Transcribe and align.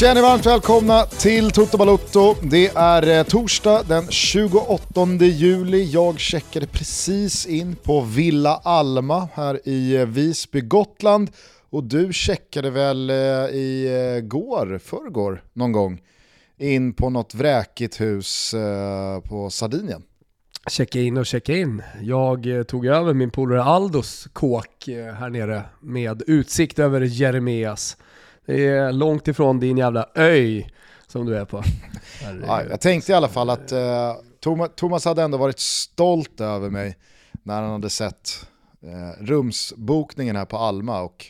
Känner 0.00 0.22
varmt 0.22 0.46
välkomna 0.46 1.04
till 1.04 1.50
Toto 1.50 1.78
Balotto. 1.78 2.34
Det 2.42 2.68
är 2.68 3.18
eh, 3.18 3.24
torsdag 3.24 3.82
den 3.88 4.10
28 4.10 5.06
juli. 5.20 5.84
Jag 5.84 6.20
checkade 6.20 6.66
precis 6.66 7.46
in 7.46 7.76
på 7.76 8.00
Villa 8.00 8.60
Alma 8.64 9.28
här 9.34 9.68
i 9.68 9.96
eh, 9.96 10.06
Visby, 10.06 10.60
Gotland. 10.60 11.30
Och 11.70 11.84
du 11.84 12.12
checkade 12.12 12.70
väl 12.70 13.10
eh, 13.10 13.16
i 13.16 14.20
går, 14.24 14.78
förrgår 14.78 15.42
någon 15.52 15.72
gång, 15.72 16.00
in 16.58 16.92
på 16.92 17.10
något 17.10 17.34
vräkigt 17.34 18.00
hus 18.00 18.54
på 19.24 19.50
Sardinien. 19.50 20.02
Checka 20.70 21.00
in 21.00 21.16
och 21.16 21.26
checka 21.26 21.56
in. 21.56 21.82
Jag 22.00 22.46
tog 22.68 22.86
över 22.86 23.14
min 23.14 23.30
polare 23.30 23.62
Aldos 23.62 24.28
kåk 24.32 24.88
här 25.18 25.30
nere 25.30 25.62
med 25.80 26.22
utsikt 26.26 26.78
över 26.78 27.00
Jeremias. 27.00 27.96
Det 28.48 28.66
är 28.66 28.92
långt 28.92 29.28
ifrån 29.28 29.60
din 29.60 29.78
jävla 29.78 30.08
öj 30.14 30.70
som 31.06 31.26
du 31.26 31.36
är 31.36 31.44
på. 31.44 31.62
ja, 32.46 32.62
jag 32.70 32.80
tänkte 32.80 33.12
i 33.12 33.14
alla 33.14 33.28
fall 33.28 33.50
att 33.50 33.72
uh, 33.72 34.68
Thomas 34.76 35.04
hade 35.04 35.22
ändå 35.22 35.38
varit 35.38 35.58
stolt 35.58 36.40
över 36.40 36.70
mig 36.70 36.96
när 37.42 37.62
han 37.62 37.70
hade 37.70 37.90
sett 37.90 38.46
uh, 38.84 39.24
rumsbokningen 39.24 40.36
här 40.36 40.44
på 40.44 40.56
Alma 40.56 41.00
och 41.00 41.26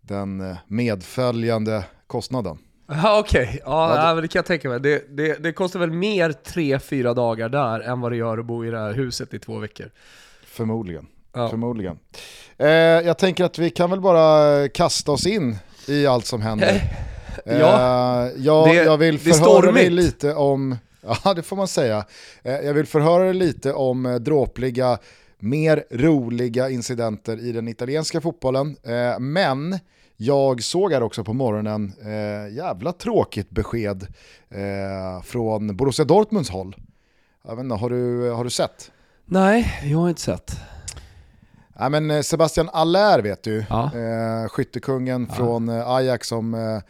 den 0.00 0.40
uh, 0.40 0.56
medföljande 0.66 1.84
kostnaden. 2.06 2.58
Ja, 2.86 3.18
Okej, 3.18 3.42
okay. 3.42 3.60
ja, 3.64 3.96
ja, 3.96 4.20
det 4.20 4.28
kan 4.28 4.38
jag 4.38 4.46
tänka 4.46 4.68
mig. 4.68 4.80
Det, 4.80 5.16
det, 5.16 5.42
det 5.42 5.52
kostar 5.52 5.80
väl 5.80 5.90
mer 5.90 6.32
tre, 6.32 6.78
fyra 6.78 7.14
dagar 7.14 7.48
där 7.48 7.80
än 7.80 8.00
vad 8.00 8.12
det 8.12 8.16
gör 8.16 8.38
att 8.38 8.46
bo 8.46 8.64
i 8.64 8.70
det 8.70 8.78
här 8.78 8.92
huset 8.92 9.34
i 9.34 9.38
två 9.38 9.58
veckor. 9.58 9.90
Förmodligen. 10.44 11.06
Ja. 11.32 11.48
Förmodligen. 11.48 11.98
Eh, 12.56 12.68
jag 12.68 13.18
tänker 13.18 13.44
att 13.44 13.58
vi 13.58 13.70
kan 13.70 13.90
väl 13.90 14.00
bara 14.00 14.68
kasta 14.68 15.12
oss 15.12 15.26
in 15.26 15.58
i 15.88 16.06
allt 16.06 16.26
som 16.26 16.42
händer. 16.42 16.82
ja, 17.44 18.30
uh, 18.34 18.44
jag, 18.44 18.68
det, 18.68 18.74
jag 18.84 18.98
vill 18.98 19.18
förhöra 19.18 19.72
dig 19.72 19.90
lite 19.90 20.34
om, 20.34 20.76
ja 21.22 21.34
det 21.34 21.42
får 21.42 21.56
man 21.56 21.68
säga, 21.68 22.04
uh, 22.46 22.52
jag 22.52 22.74
vill 22.74 22.86
förhöra 22.86 23.24
dig 23.24 23.34
lite 23.34 23.72
om 23.72 24.06
uh, 24.06 24.14
dråpliga, 24.14 24.98
mer 25.38 25.84
roliga 25.90 26.70
incidenter 26.70 27.40
i 27.40 27.52
den 27.52 27.68
italienska 27.68 28.20
fotbollen. 28.20 28.76
Uh, 28.86 29.18
men 29.18 29.78
jag 30.16 30.62
såg 30.62 30.92
här 30.92 31.02
också 31.02 31.24
på 31.24 31.32
morgonen, 31.32 31.92
uh, 32.06 32.56
jävla 32.56 32.92
tråkigt 32.92 33.50
besked 33.50 34.06
från 35.24 35.76
Borussia 35.76 36.04
Dortmunds 36.04 36.50
håll. 36.50 36.76
Jag 37.48 37.56
vet 37.56 37.64
inte, 37.64 37.74
har, 37.74 37.90
du, 37.90 38.30
har 38.30 38.44
du 38.44 38.50
sett? 38.50 38.90
Nej, 39.24 39.80
jag 39.84 39.98
har 39.98 40.08
inte 40.08 40.20
sett. 40.20 40.56
Ja, 41.78 41.88
men 41.88 42.10
eh, 42.10 42.20
Sebastian 42.20 42.68
Aller 42.72 43.22
vet 43.22 43.42
du, 43.42 43.64
ja. 43.70 43.90
eh, 43.94 44.48
skyttekungen 44.48 45.26
ja. 45.28 45.34
från 45.34 45.68
eh, 45.68 45.88
Ajax 45.88 46.28
som 46.28 46.54
eh, 46.54 46.80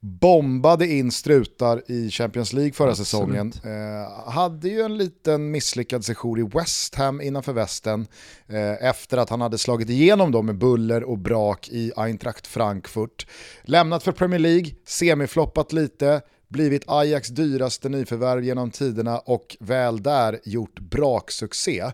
bombade 0.00 0.86
in 0.86 1.10
strutar 1.10 1.82
i 1.86 2.10
Champions 2.10 2.52
League 2.52 2.72
förra 2.72 2.90
Absolut. 2.90 3.08
säsongen. 3.08 3.52
Eh, 3.64 4.30
hade 4.32 4.68
ju 4.68 4.80
en 4.80 4.96
liten 4.96 5.50
misslyckad 5.50 6.04
session 6.04 6.38
i 6.38 6.42
West 6.58 6.94
Ham 6.94 7.20
innanför 7.20 7.52
västen 7.52 8.06
eh, 8.46 8.88
efter 8.88 9.18
att 9.18 9.30
han 9.30 9.40
hade 9.40 9.58
slagit 9.58 9.90
igenom 9.90 10.32
dem 10.32 10.46
med 10.46 10.58
buller 10.58 11.04
och 11.04 11.18
brak 11.18 11.68
i 11.68 11.92
Eintracht 11.96 12.46
Frankfurt. 12.46 13.26
Lämnat 13.62 14.02
för 14.02 14.12
Premier 14.12 14.40
League, 14.40 14.70
semifloppat 14.86 15.72
lite, 15.72 16.20
blivit 16.48 16.84
Ajax 16.86 17.28
dyraste 17.28 17.88
nyförvärv 17.88 18.44
genom 18.44 18.70
tiderna 18.70 19.18
och 19.18 19.56
väl 19.60 20.02
där 20.02 20.40
gjort 20.44 20.80
braksuccé. 20.80 21.84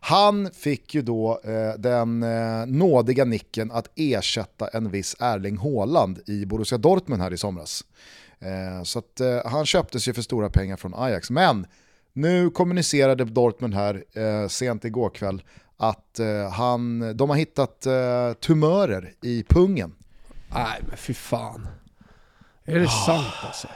Han 0.00 0.50
fick 0.50 0.94
ju 0.94 1.02
då 1.02 1.40
eh, 1.44 1.78
den 1.78 2.22
eh, 2.22 2.66
nådiga 2.66 3.24
nicken 3.24 3.70
att 3.70 3.88
ersätta 3.94 4.68
en 4.68 4.90
viss 4.90 5.16
Erling 5.20 5.56
Haaland 5.56 6.20
i 6.26 6.46
Borussia 6.46 6.78
Dortmund 6.78 7.22
här 7.22 7.32
i 7.32 7.36
somras. 7.36 7.84
Eh, 8.40 8.82
så 8.82 8.98
att, 8.98 9.20
eh, 9.20 9.40
han 9.44 9.66
köptes 9.66 10.08
ju 10.08 10.14
för 10.14 10.22
stora 10.22 10.50
pengar 10.50 10.76
från 10.76 10.94
Ajax. 10.94 11.30
Men 11.30 11.66
nu 12.12 12.50
kommunicerade 12.50 13.24
Dortmund 13.24 13.74
här 13.74 14.04
eh, 14.12 14.48
sent 14.48 14.84
igår 14.84 15.10
kväll 15.10 15.42
att 15.76 16.18
eh, 16.18 16.50
han, 16.50 17.16
de 17.16 17.30
har 17.30 17.36
hittat 17.36 17.86
tumörer 18.40 19.14
i 19.22 19.44
pungen. 19.48 19.94
Nej 20.54 20.80
men 20.88 20.96
fy 20.96 21.14
fan. 21.14 21.68
Är 22.64 22.78
det 22.78 22.84
oh. 22.84 23.06
sant 23.06 23.34
alltså? 23.46 23.68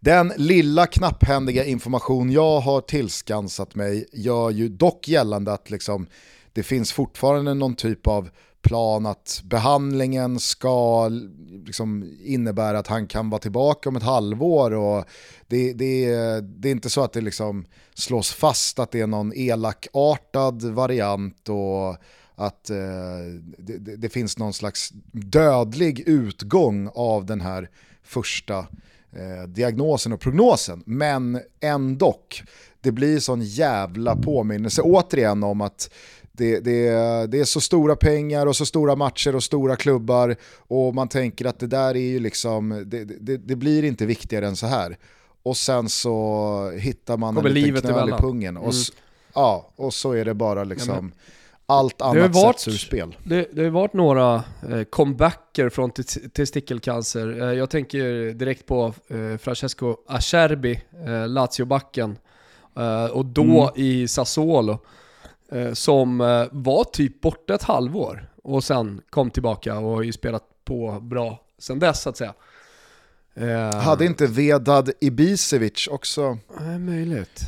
Den 0.00 0.32
lilla 0.36 0.86
knapphändiga 0.86 1.64
information 1.64 2.30
jag 2.30 2.60
har 2.60 2.80
tillskansat 2.80 3.74
mig 3.74 4.06
gör 4.12 4.50
ju 4.50 4.68
dock 4.68 5.08
gällande 5.08 5.52
att 5.52 5.70
liksom, 5.70 6.06
det 6.52 6.62
finns 6.62 6.92
fortfarande 6.92 7.54
någon 7.54 7.74
typ 7.74 8.06
av 8.06 8.30
plan 8.62 9.06
att 9.06 9.40
behandlingen 9.44 10.40
ska 10.40 11.08
liksom 11.66 12.18
innebära 12.24 12.78
att 12.78 12.86
han 12.86 13.06
kan 13.06 13.30
vara 13.30 13.40
tillbaka 13.40 13.88
om 13.88 13.96
ett 13.96 14.02
halvår. 14.02 14.74
Och 14.74 15.04
det, 15.46 15.72
det, 15.72 16.10
det 16.40 16.68
är 16.68 16.72
inte 16.72 16.90
så 16.90 17.04
att 17.04 17.12
det 17.12 17.20
liksom 17.20 17.66
slås 17.94 18.32
fast 18.32 18.78
att 18.78 18.90
det 18.90 19.00
är 19.00 19.06
någon 19.06 19.32
elakartad 19.32 20.62
variant 20.62 21.48
och 21.48 21.96
att 22.34 22.70
eh, 22.70 22.76
det, 23.58 23.96
det, 23.96 24.08
finns 24.08 24.38
någon 24.38 24.52
slags 24.52 24.90
dödlig 25.12 26.00
utgång 26.00 26.90
av 26.94 27.26
den 27.26 27.40
här 27.40 27.70
första 28.02 28.66
eh, 29.12 29.48
diagnosen 29.48 30.12
och 30.12 30.20
prognosen. 30.20 30.82
Men 30.86 31.40
ändå, 31.60 32.16
det 32.80 32.92
blir 32.92 33.20
sån 33.20 33.42
jävla 33.42 34.16
påminnelse 34.16 34.82
återigen 34.82 35.44
om 35.44 35.60
att 35.60 35.90
det, 36.32 36.60
det, 36.60 36.90
det, 37.26 37.40
är 37.40 37.44
så 37.44 37.60
stora 37.60 37.96
pengar 37.96 38.46
och 38.46 38.56
så 38.56 38.66
stora 38.66 38.96
matcher 38.96 39.34
och 39.34 39.44
stora 39.44 39.76
klubbar 39.76 40.36
och 40.56 40.94
man 40.94 41.08
tänker 41.08 41.44
att 41.44 41.60
det 41.60 41.66
där 41.66 41.96
är 41.96 42.00
ju 42.00 42.18
liksom, 42.18 42.84
det, 42.86 43.04
det, 43.04 43.36
det 43.36 43.56
blir 43.56 43.84
inte 43.84 44.06
viktigare 44.06 44.46
än 44.46 44.56
så 44.56 44.66
här. 44.66 44.98
Och 45.42 45.56
sen 45.56 45.88
så 45.88 46.72
hittar 46.78 47.16
man 47.16 47.34
Kommer 47.34 47.48
en 47.48 47.54
liten 47.54 47.80
knöl 47.80 48.08
i 48.08 48.12
pungen 48.12 48.56
och, 48.56 48.72
mm. 48.72 48.84
ja, 49.34 49.70
och 49.76 49.94
så 49.94 50.12
är 50.12 50.24
det 50.24 50.34
bara 50.34 50.64
liksom 50.64 51.12
ja, 51.14 51.22
allt 51.70 52.02
annat 52.02 52.34
varit, 52.34 52.60
sätts 52.60 52.68
ur 52.68 52.78
spel. 52.86 53.16
Det, 53.24 53.48
det 53.52 53.62
har 53.62 53.70
varit 53.70 53.92
några 53.92 54.44
eh, 54.70 54.82
comebacker 54.90 55.68
från 55.68 55.90
testikelcancer. 56.32 57.42
Eh, 57.42 57.52
jag 57.52 57.70
tänker 57.70 58.32
direkt 58.32 58.66
på 58.66 58.94
eh, 59.08 59.38
Francesco 59.38 59.96
Acerbi, 60.06 60.82
eh, 61.06 61.28
Lazio-backen, 61.28 62.18
eh, 62.76 63.04
och 63.04 63.24
då 63.24 63.62
mm. 63.62 63.70
i 63.74 64.08
Sassuolo, 64.08 64.78
eh, 65.52 65.72
som 65.72 66.20
eh, 66.20 66.44
var 66.50 66.84
typ 66.84 67.20
borta 67.20 67.54
ett 67.54 67.62
halvår 67.62 68.30
och 68.42 68.64
sen 68.64 69.00
kom 69.10 69.30
tillbaka 69.30 69.78
och 69.78 69.90
har 69.90 70.02
ju 70.02 70.12
spelat 70.12 70.44
på 70.64 71.00
bra 71.00 71.42
sen 71.58 71.78
dess 71.78 72.02
så 72.02 72.08
att 72.08 72.16
säga. 72.16 72.34
Hade 73.74 74.04
inte 74.04 74.26
Vedad 74.26 74.90
Ibisevic 75.00 75.88
också 75.88 76.38
Nej, 76.60 76.78
möjligt. 76.78 77.42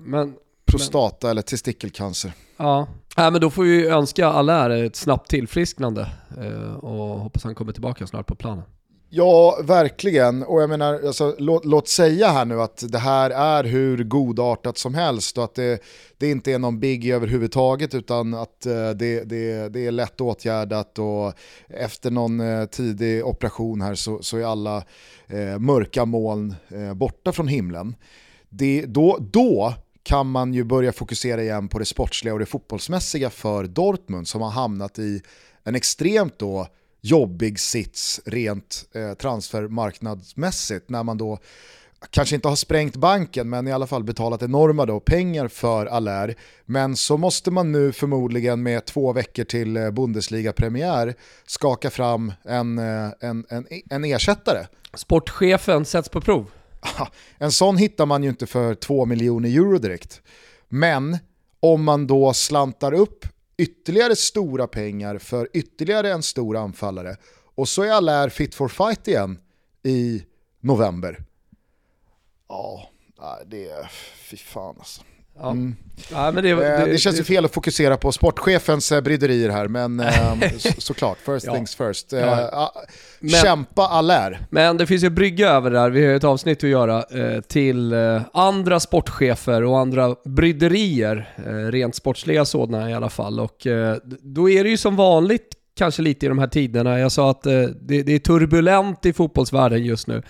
Men, 0.00 0.34
prostata 0.64 1.26
men, 1.26 1.30
eller 1.30 1.42
testikelcancer? 1.42 2.32
Ja, 2.56 2.88
Nej, 3.16 3.30
men 3.30 3.40
då 3.40 3.50
får 3.50 3.62
vi 3.64 3.86
önska 3.86 4.26
alla 4.26 4.84
ett 4.84 4.96
snabbt 4.96 5.30
tillfrisknande 5.30 6.08
eh, 6.40 6.74
och 6.74 7.20
hoppas 7.20 7.44
han 7.44 7.54
kommer 7.54 7.72
tillbaka 7.72 8.06
snart 8.06 8.26
på 8.26 8.34
planen. 8.34 8.64
Ja, 9.10 9.58
verkligen. 9.62 10.42
Och 10.42 10.62
jag 10.62 10.70
menar, 10.70 11.06
alltså, 11.06 11.34
låt, 11.38 11.64
låt, 11.64 11.88
säga 11.88 12.28
här 12.28 12.44
nu 12.44 12.62
att 12.62 12.84
det 12.92 12.98
här 12.98 13.30
är 13.30 13.64
hur 13.64 14.04
godartat 14.04 14.78
som 14.78 14.94
helst 14.94 15.38
och 15.38 15.44
att 15.44 15.54
det, 15.54 15.82
det 16.18 16.30
inte 16.30 16.52
är 16.52 16.58
någon 16.58 16.80
biggie 16.80 17.14
överhuvudtaget 17.14 17.94
utan 17.94 18.34
att 18.34 18.66
eh, 18.66 18.90
det, 18.90 19.24
det, 19.24 19.68
det 19.68 19.86
är 19.86 19.90
lätt 19.90 20.20
åtgärdat 20.20 20.98
och 20.98 21.32
efter 21.68 22.10
någon 22.10 22.40
eh, 22.40 22.64
tidig 22.64 23.26
operation 23.26 23.80
här 23.80 23.94
så, 23.94 24.22
så 24.22 24.36
är 24.38 24.44
alla 24.44 24.76
eh, 25.26 25.58
mörka 25.58 26.04
moln 26.04 26.54
eh, 26.68 26.94
borta 26.94 27.32
från 27.32 27.48
himlen. 27.48 27.94
Det, 28.48 28.84
då, 28.86 29.18
då 29.20 29.74
kan 30.06 30.26
man 30.26 30.54
ju 30.54 30.64
börja 30.64 30.92
fokusera 30.92 31.42
igen 31.42 31.68
på 31.68 31.78
det 31.78 31.84
sportsliga 31.84 32.34
och 32.34 32.40
det 32.40 32.46
fotbollsmässiga 32.46 33.30
för 33.30 33.64
Dortmund 33.64 34.28
som 34.28 34.40
har 34.40 34.50
hamnat 34.50 34.98
i 34.98 35.22
en 35.64 35.74
extremt 35.74 36.38
då 36.38 36.68
jobbig 37.00 37.60
sits 37.60 38.20
rent 38.24 38.84
eh, 38.94 39.14
transfermarknadsmässigt 39.14 40.90
när 40.90 41.02
man 41.02 41.18
då 41.18 41.38
kanske 42.10 42.34
inte 42.34 42.48
har 42.48 42.56
sprängt 42.56 42.96
banken 42.96 43.48
men 43.48 43.68
i 43.68 43.72
alla 43.72 43.86
fall 43.86 44.04
betalat 44.04 44.42
enorma 44.42 44.86
då 44.86 45.00
pengar 45.00 45.48
för 45.48 45.86
Allaire. 45.86 46.34
Men 46.64 46.96
så 46.96 47.16
måste 47.16 47.50
man 47.50 47.72
nu 47.72 47.92
förmodligen 47.92 48.62
med 48.62 48.84
två 48.84 49.12
veckor 49.12 49.44
till 49.44 49.76
eh, 49.76 49.90
Bundesliga-premiär 49.90 51.14
skaka 51.46 51.90
fram 51.90 52.32
en, 52.44 52.78
eh, 52.78 53.10
en, 53.20 53.46
en, 53.48 53.66
en 53.90 54.04
ersättare. 54.04 54.66
Sportchefen 54.94 55.84
sätts 55.84 56.08
på 56.08 56.20
prov. 56.20 56.50
en 57.38 57.52
sån 57.52 57.76
hittar 57.76 58.06
man 58.06 58.22
ju 58.22 58.28
inte 58.28 58.46
för 58.46 58.74
2 58.74 59.06
miljoner 59.06 59.48
euro 59.48 59.78
direkt. 59.78 60.22
Men 60.68 61.18
om 61.60 61.84
man 61.84 62.06
då 62.06 62.32
slantar 62.34 62.92
upp 62.92 63.26
ytterligare 63.56 64.16
stora 64.16 64.66
pengar 64.66 65.18
för 65.18 65.48
ytterligare 65.52 66.12
en 66.12 66.22
stor 66.22 66.56
anfallare 66.56 67.16
och 67.54 67.68
så 67.68 67.82
är 67.82 67.90
Allaire 67.90 68.30
fit 68.30 68.54
for 68.54 68.68
fight 68.68 69.08
igen 69.08 69.38
i 69.82 70.24
november. 70.60 71.24
Ja, 72.48 72.90
det 73.46 73.68
är, 73.68 73.90
fy 74.16 74.36
fan 74.36 74.76
alltså. 74.78 75.02
Ja. 75.38 75.50
Mm. 75.50 75.76
Ja, 76.10 76.32
det, 76.32 76.50
eh, 76.50 76.58
det, 76.58 76.86
det 76.86 76.98
känns 76.98 77.20
ju 77.20 77.24
fel 77.24 77.44
att 77.44 77.54
fokusera 77.54 77.96
på 77.96 78.12
sportchefens 78.12 78.92
eh, 78.92 79.00
bryderier 79.00 79.50
här, 79.50 79.68
men 79.68 80.00
eh, 80.00 80.50
så, 80.58 80.80
såklart, 80.80 81.18
first 81.18 81.46
ja. 81.46 81.54
things 81.54 81.74
first. 81.74 82.12
Ja. 82.12 82.72
Men, 83.20 83.30
Kämpa 83.30 83.88
all 83.88 84.10
är. 84.10 84.46
Men 84.50 84.76
det 84.76 84.86
finns 84.86 85.04
ju 85.04 85.10
brygga 85.10 85.48
över 85.48 85.70
det 85.70 85.78
där, 85.78 85.90
vi 85.90 86.06
har 86.06 86.14
ett 86.14 86.24
avsnitt 86.24 86.64
att 86.64 86.70
göra 86.70 87.04
till 87.48 87.94
andra 88.32 88.80
sportchefer 88.80 89.64
och 89.64 89.78
andra 89.78 90.16
bryderier, 90.24 91.28
rent 91.70 91.94
sportsliga 91.94 92.44
sådana 92.44 92.90
i 92.90 92.94
alla 92.94 93.10
fall. 93.10 93.40
Och 93.40 93.66
då 94.20 94.50
är 94.50 94.64
det 94.64 94.70
ju 94.70 94.76
som 94.76 94.96
vanligt 94.96 95.48
kanske 95.76 96.02
lite 96.02 96.26
i 96.26 96.28
de 96.28 96.38
här 96.38 96.46
tiderna. 96.46 96.98
Jag 96.98 97.12
sa 97.12 97.30
att 97.30 97.42
det, 97.42 97.74
det 98.02 98.12
är 98.12 98.18
turbulent 98.18 99.06
i 99.06 99.12
fotbollsvärlden 99.12 99.84
just 99.84 100.06
nu. 100.06 100.22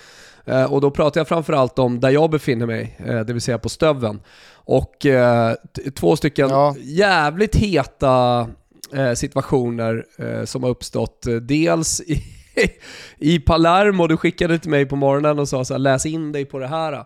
Och 0.68 0.80
då 0.80 0.90
pratar 0.90 1.20
jag 1.20 1.28
framförallt 1.28 1.78
om 1.78 2.00
där 2.00 2.10
jag 2.10 2.30
befinner 2.30 2.66
mig, 2.66 2.96
det 2.98 3.32
vill 3.32 3.40
säga 3.40 3.58
på 3.58 3.68
Stöven. 3.68 4.20
Och 4.66 5.06
eh, 5.06 5.54
två 5.94 6.16
stycken 6.16 6.50
ja. 6.50 6.74
jävligt 6.78 7.56
heta 7.56 8.48
eh, 8.92 9.12
situationer 9.12 10.04
eh, 10.18 10.44
som 10.44 10.62
har 10.62 10.70
uppstått. 10.70 11.26
Dels 11.42 12.00
i, 12.00 12.22
i 13.18 13.38
Palermo, 13.38 14.06
du 14.06 14.16
skickade 14.16 14.58
till 14.58 14.70
mig 14.70 14.86
på 14.86 14.96
morgonen 14.96 15.38
och 15.38 15.48
sa 15.48 15.64
så 15.64 15.74
här, 15.74 15.78
läs 15.78 16.06
in 16.06 16.32
dig 16.32 16.44
på 16.44 16.58
det 16.58 16.66
här. 16.66 17.04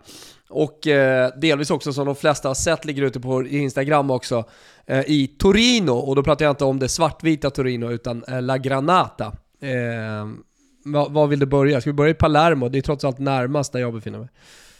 Och 0.49 0.87
eh, 0.87 1.31
delvis 1.37 1.71
också 1.71 1.93
som 1.93 2.07
de 2.07 2.17
flesta 2.17 2.49
har 2.49 2.55
sett 2.55 2.85
ligger 2.85 3.03
ute 3.03 3.21
på 3.21 3.47
Instagram 3.47 4.11
också, 4.11 4.45
eh, 4.87 5.01
i 5.07 5.27
Torino. 5.39 5.93
Och 5.93 6.17
då 6.17 6.23
pratar 6.23 6.45
jag 6.45 6.53
inte 6.53 6.65
om 6.65 6.79
det 6.79 6.89
svartvita 6.89 7.51
Torino 7.51 7.91
utan 7.91 8.25
eh, 8.29 8.43
La 8.43 8.59
Granata. 8.59 9.33
Vad 10.85 11.29
vill 11.29 11.39
du 11.39 11.47
börja? 11.47 11.81
Ska 11.81 11.91
vi 11.91 11.95
börja 11.95 12.11
i 12.11 12.15
Palermo? 12.15 12.69
Det 12.69 12.79
är 12.79 12.83
trots 12.83 13.05
allt 13.05 13.19
närmast 13.19 13.73
där 13.73 13.81
jag 13.81 13.95
befinner 13.95 14.19
mig. 14.19 14.29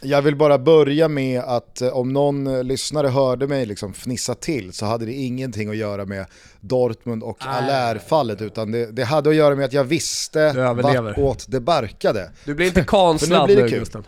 Jag 0.03 0.21
vill 0.21 0.35
bara 0.35 0.57
börja 0.57 1.07
med 1.07 1.41
att 1.41 1.81
eh, 1.81 1.89
om 1.89 2.13
någon 2.13 2.47
eh, 2.47 2.63
lyssnare 2.63 3.07
hörde 3.07 3.47
mig 3.47 3.65
liksom 3.65 3.93
fnissa 3.93 4.35
till 4.35 4.73
så 4.73 4.85
hade 4.85 5.05
det 5.05 5.13
ingenting 5.13 5.69
att 5.69 5.75
göra 5.75 6.05
med 6.05 6.25
Dortmund 6.59 7.23
och 7.23 7.37
Allaire-fallet 7.39 8.41
utan 8.41 8.71
det, 8.71 8.91
det, 8.91 9.03
hade 9.03 9.29
att 9.29 9.35
göra 9.35 9.55
med 9.55 9.65
att 9.65 9.73
jag 9.73 9.83
visste 9.83 10.53
vartåt 10.53 11.45
det 11.47 11.59
barkade. 11.59 12.31
Du 12.45 12.55
blir 12.55 12.67
inte 12.67 12.83
konstnad 12.85 13.49
nu 13.49 13.67
Gustav. 13.67 14.07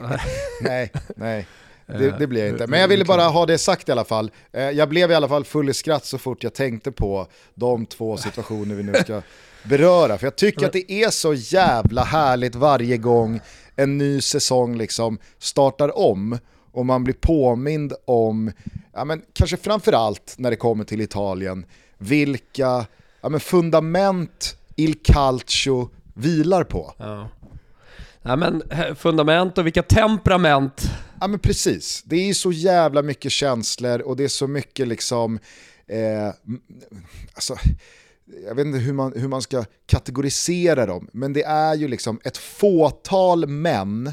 nej, 0.60 0.92
nej. 1.16 1.46
Det, 1.86 2.18
det 2.18 2.26
blir 2.26 2.40
jag 2.40 2.50
inte. 2.50 2.66
Men 2.66 2.80
jag 2.80 2.88
ville 2.88 3.04
bara 3.04 3.22
ha 3.22 3.46
det 3.46 3.58
sagt 3.58 3.88
i 3.88 3.92
alla 3.92 4.04
fall. 4.04 4.30
Eh, 4.52 4.62
jag 4.62 4.88
blev 4.88 5.10
i 5.10 5.14
alla 5.14 5.28
fall 5.28 5.44
full 5.44 5.68
i 5.68 5.74
skratt 5.74 6.04
så 6.04 6.18
fort 6.18 6.42
jag 6.42 6.54
tänkte 6.54 6.92
på 6.92 7.26
de 7.54 7.86
två 7.86 8.16
situationer 8.16 8.74
vi 8.74 8.82
nu 8.82 8.94
ska 8.94 9.22
beröra. 9.62 10.18
För 10.18 10.26
jag 10.26 10.36
tycker 10.36 10.66
att 10.66 10.72
det 10.72 10.92
är 10.92 11.10
så 11.10 11.34
jävla 11.34 12.04
härligt 12.04 12.54
varje 12.54 12.96
gång 12.96 13.40
en 13.76 13.98
ny 13.98 14.20
säsong 14.20 14.76
liksom 14.76 15.18
startar 15.38 15.98
om 15.98 16.38
och 16.72 16.86
man 16.86 17.04
blir 17.04 17.14
påmind 17.14 17.92
om, 18.04 18.52
ja 18.92 19.04
men 19.04 19.22
kanske 19.32 19.56
framförallt 19.56 20.34
när 20.38 20.50
det 20.50 20.56
kommer 20.56 20.84
till 20.84 21.00
Italien, 21.00 21.66
vilka 21.98 22.86
ja 23.20 23.28
men 23.28 23.40
fundament 23.40 24.56
Il 24.76 24.94
Calcio 25.02 25.90
vilar 26.14 26.64
på. 26.64 26.94
Ja. 26.98 27.28
ja 28.22 28.36
men 28.36 28.62
eh, 28.70 28.94
fundament 28.94 29.58
och 29.58 29.66
vilka 29.66 29.82
temperament. 29.82 30.90
Ja 31.22 31.28
men 31.28 31.38
precis, 31.38 32.02
det 32.04 32.16
är 32.16 32.34
så 32.34 32.52
jävla 32.52 33.02
mycket 33.02 33.32
känslor 33.32 34.00
och 34.00 34.16
det 34.16 34.24
är 34.24 34.28
så 34.28 34.46
mycket 34.46 34.88
liksom, 34.88 35.38
eh, 35.86 36.26
alltså, 37.34 37.56
jag 38.46 38.54
vet 38.54 38.66
inte 38.66 38.78
hur 38.78 38.92
man, 38.92 39.12
hur 39.16 39.28
man 39.28 39.42
ska 39.42 39.64
kategorisera 39.86 40.86
dem, 40.86 41.08
men 41.12 41.32
det 41.32 41.42
är 41.42 41.74
ju 41.74 41.88
liksom 41.88 42.20
ett 42.24 42.36
fåtal 42.36 43.46
män 43.46 44.12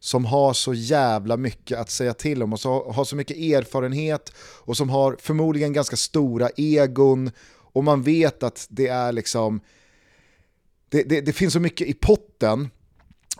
som 0.00 0.24
har 0.24 0.52
så 0.52 0.74
jävla 0.74 1.36
mycket 1.36 1.78
att 1.78 1.90
säga 1.90 2.14
till 2.14 2.42
om 2.42 2.52
och 2.52 2.60
så, 2.60 2.92
har 2.92 3.04
så 3.04 3.16
mycket 3.16 3.36
erfarenhet 3.36 4.32
och 4.38 4.76
som 4.76 4.90
har 4.90 5.16
förmodligen 5.20 5.72
ganska 5.72 5.96
stora 5.96 6.50
egon 6.56 7.30
och 7.50 7.84
man 7.84 8.02
vet 8.02 8.42
att 8.42 8.66
det 8.70 8.88
är 8.88 9.12
liksom 9.12 9.60
det, 10.88 11.02
det, 11.02 11.20
det 11.20 11.32
finns 11.32 11.52
så 11.52 11.60
mycket 11.60 11.88
i 11.88 11.94
potten 11.94 12.68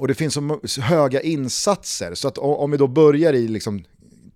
och 0.00 0.08
det 0.08 0.14
finns 0.14 0.38
så 0.64 0.80
höga 0.80 1.20
insatser 1.20 2.14
så 2.14 2.28
att 2.28 2.38
om 2.38 2.70
vi 2.70 2.76
då 2.76 2.86
börjar 2.86 3.32
i 3.32 3.48
liksom 3.48 3.84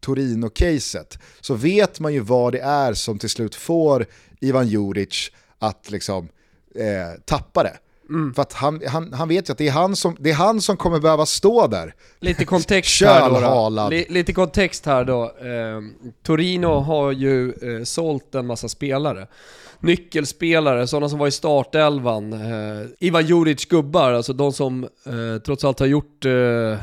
Torino-caset 0.00 1.18
så 1.40 1.54
vet 1.54 2.00
man 2.00 2.12
ju 2.14 2.20
vad 2.20 2.52
det 2.52 2.60
är 2.60 2.94
som 2.94 3.18
till 3.18 3.30
slut 3.30 3.54
får 3.54 4.06
Ivan 4.40 4.68
Juric 4.68 5.30
att 5.58 5.90
liksom 5.90 6.28
eh, 6.74 7.20
tappa 7.24 7.62
det. 7.62 7.76
Mm. 8.08 8.34
För 8.34 8.42
att 8.42 8.52
han, 8.52 8.82
han, 8.86 9.12
han 9.12 9.28
vet 9.28 9.48
ju 9.48 9.52
att 9.52 9.58
det 9.58 9.68
är 9.68 9.72
han, 9.72 9.96
som, 9.96 10.16
det 10.20 10.30
är 10.30 10.34
han 10.34 10.60
som 10.60 10.76
kommer 10.76 11.00
behöva 11.00 11.26
stå 11.26 11.66
där. 11.66 11.94
Lite 12.20 12.44
kontext 12.44 13.02
här 13.04 13.30
då. 13.30 13.70
då. 13.70 13.88
Lite 14.08 14.32
kontext 14.32 14.86
här 14.86 15.04
då. 15.04 15.22
Eh, 15.24 15.80
Torino 16.22 16.66
har 16.66 17.12
ju 17.12 17.52
eh, 17.52 17.84
sålt 17.84 18.34
en 18.34 18.46
massa 18.46 18.68
spelare 18.68 19.26
nyckelspelare, 19.84 20.86
sådana 20.86 21.08
som 21.08 21.18
var 21.18 21.26
i 21.26 21.30
startelvan. 21.30 22.32
Eh, 22.32 22.86
Ivan 23.00 23.26
Juric 23.26 23.64
gubbar, 23.64 24.12
alltså 24.12 24.32
de 24.32 24.52
som 24.52 24.84
eh, 24.84 25.42
trots 25.44 25.64
allt 25.64 25.80
har 25.80 25.86
gjort 25.86 26.24
eh, 26.24 26.32
eh 26.32 26.78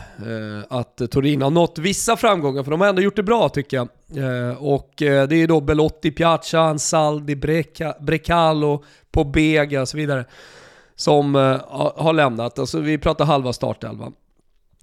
att 0.69 1.01
Torino 1.11 1.43
har 1.43 1.51
nått 1.51 1.79
vissa 1.79 2.17
framgångar, 2.17 2.63
för 2.63 2.71
de 2.71 2.81
har 2.81 2.87
ändå 2.87 3.01
gjort 3.01 3.15
det 3.15 3.23
bra 3.23 3.49
tycker 3.49 3.77
jag. 3.77 3.87
Eh, 4.15 4.63
och 4.63 5.01
eh, 5.01 5.27
det 5.27 5.35
är 5.35 5.47
då 5.47 5.61
Belotti, 5.61 6.11
Piazza, 6.11 6.59
Ansaldi, 6.59 7.35
Breca, 7.35 7.95
Brecalo, 7.99 8.83
Pobega 9.11 9.81
och 9.81 9.89
så 9.89 9.97
vidare 9.97 10.25
som 10.95 11.35
har 11.95 12.13
lämnat. 12.13 12.59
Alltså 12.59 12.79
vi 12.79 12.97
pratar 12.97 13.25
halva 13.25 13.53
startelvan. 13.53 14.13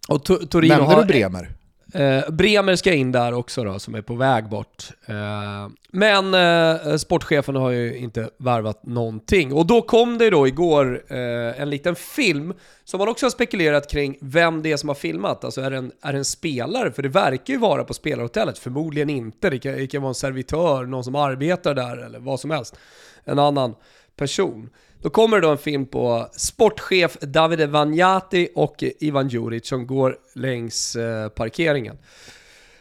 Och 0.09 0.25
Torino 0.25 0.75
Nämnde 0.75 0.95
har... 0.95 1.03
du 1.03 1.07
Bremer? 1.07 1.58
Eh, 1.95 2.31
Bremer 2.31 2.77
ska 2.77 2.93
in 2.93 3.13
där 3.13 3.33
också 3.33 3.65
då, 3.65 3.79
som 3.79 3.95
är 3.95 4.03
på 4.03 4.15
väg 4.15 4.49
bort. 4.49 4.91
Eh, 5.07 5.69
men 5.91 6.35
eh, 6.35 6.97
sportchefen 6.97 7.57
har 7.57 7.71
ju 7.71 7.97
inte 7.97 8.31
värvat 8.39 8.87
någonting. 8.87 9.53
Och 9.53 9.67
då 9.67 9.83
kom 9.83 10.19
det 10.19 10.31
då 10.31 10.47
igår 10.47 11.03
eh, 11.09 11.61
en 11.61 11.71
liten 11.71 11.97
film 11.97 12.55
som 12.85 12.99
man 12.99 13.09
också 13.09 13.27
har 13.27 13.31
spekulerat 13.31 13.91
kring 13.91 14.19
vem 14.21 14.63
det 14.63 14.73
är 14.73 14.77
som 14.77 14.89
har 14.89 14.97
filmat. 14.97 15.45
Alltså 15.45 15.61
är 15.61 15.71
det 15.71 15.77
en, 15.77 15.93
är 16.03 16.13
det 16.13 16.19
en 16.19 16.25
spelare? 16.25 16.93
För 16.93 17.03
det 17.03 17.09
verkar 17.09 17.55
ju 17.55 17.61
vara 17.61 17.85
på 17.85 17.95
spelarhotellet. 17.95 18.59
Förmodligen 18.59 19.11
inte. 19.11 19.51
Det 19.51 19.59
kan, 19.59 19.73
det 19.73 19.87
kan 19.87 20.03
vara 20.03 20.11
en 20.11 20.15
servitör, 20.15 20.85
någon 20.87 21.05
som 21.05 21.15
arbetar 21.15 21.75
där 21.75 21.97
eller 21.97 22.19
vad 22.19 22.41
som 22.41 22.51
helst. 22.51 22.77
En 23.25 23.39
annan 23.39 23.75
person. 24.17 24.71
Då 25.03 25.11
kommer 25.11 25.41
det 25.41 25.47
då 25.47 25.51
en 25.51 25.59
film 25.59 25.87
på 25.87 26.29
sportchef 26.33 27.19
Davide 27.21 27.67
Vanjati 27.67 28.49
och 28.55 28.85
Ivan 29.01 29.29
Djuric 29.29 29.69
som 29.69 29.87
går 29.87 30.17
längs 30.35 30.97
eh, 30.97 31.29
parkeringen. 31.29 31.99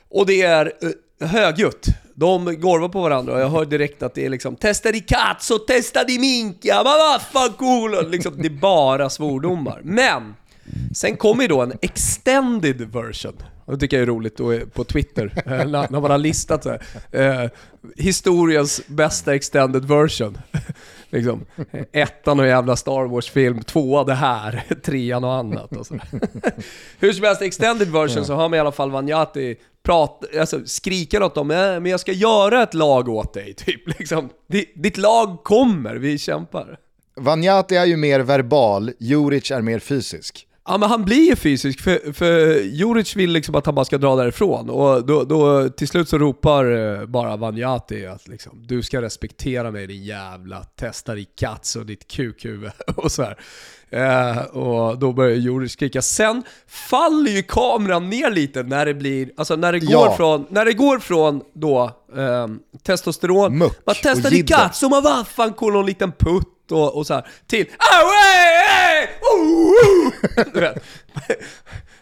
Och 0.10 0.26
det 0.26 0.42
är 0.42 0.74
eh, 1.20 1.28
högljutt. 1.28 1.86
De 2.16 2.62
gorvar 2.62 2.90
på 2.90 3.02
varandra 3.02 3.34
och 3.34 3.40
jag 3.40 3.50
hör 3.50 3.66
direkt 3.66 4.04
att 4.04 4.14
det 4.14 4.26
är 4.26 4.30
liksom 4.30 4.56
Testa 4.56 4.92
di 4.92 5.00
cazzo, 5.00 5.60
testa 5.60 6.04
di 6.04 6.20
minchia, 6.20 6.84
ma 6.84 7.50
cool!” 7.58 8.12
Liksom, 8.12 8.34
det 8.38 8.48
är 8.48 8.50
bara 8.50 9.10
svordomar. 9.10 9.82
Men! 9.84 10.36
Sen 10.96 11.18
kommer 11.18 11.42
ju 11.42 11.48
då 11.48 11.62
en 11.62 11.74
extended 11.82 12.94
version. 12.94 13.34
Det 13.68 13.78
tycker 13.78 13.98
jag 13.98 14.02
är 14.02 14.08
roligt 14.08 14.38
då 14.38 14.60
på 14.74 14.84
Twitter, 14.84 15.32
eh, 15.46 15.68
när, 15.68 16.00
man 16.00 16.12
har 16.12 16.18
listat 16.18 16.64
så 16.64 16.70
här, 16.70 16.82
eh, 17.12 17.50
historiens 17.96 18.82
bästa 18.88 19.36
extended 19.36 19.86
version. 19.86 20.38
liksom, 21.10 21.46
ettan 21.92 22.40
och 22.40 22.48
jävla 22.48 22.76
Star 22.76 23.06
Wars-film, 23.06 23.64
tvåa 23.64 24.04
det 24.04 24.14
här, 24.14 24.64
trean 24.84 25.24
och 25.24 25.34
annat. 25.34 25.72
Och. 25.72 25.88
Hur 27.00 27.14
som 27.14 27.24
helst, 27.24 27.42
extended 27.42 27.92
version 27.92 28.26
så 28.26 28.34
har 28.34 28.50
man 28.50 28.58
i 28.58 28.60
alla 28.60 28.72
fall 28.72 28.92
Vanjati 28.92 29.56
prata, 29.84 30.40
alltså, 30.40 30.66
skrika 30.66 31.20
något 31.20 31.38
om 31.38 31.48
men 31.48 31.86
jag 31.86 32.00
ska 32.00 32.12
göra 32.12 32.64
ett 32.64 32.74
lag 32.74 33.10
åt 33.10 33.34
dig, 33.34 33.54
typ. 33.54 34.00
Liksom. 34.00 34.30
Ditt 34.76 34.98
lag 34.98 35.44
kommer, 35.44 35.96
vi 35.96 36.18
kämpar. 36.18 36.78
Vanjati 37.16 37.76
är 37.76 37.86
ju 37.86 37.98
mer 37.98 38.20
verbal, 38.20 38.92
Juric 39.00 39.52
är 39.52 39.62
mer 39.62 39.80
fysisk. 39.80 40.48
Ja 40.70 40.78
men 40.78 40.90
han 40.90 41.06
blir 41.06 41.30
ju 41.30 41.36
fysisk, 41.36 41.82
för, 41.82 42.14
för 42.14 42.62
Juric 42.62 43.16
vill 43.16 43.32
liksom 43.32 43.56
att 43.56 43.66
han 43.66 43.76
bara 43.76 43.86
ska 43.86 43.98
dra 43.98 44.16
därifrån 44.16 44.70
och 44.70 45.06
då, 45.06 45.24
då 45.24 45.70
till 45.70 45.88
slut 45.88 46.10
så 46.10 46.18
ropar 46.18 46.66
eh, 46.72 47.06
bara 47.06 47.36
Vanjati 47.36 48.06
att 48.06 48.28
liksom, 48.28 48.64
du 48.68 48.84
ska 48.84 49.02
respektera 49.02 49.72
mig 49.72 49.88
din 49.88 50.04
jävla 50.04 50.64
testa 50.64 51.18
i 51.18 51.26
kats 51.26 51.76
och 51.76 51.86
ditt 51.86 52.08
kukhuvud 52.08 52.72
och 52.96 53.12
så 53.12 53.24
eh, 53.90 54.38
och 54.38 55.00
då 55.00 55.14
börjar 55.14 55.36
Juric 55.36 55.72
skrika. 55.72 56.02
Sen 56.02 56.44
faller 56.68 57.32
ju 57.32 57.44
kameran 57.44 58.10
ner 58.10 58.32
lite 58.32 58.64
när 58.64 58.86
det 58.86 58.94
blir, 58.94 59.32
alltså 59.38 59.56
när 59.56 59.72
det 59.72 59.80
går 59.80 60.06
ja. 60.06 60.16
från, 60.18 60.46
när 60.50 60.66
det 60.66 60.74
går 60.74 61.00
från 61.00 61.42
då 61.54 61.84
eh, 62.18 62.48
testosteron, 62.84 63.58
Muck 63.58 63.86
man 63.86 63.96
testar 64.04 64.34
i 64.34 64.44
kats 64.44 64.84
och 64.84 64.90
man 64.90 65.04
vad 65.04 65.28
fan 65.28 65.54
kollar 65.54 65.80
en 65.80 65.86
liten 65.86 66.12
putt 66.12 66.72
och, 66.72 66.96
och 66.96 67.08
så 67.08 67.14
här, 67.14 67.28
till 67.48 67.66
oh, 67.66 68.87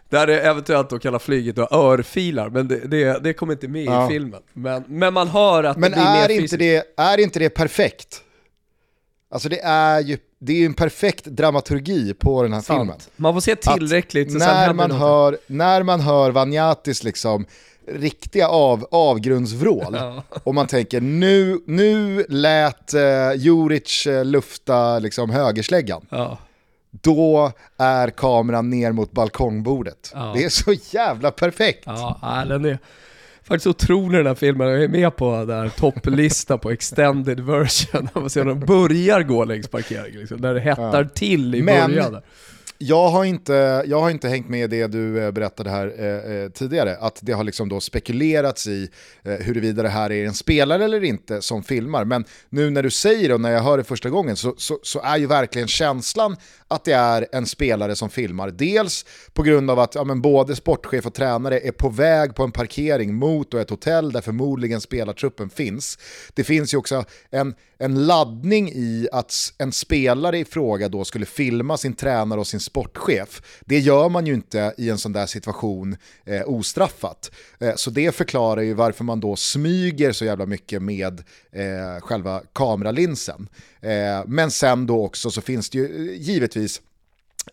Där 0.10 0.28
är 0.28 0.50
eventuellt 0.50 0.90
då 0.90 1.00
kallar 1.00 1.20
flyget 1.20 1.56
då 1.56 1.68
örfilar, 1.72 2.50
men 2.50 2.68
det, 2.68 2.88
det, 2.88 3.20
det 3.24 3.34
kommer 3.34 3.54
inte 3.54 3.68
med 3.68 3.86
ja. 3.86 4.06
i 4.06 4.10
filmen. 4.10 4.42
Men, 4.54 4.84
men 4.88 5.14
man 5.14 5.28
hör 5.28 5.64
att 5.64 5.78
men 5.78 5.92
det 5.92 5.98
blir 5.98 6.06
är 6.06 6.28
mer 6.28 6.42
inte 6.42 6.58
det, 6.58 6.84
är 6.98 7.20
inte 7.20 7.40
det 7.40 7.50
perfekt? 7.50 8.22
Alltså 9.30 9.50
det 9.50 9.60
är 9.62 10.00
ju 10.00 10.18
det 10.40 10.62
är 10.62 10.66
en 10.66 10.74
perfekt 10.74 11.26
dramaturgi 11.26 12.14
på 12.14 12.44
den 12.44 12.54
här 12.54 12.62
Sant. 12.62 12.80
filmen. 12.80 12.98
Man 13.16 13.34
får 13.34 13.42
se 13.42 13.56
tillräckligt 13.56 14.32
så 14.32 14.38
när 14.38 14.74
man, 14.74 14.92
hör, 14.92 15.38
när 15.48 15.84
man 15.84 16.00
hör 16.00 16.32
Vanjatis 16.32 17.04
liksom 17.04 17.46
riktiga 17.88 18.48
av, 18.48 18.88
avgrundsvrål 18.92 19.98
ja. 20.00 20.24
och 20.44 20.56
man 20.56 20.68
tänker 20.68 21.02
nu, 21.02 21.60
nu 21.66 22.26
lät 22.30 22.94
eh, 22.94 23.34
Juric 23.36 24.08
eh, 24.08 24.26
lufta 24.26 25.00
liksom, 25.00 25.30
högersläggan. 25.30 26.06
Ja. 26.10 26.38
Då 27.02 27.52
är 27.78 28.10
kameran 28.10 28.70
ner 28.70 28.92
mot 28.92 29.12
balkongbordet. 29.12 30.12
Ja. 30.14 30.32
Det 30.36 30.44
är 30.44 30.50
så 30.50 30.74
jävla 30.92 31.32
perfekt. 31.32 31.84
Ja, 31.86 32.46
den 32.48 32.66
är 32.66 32.80
faktiskt 33.44 33.68
otrolig 33.68 34.20
den 34.20 34.28
här 34.28 34.36
filmen. 34.36 34.68
Jag 34.68 34.84
är 34.84 34.88
med 34.88 35.16
på 35.16 35.46
där 35.46 35.70
topplista 35.70 36.58
på 36.58 36.72
extended 36.72 37.40
version. 37.40 38.10
Man 38.22 38.30
ser 38.30 38.46
de 38.46 38.60
börjar 38.60 39.24
gå 39.24 39.46
längs 39.46 39.68
parkeringen, 39.68 40.20
liksom, 40.20 40.42
där 40.42 40.54
det 40.54 40.60
hettar 40.60 41.04
ja. 41.04 41.10
till 41.10 41.56
i 41.56 41.62
Men, 41.62 41.92
början. 41.92 42.22
Jag 42.78 43.10
har, 43.10 43.26
inte, 43.26 43.84
jag 43.88 44.02
har 44.02 44.10
inte 44.10 44.30
hängt 44.30 44.50
med 44.50 44.70
det 44.70 44.88
du 44.88 45.24
eh, 45.24 45.32
berättade 45.32 45.70
här 45.70 45.94
eh, 45.98 46.36
eh, 46.36 46.50
tidigare, 46.50 46.98
att 46.98 47.20
det 47.22 47.32
har 47.32 47.44
liksom 47.44 47.70
då 47.70 47.80
spekulerats 47.80 48.68
i 48.68 48.90
eh, 49.24 49.32
huruvida 49.32 49.84
det 49.84 49.90
här 49.90 50.12
är 50.12 50.26
en 50.26 50.34
spelare 50.34 50.86
eller 50.86 51.04
inte 51.04 51.42
som 51.42 51.64
filmar. 51.64 52.06
Men 52.06 52.26
nu 52.50 52.70
när 52.70 52.84
du 52.84 52.90
säger 52.90 53.28
det 53.28 53.34
och 53.34 53.42
när 53.42 53.52
jag 53.52 53.62
hör 53.62 53.78
det 53.78 53.84
första 53.84 54.10
gången 54.10 54.36
så, 54.36 54.54
så, 54.58 54.80
så, 54.84 55.02
är 55.02 55.18
ju 55.18 55.28
verkligen 55.28 55.68
känslan 55.68 56.38
att 56.68 56.84
det 56.84 56.92
är 56.92 57.28
en 57.32 57.46
spelare 57.46 57.96
som 57.96 58.10
filmar. 58.10 58.52
Dels 58.52 59.06
på 59.34 59.44
grund 59.44 59.72
av 59.72 59.80
att 59.80 59.96
ja, 59.96 60.04
men 60.04 60.22
både 60.22 60.56
sportchef 60.56 61.06
och 61.06 61.14
tränare 61.14 61.60
är 61.60 61.72
på 61.72 61.90
väg 61.90 62.36
på 62.36 62.44
en 62.44 62.52
parkering 62.52 63.16
mot 63.16 63.54
ett 63.54 63.70
hotell 63.70 64.12
där 64.12 64.22
förmodligen 64.22 64.82
spelartruppen 64.82 65.50
finns. 65.50 65.98
Det 66.34 66.44
finns 66.44 66.74
ju 66.74 66.78
också 66.78 67.06
en, 67.30 67.56
en 67.78 68.06
laddning 68.06 68.70
i 68.70 69.08
att 69.12 69.34
en 69.58 69.72
spelare 69.72 70.40
i 70.40 70.46
fråga 70.46 70.90
då 70.90 71.06
skulle 71.06 71.26
filma 71.26 71.78
sin 71.78 71.94
tränare 71.94 72.40
och 72.40 72.48
sin 72.48 72.60
sportchef. 72.60 73.62
Det 73.66 73.80
gör 73.80 74.10
man 74.10 74.28
ju 74.28 74.34
inte 74.34 74.74
i 74.78 74.90
en 74.90 74.98
sån 74.98 75.14
där 75.14 75.26
situation 75.26 75.98
eh, 76.26 76.42
ostraffat. 76.46 77.32
Eh, 77.60 77.76
så 77.76 77.90
det 77.90 78.16
förklarar 78.16 78.62
ju 78.62 78.74
varför 78.74 79.04
man 79.04 79.20
då 79.20 79.36
smyger 79.36 80.12
så 80.12 80.26
jävla 80.26 80.46
mycket 80.46 80.82
med 80.82 81.24
eh, 81.52 82.02
själva 82.02 82.42
kameralinsen. 82.54 83.50
Eh, 83.82 84.26
men 84.28 84.52
sen 84.52 84.86
då 84.86 85.06
också 85.06 85.32
så 85.32 85.42
finns 85.42 85.70
det 85.70 85.78
ju 85.78 86.10
eh, 86.10 86.22
givetvis 86.22 86.55
naturligtvis 86.56 86.82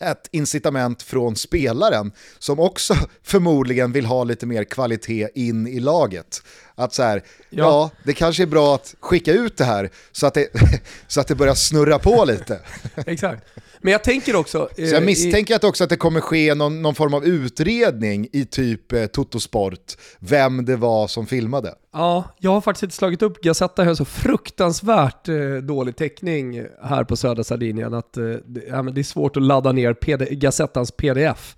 ett 0.00 0.28
incitament 0.32 1.02
från 1.02 1.36
spelaren 1.36 2.12
som 2.38 2.60
också 2.60 2.94
förmodligen 3.22 3.92
vill 3.92 4.06
ha 4.06 4.24
lite 4.24 4.46
mer 4.46 4.64
kvalitet 4.64 5.28
in 5.34 5.66
i 5.66 5.80
laget. 5.80 6.42
Att 6.74 6.94
så 6.94 7.02
här, 7.02 7.22
ja. 7.50 7.64
ja. 7.64 7.90
det 8.04 8.14
kanske 8.14 8.42
är 8.42 8.46
bra 8.46 8.74
att 8.74 8.94
skicka 9.00 9.32
ut 9.32 9.56
det 9.56 9.64
här 9.64 9.90
så 10.12 10.26
att 10.26 10.34
det, 10.34 10.48
så 11.06 11.20
att 11.20 11.28
det 11.28 11.34
börjar 11.34 11.54
snurra 11.54 11.98
på 11.98 12.24
lite. 12.24 12.60
Exakt. 13.06 13.44
Men 13.82 13.92
jag 13.92 14.04
tänker 14.04 14.36
också... 14.36 14.68
Eh, 14.76 14.88
så 14.88 14.94
jag 14.94 15.02
misstänker 15.02 15.54
i... 15.54 15.56
att 15.56 15.64
också 15.64 15.84
att 15.84 15.90
det 15.90 15.96
kommer 15.96 16.20
ske 16.20 16.54
någon, 16.54 16.82
någon 16.82 16.94
form 16.94 17.14
av 17.14 17.24
utredning 17.24 18.28
i 18.32 18.44
typ 18.44 18.92
eh, 18.92 19.06
Totosport, 19.06 19.92
vem 20.18 20.64
det 20.64 20.76
var 20.76 21.06
som 21.08 21.26
filmade. 21.26 21.74
Ja, 21.92 22.24
jag 22.38 22.50
har 22.50 22.60
faktiskt 22.60 22.82
inte 22.82 22.96
slagit 22.96 23.22
upp 23.22 23.40
Gazzetta, 23.42 23.84
har 23.84 23.94
så 23.94 24.04
fruktansvärt 24.04 25.28
eh, 25.28 25.54
dålig 25.62 25.96
täckning 25.96 26.62
här 26.82 27.04
på 27.04 27.16
södra 27.16 27.44
Sardinien 27.44 27.94
att 27.94 28.16
eh, 28.16 28.24
det, 28.24 28.62
ja, 28.68 28.82
det 28.82 29.00
är 29.00 29.04
svårt 29.04 29.36
att 29.36 29.42
ladda 29.42 29.72
ner 29.72 29.94
PD, 29.94 30.26
Gazettans 30.30 30.90
pdf. 30.90 31.56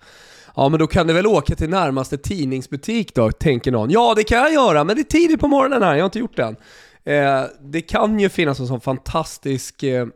Ja 0.57 0.69
men 0.69 0.79
då 0.79 0.87
kan 0.87 1.07
du 1.07 1.13
väl 1.13 1.27
åka 1.27 1.55
till 1.55 1.71
närmaste 1.71 2.19
tidningsbutik 2.19 3.15
då, 3.15 3.33
tänker 3.33 3.73
någon. 3.73 3.91
Ja 3.91 4.15
det 4.17 4.25
kan 4.25 4.39
jag 4.39 4.53
göra, 4.53 4.85
men 4.85 4.97
det 4.97 5.03
är 5.03 5.05
tidigt 5.05 5.41
på 5.41 5.49
morgonen 5.49 5.83
här, 5.83 5.95
jag 5.95 6.03
har 6.03 6.05
inte 6.05 6.19
gjort 6.19 6.37
det 6.37 6.43
än. 6.43 6.57
Eh, 7.05 7.45
det 7.61 7.81
kan 7.81 8.21
ju 8.21 8.29
finnas 8.29 8.61
en 8.61 8.67
sån 8.67 8.81
fantastisk 8.81 9.83
eh, 9.83 10.07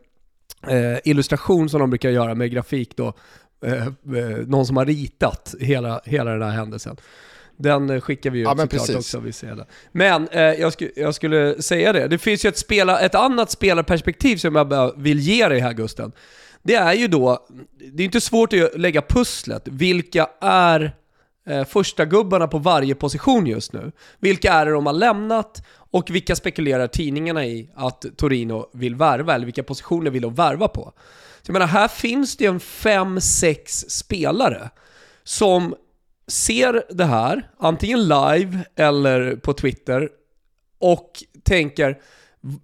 eh, 0.67 0.97
illustration 1.03 1.69
som 1.69 1.79
de 1.79 1.89
brukar 1.89 2.09
göra 2.09 2.35
med 2.35 2.51
grafik 2.51 2.97
då. 2.97 3.13
Eh, 3.65 3.87
eh, 3.87 3.91
någon 4.47 4.65
som 4.65 4.77
har 4.77 4.85
ritat 4.85 5.55
hela, 5.59 6.01
hela 6.05 6.31
den 6.31 6.41
här 6.41 6.51
händelsen. 6.57 6.97
Den 7.57 8.01
skickar 8.01 8.29
vi 8.29 8.37
ju 8.37 8.43
ja, 8.43 8.49
såklart 8.49 8.69
precis. 8.69 8.95
också. 8.95 9.19
Vi 9.19 9.31
ser 9.31 9.55
det. 9.55 9.65
Men 9.91 10.27
eh, 10.27 10.41
jag, 10.41 10.73
sk 10.73 10.81
jag, 10.95 11.15
skulle 11.15 11.61
säga 11.61 11.93
det, 11.93 12.07
det 12.07 12.17
finns 12.17 12.45
ju 12.45 12.49
ett, 12.49 12.57
spela 12.57 12.99
ett 12.99 13.15
annat 13.15 13.51
spelarperspektiv 13.51 14.37
som 14.37 14.55
jag 14.55 14.93
vill 14.97 15.19
ge 15.19 15.47
dig 15.47 15.59
här 15.59 15.73
Gusten. 15.73 16.11
Det 16.63 16.75
är 16.75 16.93
ju 16.93 17.07
då, 17.07 17.47
det 17.93 18.03
är 18.03 18.05
inte 18.05 18.21
svårt 18.21 18.53
att 18.53 18.79
lägga 18.79 19.01
pusslet. 19.01 19.67
Vilka 19.67 20.29
är 20.41 20.95
eh, 21.45 21.65
första 21.65 22.05
gubbarna 22.05 22.47
på 22.47 22.57
varje 22.57 22.95
position 22.95 23.45
just 23.47 23.73
nu? 23.73 23.91
Vilka 24.19 24.53
är 24.53 24.65
det 24.65 24.71
de 24.71 24.85
har 24.85 24.93
lämnat 24.93 25.65
och 25.91 26.09
vilka 26.09 26.35
spekulerar 26.35 26.87
tidningarna 26.87 27.45
i 27.45 27.69
att 27.75 28.05
Torino 28.17 28.69
vill 28.73 28.95
värva, 28.95 29.35
eller 29.35 29.45
vilka 29.45 29.63
positioner 29.63 30.11
vill 30.11 30.21
de 30.21 30.33
värva 30.33 30.67
på? 30.67 30.93
Så 31.41 31.49
jag 31.49 31.53
menar, 31.53 31.67
här 31.67 31.87
finns 31.87 32.37
det 32.37 32.45
en 32.45 32.59
5-6 32.59 33.89
spelare 33.89 34.69
som 35.23 35.75
ser 36.27 36.83
det 36.89 37.05
här, 37.05 37.49
antingen 37.57 38.07
live 38.07 38.59
eller 38.75 39.35
på 39.35 39.53
Twitter, 39.53 40.09
och 40.79 41.23
tänker 41.43 41.97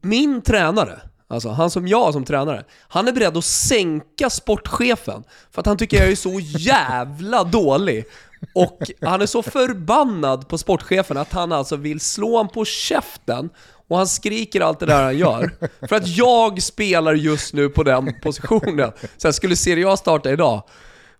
min 0.01 0.41
tränare, 0.41 1.01
alltså 1.27 1.49
han 1.49 1.69
som 1.69 1.87
jag 1.87 2.13
som 2.13 2.25
tränare, 2.25 2.63
han 2.87 3.07
är 3.07 3.11
beredd 3.11 3.37
att 3.37 3.45
sänka 3.45 4.29
sportchefen 4.29 5.23
för 5.51 5.59
att 5.59 5.65
han 5.65 5.77
tycker 5.77 5.97
jag 5.97 6.11
är 6.11 6.15
så 6.15 6.39
jävla 6.39 7.43
dålig 7.43 8.05
och 8.53 8.91
han 9.01 9.21
är 9.21 9.25
så 9.25 9.43
förbannad 9.43 10.47
på 10.47 10.57
sportchefen 10.57 11.17
att 11.17 11.31
han 11.31 11.51
alltså 11.51 11.75
vill 11.75 11.99
slå 11.99 12.37
honom 12.37 12.51
på 12.51 12.65
käften 12.65 13.49
och 13.87 13.97
han 13.97 14.07
skriker 14.07 14.61
allt 14.61 14.79
det 14.79 14.85
där 14.85 15.03
han 15.03 15.17
gör. 15.17 15.51
För 15.87 15.95
att 15.95 16.07
jag 16.07 16.63
spelar 16.63 17.13
just 17.13 17.53
nu 17.53 17.69
på 17.69 17.83
den 17.83 18.21
positionen. 18.21 18.91
Så 19.17 19.27
jag 19.27 19.35
skulle 19.35 19.55
Serie 19.55 19.87
A 19.89 19.97
starta 19.97 20.31
idag. 20.31 20.63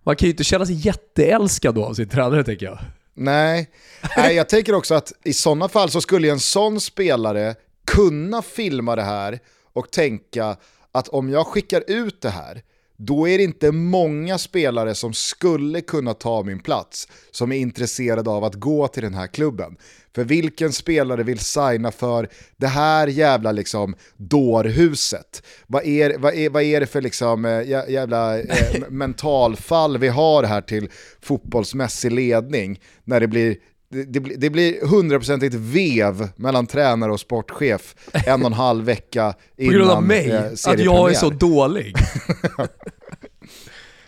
Man 0.02 0.16
kan 0.16 0.26
ju 0.26 0.30
inte 0.30 0.44
känna 0.44 0.66
sig 0.66 0.74
jätteälskad 0.74 1.74
då 1.74 1.84
av 1.84 1.94
sin 1.94 2.08
tränare 2.08 2.44
tänker 2.44 2.66
jag. 2.66 2.78
Nej. 3.14 3.70
Nej, 4.16 4.36
jag 4.36 4.48
tänker 4.48 4.74
också 4.74 4.94
att 4.94 5.12
i 5.24 5.32
sådana 5.32 5.68
fall 5.68 5.90
så 5.90 6.00
skulle 6.00 6.30
en 6.30 6.40
sån 6.40 6.80
spelare 6.80 7.54
kunna 7.86 8.42
filma 8.42 8.96
det 8.96 9.02
här 9.02 9.38
och 9.76 9.90
tänka 9.90 10.56
att 10.92 11.08
om 11.08 11.30
jag 11.30 11.46
skickar 11.46 11.84
ut 11.86 12.20
det 12.20 12.30
här 12.30 12.62
då 12.96 13.28
är 13.28 13.38
det 13.38 13.44
inte 13.44 13.72
många 13.72 14.38
spelare 14.38 14.94
som 14.94 15.12
skulle 15.12 15.80
kunna 15.80 16.14
ta 16.14 16.42
min 16.42 16.58
plats 16.58 17.08
som 17.30 17.52
är 17.52 17.56
intresserade 17.56 18.30
av 18.30 18.44
att 18.44 18.54
gå 18.54 18.88
till 18.88 19.02
den 19.02 19.14
här 19.14 19.26
klubben. 19.26 19.76
För 20.14 20.24
vilken 20.24 20.72
spelare 20.72 21.22
vill 21.22 21.38
signa 21.38 21.92
för 21.92 22.28
det 22.56 22.66
här 22.66 23.06
jävla 23.06 23.52
liksom 23.52 23.94
dårhuset? 24.16 25.42
Vad 25.66 25.84
är, 25.84 26.18
vad 26.18 26.34
är, 26.34 26.50
vad 26.50 26.62
är 26.62 26.80
det 26.80 26.86
för 26.86 27.02
liksom 27.02 27.44
eh, 27.44 27.68
jävla 27.90 28.38
eh, 28.38 28.44
mentalfall 28.88 29.98
vi 29.98 30.08
har 30.08 30.42
här 30.42 30.60
till 30.60 30.90
fotbollsmässig 31.20 32.12
ledning 32.12 32.80
när 33.04 33.20
det 33.20 33.28
blir 33.28 33.56
det, 33.88 34.20
det, 34.20 34.50
blir 34.50 34.86
hundraprocentigt 34.86 35.54
vev 35.54 36.28
mellan 36.36 36.66
tränare 36.66 37.12
och 37.12 37.20
sportchef 37.20 37.94
en 38.12 38.40
och 38.40 38.46
en 38.46 38.52
halv 38.52 38.84
vecka 38.84 39.34
innan 39.56 39.72
På 39.72 39.78
grund 39.78 39.90
av 39.90 40.02
mig, 40.02 40.30
eh, 40.30 40.44
att 40.66 40.80
jag 40.80 41.10
är 41.10 41.14
så 41.14 41.30
dålig. 41.30 41.96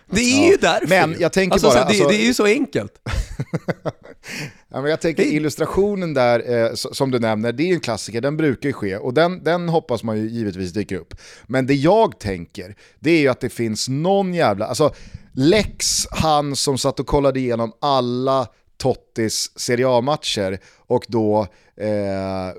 det 0.09 0.21
är 0.21 0.43
ja. 0.43 0.51
ju 0.51 0.57
därför. 0.57 0.87
Men 0.87 1.15
jag 1.19 1.33
tänker 1.33 1.53
alltså, 1.53 1.67
bara... 1.67 1.73
Så 1.73 1.79
det, 1.79 1.85
alltså, 1.85 2.07
det, 2.07 2.15
är 2.15 2.25
ju 2.25 2.33
så 2.33 2.45
enkelt. 2.45 2.93
ja, 4.69 4.81
men 4.81 4.85
jag 4.85 5.01
tänker 5.01 5.23
illustrationen 5.23 6.13
där, 6.13 6.65
eh, 6.65 6.73
som 6.73 7.11
du 7.11 7.19
nämner, 7.19 7.51
det 7.51 7.63
är 7.63 7.67
ju 7.67 7.73
en 7.73 7.79
klassiker, 7.79 8.21
den 8.21 8.37
brukar 8.37 8.69
ju 8.69 8.73
ske 8.73 8.97
och 8.97 9.13
den, 9.13 9.43
den 9.43 9.69
hoppas 9.69 10.03
man 10.03 10.17
ju 10.17 10.29
givetvis 10.29 10.73
dyker 10.73 10.95
upp. 10.95 11.13
Men 11.47 11.67
det 11.67 11.73
jag 11.73 12.19
tänker, 12.19 12.75
det 12.99 13.11
är 13.11 13.19
ju 13.19 13.27
att 13.27 13.41
det 13.41 13.49
finns 13.49 13.89
någon 13.89 14.33
jävla, 14.33 14.65
alltså 14.65 14.93
Lex, 15.33 16.07
han 16.11 16.55
som 16.55 16.77
satt 16.77 16.99
och 16.99 17.07
kollade 17.07 17.39
igenom 17.39 17.73
alla 17.81 18.47
Tottis 18.79 19.59
Serie 19.59 19.87
A-matcher 19.87 20.59
och 20.77 21.05
då, 21.07 21.47
eh, 21.75 22.53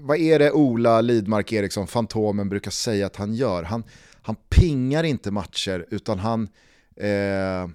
vad 0.00 0.18
är 0.18 0.38
det 0.38 0.52
Ola 0.52 1.00
Lidmark 1.00 1.52
Eriksson, 1.52 1.86
Fantomen, 1.86 2.48
brukar 2.48 2.70
säga 2.70 3.06
att 3.06 3.16
han 3.16 3.34
gör? 3.34 3.62
Han, 3.62 3.84
han 4.22 4.36
pingar 4.48 5.04
inte 5.04 5.30
matcher 5.30 5.86
utan 5.90 6.18
han, 6.18 6.48
eh, 6.96 7.68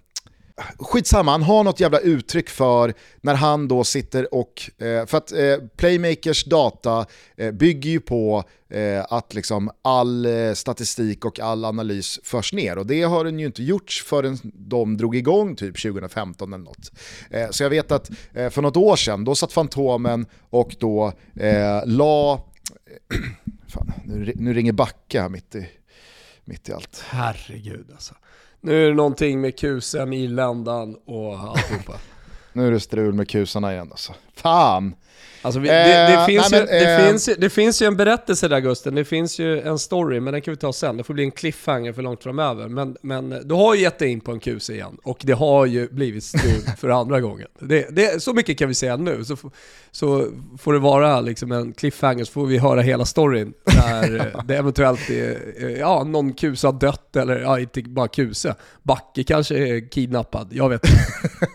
skitsamma, 0.80 1.32
han 1.32 1.44
har 1.44 1.64
något 1.64 1.80
jävla 1.80 2.00
uttryck 2.00 2.50
för 2.50 2.94
när 3.22 3.36
han 3.36 3.68
då 3.68 3.84
sitter 3.84 4.34
och, 4.34 4.72
eh, 4.78 5.06
för 5.06 5.18
att 5.18 5.32
eh, 5.32 5.58
Playmakers 5.78 6.46
data 6.46 7.06
eh, 7.38 7.52
bygger 7.52 7.90
ju 7.90 8.00
på 8.00 8.44
eh, 8.70 9.06
att 9.10 9.34
liksom 9.34 9.72
all 9.82 10.26
eh, 10.26 10.54
statistik 10.54 11.26
och 11.26 11.40
all 11.40 11.66
analys 11.66 12.20
förs 12.24 12.54
ner 12.54 12.78
och 12.78 12.86
det 12.86 13.02
har 13.04 13.26
den 13.26 13.40
ju 13.40 13.46
inte 13.46 13.64
gjorts 13.64 14.04
förrän 14.04 14.38
de 14.44 14.98
drog 14.98 15.16
igång 15.16 15.56
typ 15.56 15.82
2015 15.82 16.54
eller 16.54 16.64
något. 16.64 16.92
Eh, 17.30 17.50
så 17.50 17.64
jag 17.64 17.70
vet 17.70 17.92
att 17.92 18.10
eh, 18.34 18.50
för 18.50 18.62
något 18.62 18.78
år 18.78 18.96
sedan, 18.96 19.24
då 19.24 19.36
satt 19.36 19.54
Fantomen 19.54 20.26
och 20.50 20.76
då 20.80 21.14
eh, 21.36 21.86
la, 21.86 22.46
fan, 23.68 23.94
nu, 24.06 24.34
nu 24.36 24.54
ringer 24.54 24.72
Backe 24.72 25.22
här 25.22 25.30
mitt 25.30 25.56
i, 25.56 25.70
mitt 26.46 26.70
i 26.70 26.74
allt. 26.74 27.04
Herregud 27.10 27.88
alltså. 27.92 28.16
Nu 28.62 28.86
är 28.86 28.90
det 28.90 28.96
någonting 28.96 29.42
med 29.42 29.60
kusen, 29.60 30.14
irländan 30.14 30.98
och 31.06 31.40
alltihopa. 31.40 31.94
nu 32.54 32.68
är 32.68 32.72
det 32.72 32.80
strul 32.80 33.14
med 33.14 33.30
kusarna 33.30 33.74
igen 33.74 33.88
alltså. 33.92 34.14
Fan. 34.36 34.96
Alltså, 35.42 35.60
vi, 35.60 35.68
det, 35.68 35.74
det, 35.74 36.14
eh, 36.14 36.26
finns 36.26 36.52
nej, 36.52 36.60
ju, 36.60 36.66
men, 36.66 36.76
det, 36.76 36.96
eh, 36.96 37.08
finns, 37.08 37.30
det 37.38 37.50
finns 37.50 37.82
ju 37.82 37.86
en 37.86 37.98
berättelse 37.98 38.48
där 38.48 38.60
Gusten, 38.60 38.96
det 38.96 39.06
finns 39.06 39.40
ju 39.40 39.62
en 39.62 39.80
story, 39.80 40.20
men 40.20 40.34
den 40.34 40.42
kan 40.42 40.54
vi 40.54 40.58
ta 40.58 40.74
sen. 40.74 40.98
Det 40.98 41.04
får 41.04 41.14
bli 41.14 41.24
en 41.24 41.32
cliffhanger 41.32 41.94
för 41.94 42.02
långt 42.02 42.24
framöver. 42.24 42.68
Men, 42.68 42.98
men 43.02 43.30
du 43.44 43.56
har 43.56 43.76
ju 43.76 43.82
gett 43.82 44.00
dig 44.00 44.10
in 44.10 44.22
på 44.22 44.32
en 44.32 44.40
QC 44.40 44.70
igen, 44.70 44.98
och 45.04 45.20
det 45.24 45.34
har 45.34 45.66
ju 45.66 45.88
blivit 45.88 46.24
strul 46.24 46.62
för 46.78 46.90
andra 46.90 47.22
gången. 47.22 47.48
Det, 47.60 47.88
det, 47.96 48.24
så 48.24 48.34
mycket 48.34 48.58
kan 48.58 48.68
vi 48.68 48.74
säga 48.74 48.98
nu, 48.98 49.26
så, 49.26 49.38
så 49.92 50.28
får 50.58 50.74
det 50.74 50.80
vara 50.80 51.22
liksom 51.22 51.52
en 51.52 51.74
cliffhanger 51.74 52.24
så 52.24 52.32
får 52.32 52.46
vi 52.46 52.58
höra 52.58 52.82
hela 52.82 53.06
storyn. 53.06 53.54
Där 53.66 54.34
det 54.46 54.58
eventuellt 54.58 55.10
är 55.10 55.78
ja, 55.80 56.04
någon 56.04 56.34
QC 56.34 56.64
har 56.64 56.80
dött, 56.80 57.16
eller 57.16 57.40
ja, 57.40 57.60
inte 57.60 57.82
bara 57.82 58.08
QC. 58.08 58.46
Backe 58.84 59.24
kanske 59.24 59.58
är 59.58 59.90
kidnappad, 59.90 60.48
jag 60.52 60.70
vet 60.70 60.86
inte. 60.86 61.00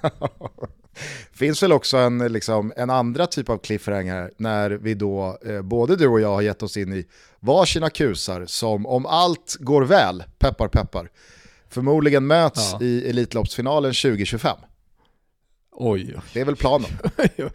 finns 1.37 1.62
väl 1.62 1.73
också 1.73 1.97
en, 1.97 2.33
liksom, 2.33 2.73
en 2.76 2.91
andra 2.91 3.26
typ 3.26 3.49
av 3.49 3.59
cliffhanger 3.59 4.31
när 4.37 4.71
vi 4.71 4.95
då, 4.95 5.38
eh, 5.47 5.62
både 5.62 5.97
du 5.97 6.09
och 6.09 6.21
jag 6.21 6.35
har 6.35 6.43
gett 6.43 6.62
oss 6.62 6.76
in 6.76 6.93
i 6.93 7.07
varsina 7.41 7.91
kusar 7.91 8.47
som 8.47 8.87
om 8.87 9.07
allt 9.07 9.57
går 9.61 9.83
väl, 9.83 10.25
peppar 10.38 10.69
peppar, 10.69 11.11
förmodligen 11.69 12.26
möts 12.26 12.73
ja. 12.73 12.87
i 12.87 13.11
Elitloppsfinalen 13.11 13.93
2025. 13.93 14.57
Oj. 15.73 16.17
Det 16.33 16.41
är 16.41 16.45
väl 16.45 16.57
planen. 16.57 16.91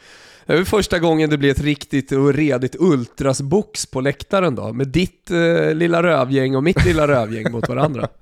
Det 0.45 0.53
är 0.53 0.57
väl 0.57 0.65
första 0.65 0.99
gången 0.99 1.29
det 1.29 1.37
blir 1.37 1.51
ett 1.51 1.61
riktigt 1.61 2.11
och 2.11 2.33
redigt 2.33 2.75
ultrasbox 2.79 3.85
på 3.85 4.01
läktaren 4.01 4.55
då, 4.55 4.73
med 4.73 4.87
ditt 4.87 5.31
eh, 5.31 5.73
lilla 5.73 6.03
rövgäng 6.03 6.55
och 6.55 6.63
mitt 6.63 6.85
lilla 6.85 7.07
rövgäng 7.07 7.51
mot 7.51 7.69
varandra. 7.69 8.07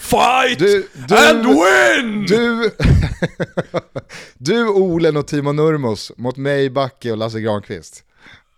Fight 0.00 0.58
du, 0.58 0.88
du, 1.08 1.16
and 1.16 1.46
win! 1.46 2.26
Du, 2.26 2.70
du, 4.38 4.68
Olen 4.68 5.16
och 5.16 5.26
Timo 5.26 5.52
Nurmos 5.52 6.12
mot 6.16 6.36
mig, 6.36 6.70
Backe 6.70 7.12
och 7.12 7.18
Lasse 7.18 7.40
Granqvist. 7.40 8.04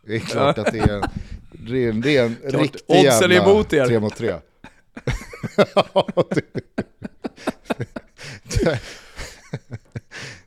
Det 0.06 0.14
är 0.14 0.20
klart 0.20 0.58
att 0.58 0.72
det 0.72 0.78
är 0.78 0.88
en, 0.88 1.02
det 1.50 1.84
är 1.84 1.90
en, 1.90 2.00
det 2.00 2.16
är 2.16 2.24
en 2.24 2.36
riktig 2.42 2.94
jävla 3.04 3.34
emot 3.34 3.70
tre 3.70 4.00
mot 4.00 4.16
tre. 4.16 4.34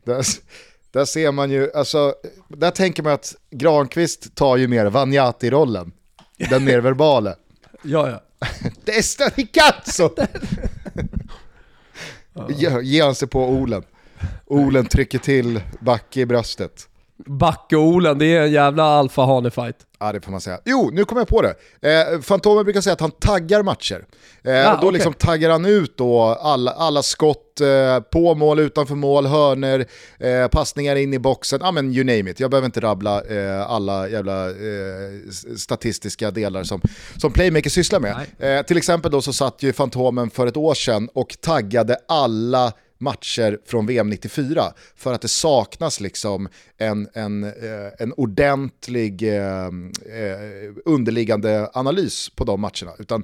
där, 0.03 0.25
där 0.91 1.05
ser 1.05 1.31
man 1.31 1.51
ju, 1.51 1.71
alltså, 1.73 2.15
där 2.47 2.71
tänker 2.71 3.03
man 3.03 3.13
att 3.13 3.35
Granqvist 3.51 4.35
tar 4.35 4.57
ju 4.57 4.67
mer 4.67 4.85
Vanjati-rollen, 4.85 5.91
den 6.49 6.63
mer 6.63 6.79
verbala. 6.81 7.35
ja, 7.81 8.09
ja. 8.09 8.23
Testa 8.85 9.29
di 9.35 9.47
cazzo! 9.47 10.13
Ge, 12.49 12.81
ge 12.81 13.01
han 13.01 13.15
sig 13.15 13.29
på 13.29 13.45
Olen. 13.45 13.83
Olen 14.45 14.85
trycker 14.85 15.19
till 15.19 15.61
Backe 15.79 16.21
i 16.21 16.25
bröstet. 16.25 16.89
Backe 17.25 17.75
Olen, 17.75 18.17
det 18.17 18.25
är 18.25 18.41
en 18.41 18.51
jävla 18.51 18.83
alfa-hane-fight. 18.83 19.75
Ja 19.99 20.11
det 20.11 20.21
får 20.21 20.31
man 20.31 20.41
säga. 20.41 20.59
Jo, 20.65 20.89
nu 20.93 21.05
kommer 21.05 21.21
jag 21.21 21.27
på 21.27 21.41
det. 21.41 21.55
Eh, 21.81 22.21
Fantomen 22.21 22.63
brukar 22.63 22.81
säga 22.81 22.93
att 22.93 23.01
han 23.01 23.11
taggar 23.11 23.63
matcher. 23.63 24.05
Eh, 24.43 24.53
ja, 24.53 24.71
då 24.71 24.87
okay. 24.87 24.91
liksom 24.91 25.13
taggar 25.13 25.49
han 25.49 25.65
ut 25.65 25.97
då 25.97 26.21
alla, 26.21 26.71
alla 26.71 27.03
skott 27.03 27.61
eh, 27.61 27.99
på 27.99 28.35
mål, 28.35 28.59
utanför 28.59 28.95
mål, 28.95 29.25
hörner, 29.25 29.85
eh, 30.19 30.47
passningar 30.47 30.95
in 30.95 31.13
i 31.13 31.19
boxen, 31.19 31.59
ja 31.63 31.71
men 31.71 31.93
you 31.93 32.03
name 32.03 32.31
it. 32.31 32.39
Jag 32.39 32.51
behöver 32.51 32.65
inte 32.65 32.79
rabbla 32.79 33.21
eh, 33.21 33.71
alla 33.71 34.09
jävla 34.09 34.49
eh, 34.49 34.55
statistiska 35.57 36.31
delar 36.31 36.63
som, 36.63 36.81
som 37.17 37.31
Playmaker 37.31 37.69
sysslar 37.69 37.99
med. 37.99 38.15
Eh, 38.39 38.65
till 38.65 38.77
exempel 38.77 39.11
då 39.11 39.21
så 39.21 39.33
satt 39.33 39.63
ju 39.63 39.73
Fantomen 39.73 40.29
för 40.29 40.47
ett 40.47 40.57
år 40.57 40.73
sedan 40.73 41.09
och 41.13 41.37
taggade 41.41 41.97
alla 42.07 42.73
matcher 43.03 43.59
från 43.65 43.85
VM 43.85 44.09
94 44.09 44.73
för 44.95 45.13
att 45.13 45.21
det 45.21 45.27
saknas 45.27 45.99
liksom 45.99 46.49
en, 46.77 47.07
en, 47.13 47.43
eh, 47.43 47.51
en 47.99 48.13
ordentlig 48.13 49.23
eh, 49.23 49.65
eh, 49.65 50.73
underliggande 50.85 51.69
analys 51.73 52.29
på 52.29 52.43
de 52.43 52.61
matcherna. 52.61 52.91
Utan 52.99 53.23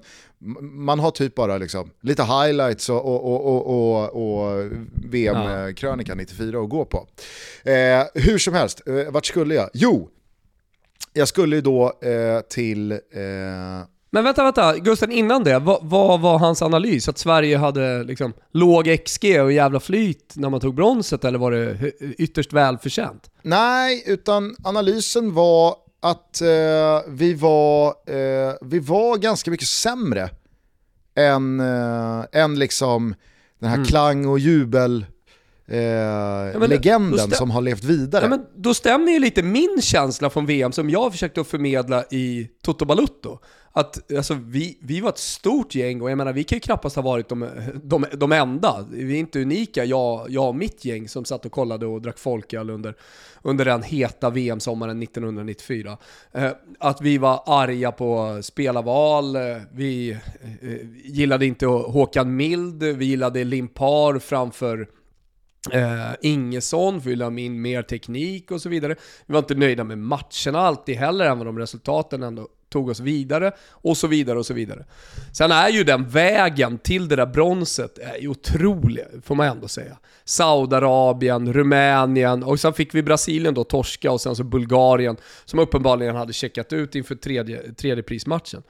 man 0.62 1.00
har 1.00 1.12
typ 1.12 1.36
bara 1.36 1.58
liksom 1.58 1.92
lite 2.02 2.24
highlights 2.24 2.90
och, 2.90 3.06
och, 3.06 3.46
och, 3.46 3.68
och, 3.68 4.54
och 4.54 4.72
VM-krönika 4.94 6.16
94 6.16 6.62
att 6.62 6.70
gå 6.70 6.86
på. 6.86 7.08
Eh, 7.64 8.04
hur 8.14 8.38
som 8.38 8.54
helst, 8.54 8.82
eh, 8.88 9.12
vart 9.12 9.26
skulle 9.26 9.56
jag? 9.56 9.70
Jo, 9.74 10.10
jag 11.14 11.28
skulle 11.28 11.56
ju 11.56 11.62
då 11.62 12.00
eh, 12.02 12.40
till 12.50 12.92
men 14.10 14.24
vänta, 14.24 14.44
vänta. 14.44 14.78
Gusten, 14.78 15.12
innan 15.12 15.44
det, 15.44 15.60
vad, 15.60 15.80
vad, 15.82 16.20
var 16.22 16.40
hans 16.40 16.62
analys? 16.62 17.10
Att 17.10 17.18
Sverige 17.18 17.58
hade 17.58 18.04
liksom 18.04 18.34
låg 18.52 18.98
XG 19.06 19.42
och 19.42 19.52
jävla 19.52 19.80
flyt 19.80 20.34
när 20.36 20.50
man 20.50 20.60
tog 20.60 20.76
bronset, 20.76 21.26
eller 21.26 21.40
var 21.40 21.52
det 21.52 21.92
ytterst 22.18 22.54
välförtjänt? 22.54 23.32
Nej, 23.42 24.04
utan 24.06 24.56
analysen 24.64 25.34
var 25.34 25.76
att 26.02 26.42
eh, 26.42 27.02
vi, 27.08 27.34
var, 27.34 27.88
eh, 27.88 28.54
vi 28.62 28.80
var 28.80 29.18
ganska 29.18 29.52
mycket 29.52 29.68
sämre 29.68 30.30
än, 31.16 31.60
eh, 31.60 32.26
än 32.32 32.60
liksom 32.60 33.16
den 33.60 33.70
här 33.70 33.78
mm. 33.78 33.88
klang 33.88 34.26
och 34.26 34.40
jubel 34.40 35.06
eh, 35.70 35.80
ja, 35.80 36.60
legenden 36.68 37.32
som 37.32 37.52
har 37.52 37.62
levt 37.62 37.84
vidare. 37.84 38.24
Ja, 38.24 38.30
men 38.30 38.46
då 38.56 38.74
stämmer 38.74 39.12
ju 39.12 39.20
lite 39.20 39.44
min 39.44 39.82
känsla 39.82 40.30
från 40.30 40.46
VM 40.46 40.72
som 40.72 40.90
jag 40.90 41.12
försökte 41.12 41.42
att 41.42 41.48
förmedla 41.48 42.04
i 42.12 42.50
Toto 42.62 42.86
Balutto 42.86 43.40
att 43.72 44.12
alltså, 44.12 44.34
vi, 44.34 44.78
vi 44.82 45.02
var 45.02 45.10
ett 45.10 45.18
stort 45.18 45.76
gäng 45.76 46.02
och 46.02 46.12
jag 46.12 46.18
menar 46.18 46.34
vi 46.34 46.44
kan 46.44 46.56
ju 46.56 46.60
knappast 46.60 46.96
ha 46.96 47.04
varit 47.04 47.30
de, 47.30 47.50
de, 47.84 48.06
de 48.14 48.32
enda. 48.32 48.86
Vi 48.92 49.16
är 49.16 49.20
inte 49.20 49.42
unika, 49.42 49.86
jag, 49.86 50.26
jag 50.30 50.48
och 50.48 50.56
mitt 50.56 50.86
gäng 50.86 51.10
som 51.10 51.26
satt 51.26 51.46
och 51.46 51.52
kollade 51.52 51.86
och 51.86 52.02
drack 52.02 52.18
folköl 52.18 52.70
under, 52.70 52.96
under 53.42 53.66
den 53.66 53.84
heta 53.84 54.30
VM-sommaren 54.30 55.04
1994. 55.04 55.98
Eh, 56.32 56.52
att 56.80 57.02
vi 57.02 57.18
var 57.18 57.44
arga 57.46 57.92
på 57.92 58.40
spelarval, 58.44 59.36
eh, 59.36 59.42
vi 59.72 60.12
eh, 60.12 60.18
gillade 61.04 61.46
inte 61.46 61.66
Håkan 61.66 62.36
Mild, 62.36 62.84
vi 62.84 63.06
gillade 63.06 63.44
Limpar 63.44 64.20
framför 64.20 64.88
Uh, 65.76 66.14
Ingesson, 66.22 67.02
för 67.02 67.30
vi 67.30 67.42
in 67.42 67.62
mer 67.62 67.82
teknik 67.82 68.52
och 68.52 68.62
så 68.62 68.70
vidare. 68.70 68.96
Vi 69.26 69.34
var 69.34 69.40
inte 69.40 69.56
nöjda 69.56 69.84
med 69.84 69.98
matcherna 69.98 70.60
alltid 70.60 70.96
heller, 70.96 71.26
även 71.26 71.48
om 71.48 71.60
resultaten 71.60 72.24
ändå 72.24 72.48
tog 72.70 72.90
oss 72.90 73.00
vidare 73.00 73.52
och 73.70 73.98
så 73.98 74.08
vidare 74.08 74.40
och 74.40 74.46
så 74.46 74.54
vidare. 74.54 74.86
Sen 75.34 75.52
är 75.52 75.70
ju 75.70 75.84
den 75.84 76.10
vägen 76.10 76.78
till 76.78 77.08
det 77.08 77.16
där 77.16 77.26
bronset 77.26 77.98
är 77.98 78.28
otrolig, 78.28 79.06
får 79.24 79.36
man 79.36 79.48
ändå 79.48 79.68
säga. 79.68 79.98
Saudiarabien, 80.26 81.54
Rumänien 81.54 82.44
och 82.44 82.60
sen 82.60 82.74
fick 82.74 82.96
vi 82.96 83.04
Brasilien 83.04 83.54
då 83.54 83.64
torska 83.64 84.12
och 84.12 84.22
sen 84.22 84.36
så 84.36 84.44
Bulgarien 84.44 85.18
som 85.46 85.60
uppenbarligen 85.60 86.16
hade 86.16 86.34
checkat 86.34 86.74
ut 86.74 86.96
inför 86.96 87.16
tredje, 87.16 87.74
tredje 87.74 88.04
prismatchen. 88.04 88.64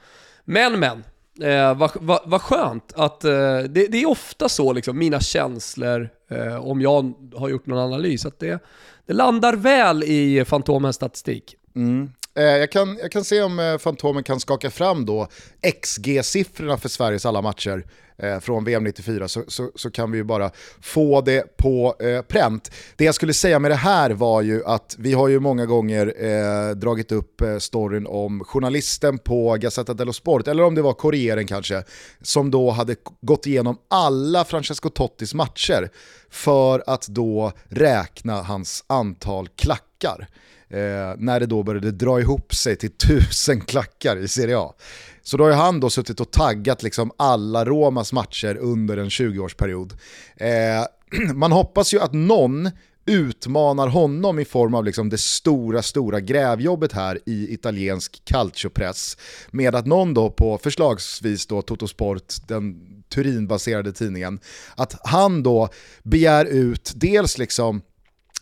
Men 0.44 0.80
men, 0.80 1.04
eh, 1.50 1.74
vad, 1.74 1.90
va, 2.00 2.22
va 2.26 2.38
skönt 2.38 2.92
att 2.96 3.24
eh, 3.24 3.58
det, 3.58 3.86
det, 3.86 4.02
är 4.02 4.08
ofta 4.08 4.48
så 4.48 4.72
liksom, 4.72 4.98
mina 4.98 5.20
känslor, 5.20 6.08
Eh, 6.30 6.66
om 6.66 6.80
jag 6.80 7.12
har 7.34 7.48
gjort 7.48 7.66
någon 7.66 7.78
analys, 7.78 8.26
att 8.26 8.38
det, 8.38 8.62
det 9.06 9.12
landar 9.12 9.54
väl 9.54 10.04
i 10.04 10.44
Fantomens 10.44 10.96
statistik. 10.96 11.56
Mm. 11.76 12.10
Eh, 12.34 12.44
jag 12.44 12.72
kan, 12.72 12.98
jag 13.02 13.12
kan 13.12 13.24
se 13.24 13.42
om 13.42 13.58
eh, 13.58 13.78
Fantomen 13.78 14.22
kan 14.22 14.40
skaka 14.40 14.70
fram 14.70 15.06
då 15.06 15.28
XG-siffrorna 15.62 16.76
för 16.76 16.88
Sveriges 16.88 17.26
alla 17.26 17.42
matcher 17.42 17.84
eh, 18.22 18.40
från 18.40 18.64
VM 18.64 18.84
94 18.84 19.28
så, 19.28 19.44
så, 19.48 19.70
så, 19.74 19.90
kan 19.90 20.10
vi 20.10 20.18
ju 20.18 20.24
bara 20.24 20.50
få 20.80 21.20
det 21.20 21.56
på 21.56 21.96
eh, 22.00 22.22
pränt. 22.22 22.70
Det 22.96 23.04
jag 23.04 23.14
skulle 23.14 23.34
säga 23.34 23.58
med 23.58 23.70
det 23.70 23.74
här 23.74 24.10
var 24.10 24.42
ju 24.42 24.64
att 24.64 24.96
vi 24.98 25.12
har 25.12 25.28
ju 25.28 25.40
många 25.40 25.66
gånger 25.66 26.14
eh, 26.24 26.74
dragit 26.74 27.12
upp 27.12 27.40
eh, 27.40 27.58
storyn 27.58 28.06
om 28.06 28.44
journalisten 28.44 29.18
på 29.18 29.56
Gazzetta 29.60 29.94
dello 29.94 30.12
Sport, 30.12 30.48
eller 30.48 30.62
om 30.62 30.74
det 30.74 30.82
var 30.82 30.92
Corrieren 30.92 31.46
kanske, 31.46 31.82
som 32.22 32.50
då 32.50 32.70
hade 32.70 32.96
gått 33.20 33.46
igenom 33.46 33.78
alla 33.88 34.44
Francesco 34.44 34.88
Tottis 34.88 35.34
matcher 35.34 35.90
för 36.30 36.84
att 36.86 37.08
då 37.08 37.52
räkna 37.68 38.42
hans 38.42 38.84
antal 38.86 39.48
klackar 39.48 40.28
eh, 40.70 41.14
när 41.18 41.40
det 41.40 41.46
då 41.46 41.62
började 41.62 41.90
dra 41.90 42.20
ihop 42.20 42.54
sig 42.54 42.76
till 42.76 42.90
tusen 42.90 43.60
klackar 43.66 44.16
i 44.16 44.28
Serie 44.28 44.58
A. 44.58 44.74
Så 45.22 45.36
då 45.36 45.44
har 45.44 45.52
han 45.52 45.80
då 45.80 45.90
suttit 45.90 46.20
och 46.20 46.30
taggat 46.30 46.82
liksom 46.82 47.10
alla 47.16 47.64
Romas 47.64 48.12
matcher 48.12 48.56
under 48.56 48.96
en 48.96 49.08
20-årsperiod. 49.08 49.92
Eh, 50.36 50.86
man 51.34 51.52
hoppas 51.52 51.94
ju 51.94 52.00
att 52.00 52.12
någon 52.12 52.70
utmanar 53.06 53.88
honom 53.88 54.38
i 54.38 54.44
form 54.44 54.74
av 54.74 54.84
liksom 54.84 55.08
det 55.08 55.18
stora, 55.18 55.82
stora 55.82 56.20
grävjobbet 56.20 56.92
här 56.92 57.18
i 57.26 57.54
italiensk 57.54 58.22
calciopress. 58.24 59.16
Med 59.50 59.74
att 59.74 59.86
någon 59.86 60.14
då 60.14 60.30
på 60.30 60.58
förslagsvis 60.58 61.46
då 61.46 61.62
Toto 61.62 61.88
Sport, 61.88 62.34
den 62.48 62.76
Turinbaserade 63.08 63.92
tidningen, 63.92 64.40
att 64.76 65.00
han 65.04 65.42
då 65.42 65.68
begär 66.02 66.44
ut 66.44 66.92
dels 66.94 67.38
liksom 67.38 67.82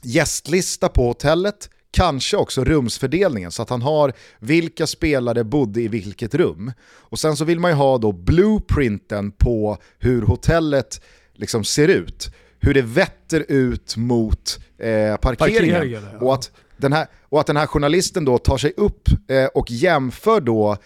gästlista 0.02 0.88
på 0.88 1.06
hotellet, 1.06 1.70
Kanske 1.90 2.37
också 2.37 2.64
rumsfördelningen 2.64 3.53
så 3.53 3.62
att 3.62 3.70
han 3.70 3.83
har 3.83 4.12
vilka 4.38 4.87
spelare 4.87 5.44
bodde 5.44 5.81
i 5.81 5.88
vilket 5.88 6.35
rum. 6.35 6.72
Och 6.88 7.18
sen 7.18 7.37
så 7.37 7.44
vill 7.44 7.61
man 7.61 7.70
ju 7.70 7.74
ha 7.74 7.98
då 7.98 8.12
blueprinten 8.12 9.33
på 9.33 9.79
hur 9.98 10.22
hotellet 10.22 11.03
liksom 11.35 11.64
ser 11.64 11.88
ut. 11.88 12.35
hur 12.61 12.74
det 12.74 12.83
vetter 12.83 13.44
ut 13.48 13.96
mot 13.96 14.59
eh, 14.79 15.16
parkeringen. 15.16 15.74
parkeringen 15.74 16.03
ja. 16.12 16.18
och, 16.18 16.35
att 16.35 16.51
den 16.77 16.92
här, 16.92 17.07
och 17.22 17.40
att 17.40 17.46
den 17.46 17.57
här 17.57 17.66
journalisten 17.66 18.24
då 18.24 18.38
tar 18.38 18.59
sig 18.59 18.72
upp 18.77 19.09
eh, 19.29 19.44
och 19.44 19.70
jämför 19.70 20.40
då 20.40 20.77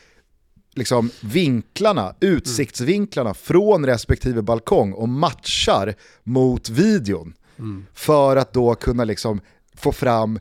liksom 0.75 1.11
vinklarna, 1.21 2.15
utsiktsvinklarna 2.21 3.31
mm. 3.31 3.35
från 3.35 3.87
respektive 3.87 4.43
balkong 4.43 4.93
och 4.93 5.09
matchar 5.09 5.95
mot 6.23 6.69
videon. 6.69 7.35
Mm. 7.59 7.87
För 7.95 8.37
att 8.37 8.53
då 8.53 8.75
kunna 8.75 9.05
liksom 9.05 9.41
få 9.83 9.92
fram 9.92 10.38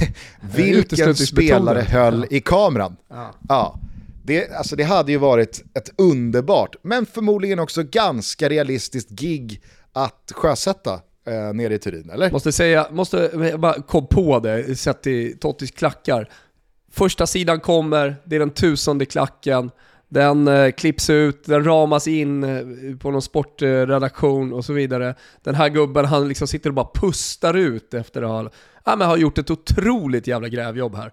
vilken 0.56 1.14
spelare 1.14 1.80
höll 1.80 2.26
i 2.30 2.40
kameran. 2.40 2.96
Ja. 3.08 3.34
ja. 3.48 3.78
Det, 4.26 4.52
alltså 4.52 4.76
det 4.76 4.82
hade 4.82 5.12
ju 5.12 5.18
varit 5.18 5.62
ett 5.74 5.90
underbart, 5.98 6.76
men 6.82 7.06
förmodligen 7.06 7.58
också 7.58 7.82
ganska 7.82 8.48
realistiskt 8.48 9.10
gig 9.10 9.62
att 9.92 10.32
sjösätta 10.34 11.00
eh, 11.26 11.54
nere 11.54 11.74
i 11.74 11.78
Turin, 11.78 12.10
eller? 12.10 12.30
Måste 12.30 12.52
säga, 12.52 12.86
måste, 12.90 13.30
jag 13.34 13.60
bara 13.60 13.82
kom 13.82 14.06
på 14.06 14.40
det, 14.40 14.78
sett 14.78 15.06
i 15.06 15.36
Tottis 15.40 15.70
klackar. 15.70 16.28
Första 16.92 17.26
sidan 17.26 17.60
kommer, 17.60 18.16
det 18.24 18.36
är 18.36 18.40
den 18.40 18.50
tusende 18.50 19.06
klacken, 19.06 19.70
den 20.08 20.48
eh, 20.48 20.70
klipps 20.70 21.10
ut, 21.10 21.44
den 21.44 21.64
ramas 21.64 22.08
in 22.08 22.44
eh, 22.44 22.96
på 22.96 23.10
någon 23.10 23.22
sportredaktion 23.22 24.52
och 24.52 24.64
så 24.64 24.72
vidare. 24.72 25.14
Den 25.42 25.54
här 25.54 25.68
gubben 25.68 26.04
han 26.04 26.28
liksom 26.28 26.48
sitter 26.48 26.70
och 26.70 26.74
bara 26.74 26.88
pustar 26.94 27.54
ut 27.54 27.94
efter 27.94 28.22
att 28.22 28.28
ha, 28.28 28.50
ja, 28.84 28.96
men 28.96 29.08
har 29.08 29.16
gjort 29.16 29.38
ett 29.38 29.50
otroligt 29.50 30.26
jävla 30.26 30.48
grävjobb 30.48 30.96
här. 30.96 31.12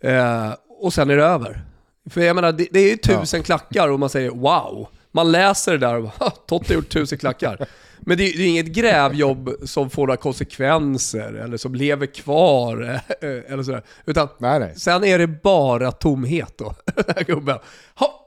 Eh, 0.00 0.54
och 0.68 0.92
sen 0.92 1.10
är 1.10 1.16
det 1.16 1.24
över. 1.24 1.62
För 2.10 2.20
jag 2.20 2.36
menar, 2.36 2.52
det, 2.52 2.68
det 2.70 2.80
är 2.80 2.90
ju 2.90 2.96
tusen 2.96 3.40
ja. 3.40 3.44
klackar 3.44 3.88
och 3.88 4.00
man 4.00 4.08
säger 4.08 4.30
wow. 4.30 4.88
Man 5.12 5.32
läser 5.32 5.72
det 5.72 5.78
där 5.78 5.94
och 5.94 6.02
bara, 6.02 6.30
Totte 6.30 6.72
har 6.72 6.74
gjort 6.74 6.88
tusen 6.88 7.18
klackar. 7.18 7.66
Men 8.06 8.16
det 8.16 8.24
är, 8.24 8.38
det 8.38 8.42
är 8.42 8.48
inget 8.48 8.66
grävjobb 8.66 9.50
som 9.64 9.90
får 9.90 10.06
några 10.06 10.16
konsekvenser 10.16 11.32
eller 11.32 11.56
som 11.56 11.74
lever 11.74 12.06
kvar 12.06 13.00
eller 13.20 13.62
sådär. 13.62 13.82
Utan 14.06 14.28
nej, 14.38 14.60
nej. 14.60 14.74
sen 14.76 15.04
är 15.04 15.18
det 15.18 15.26
bara 15.26 15.92
tomhet 15.92 16.58
då. 16.58 16.74
gubben. 17.26 17.58
Ha. 17.94 18.24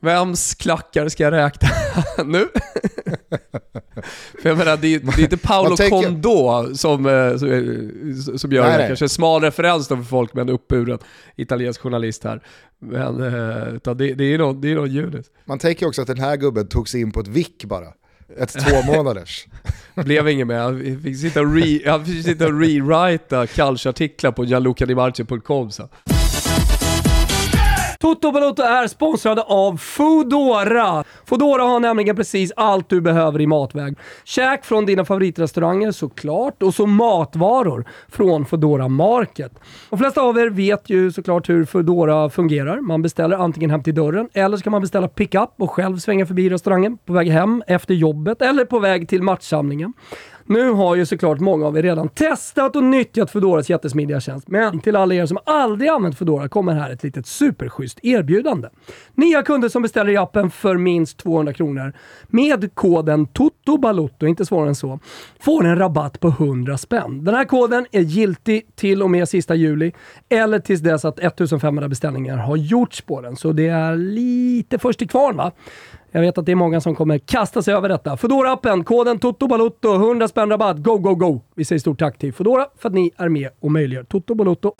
Vems 0.00 0.54
klackar 0.54 1.08
ska 1.08 1.24
jag 1.24 1.32
räkna 1.32 1.68
nu? 2.24 2.48
För 4.42 4.48
jag 4.48 4.58
menar, 4.58 4.76
det 4.76 4.94
är, 4.94 5.00
det 5.00 5.18
är 5.18 5.20
inte 5.20 5.36
Paolo 5.36 5.76
tänker... 5.76 6.02
Kondo 6.02 6.74
som, 6.74 7.06
eh, 7.06 7.36
som, 7.36 8.38
som 8.38 8.52
gör 8.52 8.62
nej, 8.62 8.72
det. 8.72 8.78
Nej. 8.78 8.86
Kanske 8.86 9.04
en 9.04 9.08
smal 9.08 9.42
referens 9.42 9.88
då 9.88 9.96
för 9.96 10.02
folk 10.02 10.34
med 10.34 10.42
en 10.42 10.54
uppburen 10.54 10.98
italiensk 11.36 11.80
journalist 11.80 12.24
här. 12.24 12.42
Men 12.78 13.22
eh, 13.22 13.74
utan 13.74 13.96
det, 13.96 14.14
det 14.14 14.24
är 14.24 14.38
nog 14.38 14.62
det 14.62 14.72
är 14.72 14.74
någon 14.74 14.90
Junis. 14.90 15.26
Man 15.44 15.58
tänker 15.58 15.86
också 15.86 16.02
att 16.02 16.08
den 16.08 16.20
här 16.20 16.36
gubben 16.36 16.68
tog 16.68 16.88
sig 16.88 17.00
in 17.00 17.12
på 17.12 17.20
ett 17.20 17.28
vick 17.28 17.64
bara. 17.64 17.86
Ett 18.38 18.52
två 18.52 18.82
månaders. 18.92 19.46
Blev 19.94 20.28
inget 20.28 20.46
med. 20.46 20.56
Jag 20.62 21.02
fick 21.02 21.16
sitta 21.16 21.40
och, 21.40 21.54
re, 21.54 21.80
jag 21.84 22.06
fick 22.06 22.24
sitta 22.24 22.46
och 22.46 22.60
rewrita 22.60 23.46
Calcio-artiklar 23.46 24.32
på 24.32 24.44
gianlucadimarcio.com. 24.44 25.70
Toto 28.06 28.32
Balotto 28.32 28.62
är 28.62 28.86
sponsrade 28.86 29.42
av 29.42 29.76
Foodora. 29.76 31.04
Foodora 31.24 31.62
har 31.62 31.80
nämligen 31.80 32.16
precis 32.16 32.52
allt 32.56 32.88
du 32.88 33.00
behöver 33.00 33.40
i 33.40 33.46
matväg. 33.46 33.96
Käk 34.24 34.64
från 34.64 34.86
dina 34.86 35.04
favoritrestauranger 35.04 35.92
såklart 35.92 36.62
och 36.62 36.74
så 36.74 36.86
matvaror 36.86 37.84
från 38.08 38.46
Foodora 38.46 38.88
Market. 38.88 39.52
De 39.90 39.98
flesta 39.98 40.20
av 40.20 40.38
er 40.38 40.50
vet 40.50 40.90
ju 40.90 41.12
såklart 41.12 41.48
hur 41.48 41.64
Foodora 41.64 42.30
fungerar. 42.30 42.80
Man 42.80 43.02
beställer 43.02 43.36
antingen 43.36 43.70
hem 43.70 43.82
till 43.82 43.94
dörren 43.94 44.28
eller 44.32 44.56
så 44.56 44.62
kan 44.62 44.70
man 44.70 44.80
beställa 44.80 45.08
pickup 45.08 45.50
och 45.56 45.70
själv 45.70 45.98
svänga 45.98 46.26
förbi 46.26 46.50
restaurangen 46.50 46.98
på 47.04 47.12
väg 47.12 47.28
hem 47.28 47.62
efter 47.66 47.94
jobbet 47.94 48.42
eller 48.42 48.64
på 48.64 48.78
väg 48.78 49.08
till 49.08 49.22
matchsamlingen. 49.22 49.92
Nu 50.48 50.70
har 50.70 50.96
ju 50.96 51.06
såklart 51.06 51.40
många 51.40 51.66
av 51.66 51.78
er 51.78 51.82
redan 51.82 52.08
testat 52.08 52.76
och 52.76 52.84
nyttjat 52.84 53.30
Foodoras 53.30 53.70
jättesmidiga 53.70 54.20
tjänst, 54.20 54.48
men 54.48 54.80
till 54.80 54.96
alla 54.96 55.14
er 55.14 55.26
som 55.26 55.38
aldrig 55.46 55.90
använt 55.90 56.18
Foodora 56.18 56.48
kommer 56.48 56.74
här 56.74 56.90
ett 56.90 57.02
litet 57.02 57.26
superschysst 57.26 57.98
erbjudande. 58.02 58.68
Nya 59.14 59.42
kunder 59.42 59.68
som 59.68 59.82
beställer 59.82 60.12
i 60.12 60.16
appen 60.16 60.50
för 60.50 60.76
minst 60.76 61.18
200 61.18 61.52
kronor 61.52 61.92
med 62.26 62.74
koden 62.74 63.26
TOTOBALOTTO, 63.26 64.26
inte 64.26 64.46
svårare 64.46 64.68
än 64.68 64.74
så, 64.74 65.00
får 65.40 65.64
en 65.64 65.78
rabatt 65.78 66.20
på 66.20 66.28
100 66.28 66.78
spänn. 66.78 67.24
Den 67.24 67.34
här 67.34 67.44
koden 67.44 67.86
är 67.92 68.00
giltig 68.00 68.66
till 68.74 69.02
och 69.02 69.10
med 69.10 69.28
sista 69.28 69.54
juli 69.54 69.92
eller 70.28 70.58
tills 70.58 70.80
dess 70.80 71.04
att 71.04 71.18
1500 71.18 71.88
beställningar 71.88 72.36
har 72.36 72.56
gjorts 72.56 73.00
på 73.00 73.20
den, 73.20 73.36
så 73.36 73.52
det 73.52 73.68
är 73.68 73.96
lite 73.96 74.78
först 74.78 74.98
till 74.98 75.08
kvarn 75.08 75.36
va? 75.36 75.52
Jag 76.10 76.20
vet 76.20 76.38
att 76.38 76.46
det 76.46 76.52
är 76.52 76.56
många 76.56 76.80
som 76.80 76.94
kommer 76.94 77.18
kasta 77.18 77.62
sig 77.62 77.74
över 77.74 77.88
detta. 77.88 78.16
Fodora 78.16 78.52
appen 78.52 78.84
koden 78.84 79.18
TOTOBALUTTO, 79.18 79.94
100 79.94 80.28
spänn 80.28 80.50
rabatt. 80.50 80.76
Go, 80.76 80.98
go, 80.98 81.14
go! 81.14 81.40
Vi 81.54 81.64
säger 81.64 81.80
stort 81.80 81.98
tack 81.98 82.18
till 82.18 82.32
Fodora 82.32 82.66
för 82.78 82.88
att 82.88 82.94
ni 82.94 83.10
är 83.16 83.28
med 83.28 83.50
och 83.60 83.72
möjliggör 83.72 84.04
TOTOBALOTTO. 84.04 84.74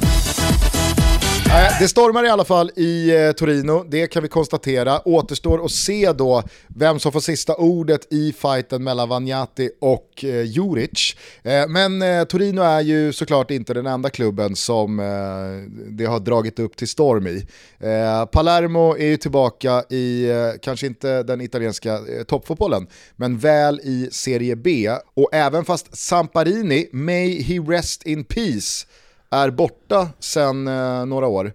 Eh, 1.57 1.79
det 1.81 1.89
stormar 1.89 2.25
i 2.25 2.29
alla 2.29 2.45
fall 2.45 2.71
i 2.77 3.11
eh, 3.17 3.33
Torino, 3.33 3.85
det 3.89 4.07
kan 4.07 4.23
vi 4.23 4.29
konstatera. 4.29 5.01
Återstår 5.09 5.65
att 5.65 5.71
se 5.71 6.13
då 6.13 6.43
vem 6.69 6.99
som 6.99 7.13
får 7.13 7.21
sista 7.21 7.55
ordet 7.55 8.13
i 8.13 8.33
fighten 8.33 8.85
mellan 8.85 9.09
Vanjati 9.09 9.71
och 9.81 10.25
eh, 10.25 10.43
Juric. 10.43 11.17
Eh, 11.43 11.69
men 11.69 12.03
eh, 12.03 12.25
Torino 12.25 12.63
är 12.63 12.81
ju 12.81 13.13
såklart 13.13 13.51
inte 13.51 13.75
den 13.75 13.87
enda 13.87 14.11
klubben 14.11 14.57
som 14.57 15.01
eh, 15.01 15.85
det 15.91 16.05
har 16.05 16.21
dragit 16.21 16.59
upp 16.59 16.77
till 16.77 16.89
storm 16.89 17.27
i. 17.27 17.47
Eh, 17.79 18.25
Palermo 18.27 18.97
är 18.97 19.07
ju 19.07 19.17
tillbaka 19.17 19.85
i, 19.91 20.31
eh, 20.31 20.37
kanske 20.63 20.87
inte 20.87 21.23
den 21.23 21.41
italienska 21.41 21.93
eh, 21.93 22.25
toppfotbollen, 22.27 22.87
men 23.17 23.39
väl 23.39 23.81
i 23.81 24.09
Serie 24.13 24.57
B. 24.57 24.91
Och 25.15 25.29
även 25.33 25.65
fast 25.65 25.97
Samparini, 25.97 26.89
may 26.93 27.43
he 27.43 27.59
rest 27.59 28.03
in 28.07 28.25
peace, 28.25 28.87
är 29.31 29.51
borta 29.51 30.09
sedan 30.19 30.69
eh, 30.69 31.07
några 31.07 31.27
år, 31.27 31.53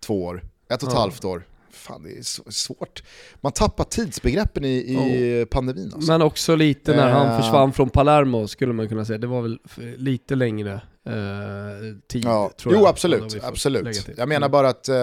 två 0.00 0.24
år, 0.24 0.42
ett 0.70 0.82
och 0.82 0.88
ett 0.88 0.94
ja. 0.94 1.00
halvt 1.00 1.24
år. 1.24 1.46
Fan, 1.70 2.02
det 2.02 2.10
är 2.10 2.50
svårt. 2.50 3.02
Man 3.40 3.52
tappar 3.52 3.84
tidsbegreppen 3.84 4.64
i, 4.64 4.68
i 4.68 5.42
oh. 5.42 5.48
pandemin. 5.48 5.90
Alltså. 5.94 6.12
Men 6.12 6.22
också 6.22 6.56
lite 6.56 6.96
när 6.96 7.10
han 7.10 7.26
eh. 7.26 7.40
försvann 7.40 7.72
från 7.72 7.90
Palermo 7.90 8.48
skulle 8.48 8.72
man 8.72 8.88
kunna 8.88 9.04
säga. 9.04 9.18
Det 9.18 9.26
var 9.26 9.42
väl 9.42 9.58
lite 9.96 10.34
längre 10.34 10.72
eh, 11.06 11.96
tid 12.08 12.24
ja. 12.24 12.50
tror 12.56 12.74
jag. 12.74 12.82
Jo 12.82 12.86
absolut, 12.86 13.44
absolut. 13.44 14.08
Jag 14.16 14.28
menar 14.28 14.46
mm. 14.46 14.50
bara 14.50 14.68
att 14.68 14.88
eh, 14.88 14.94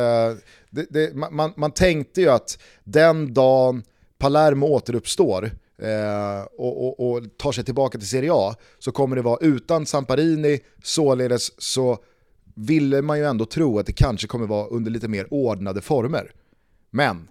det, 0.69 0.85
det, 0.89 1.15
man, 1.15 1.53
man 1.57 1.71
tänkte 1.71 2.21
ju 2.21 2.29
att 2.29 2.59
den 2.83 3.33
dagen 3.33 3.83
Palermo 4.17 4.67
återuppstår, 4.67 5.51
eh, 5.81 6.41
och, 6.57 6.87
och, 6.87 7.11
och, 7.11 7.37
tar 7.37 7.51
sig 7.51 7.63
tillbaka 7.63 7.97
till 7.97 8.07
Serie 8.07 8.31
A 8.33 8.55
så 8.79 8.91
kommer 8.91 9.15
det 9.15 9.21
vara 9.21 9.37
utan 9.41 9.85
Samparini, 9.85 10.59
således 10.83 11.61
så 11.61 11.97
ville 12.55 13.01
man 13.01 13.17
ju 13.19 13.25
ändå 13.25 13.45
tro 13.45 13.79
att 13.79 13.85
det 13.85 13.91
kanske 13.91 14.27
kommer 14.27 14.47
vara 14.47 14.67
under 14.67 14.91
lite 14.91 15.07
mer 15.07 15.33
ordnade 15.33 15.81
former. 15.81 16.31
Men 16.91 17.27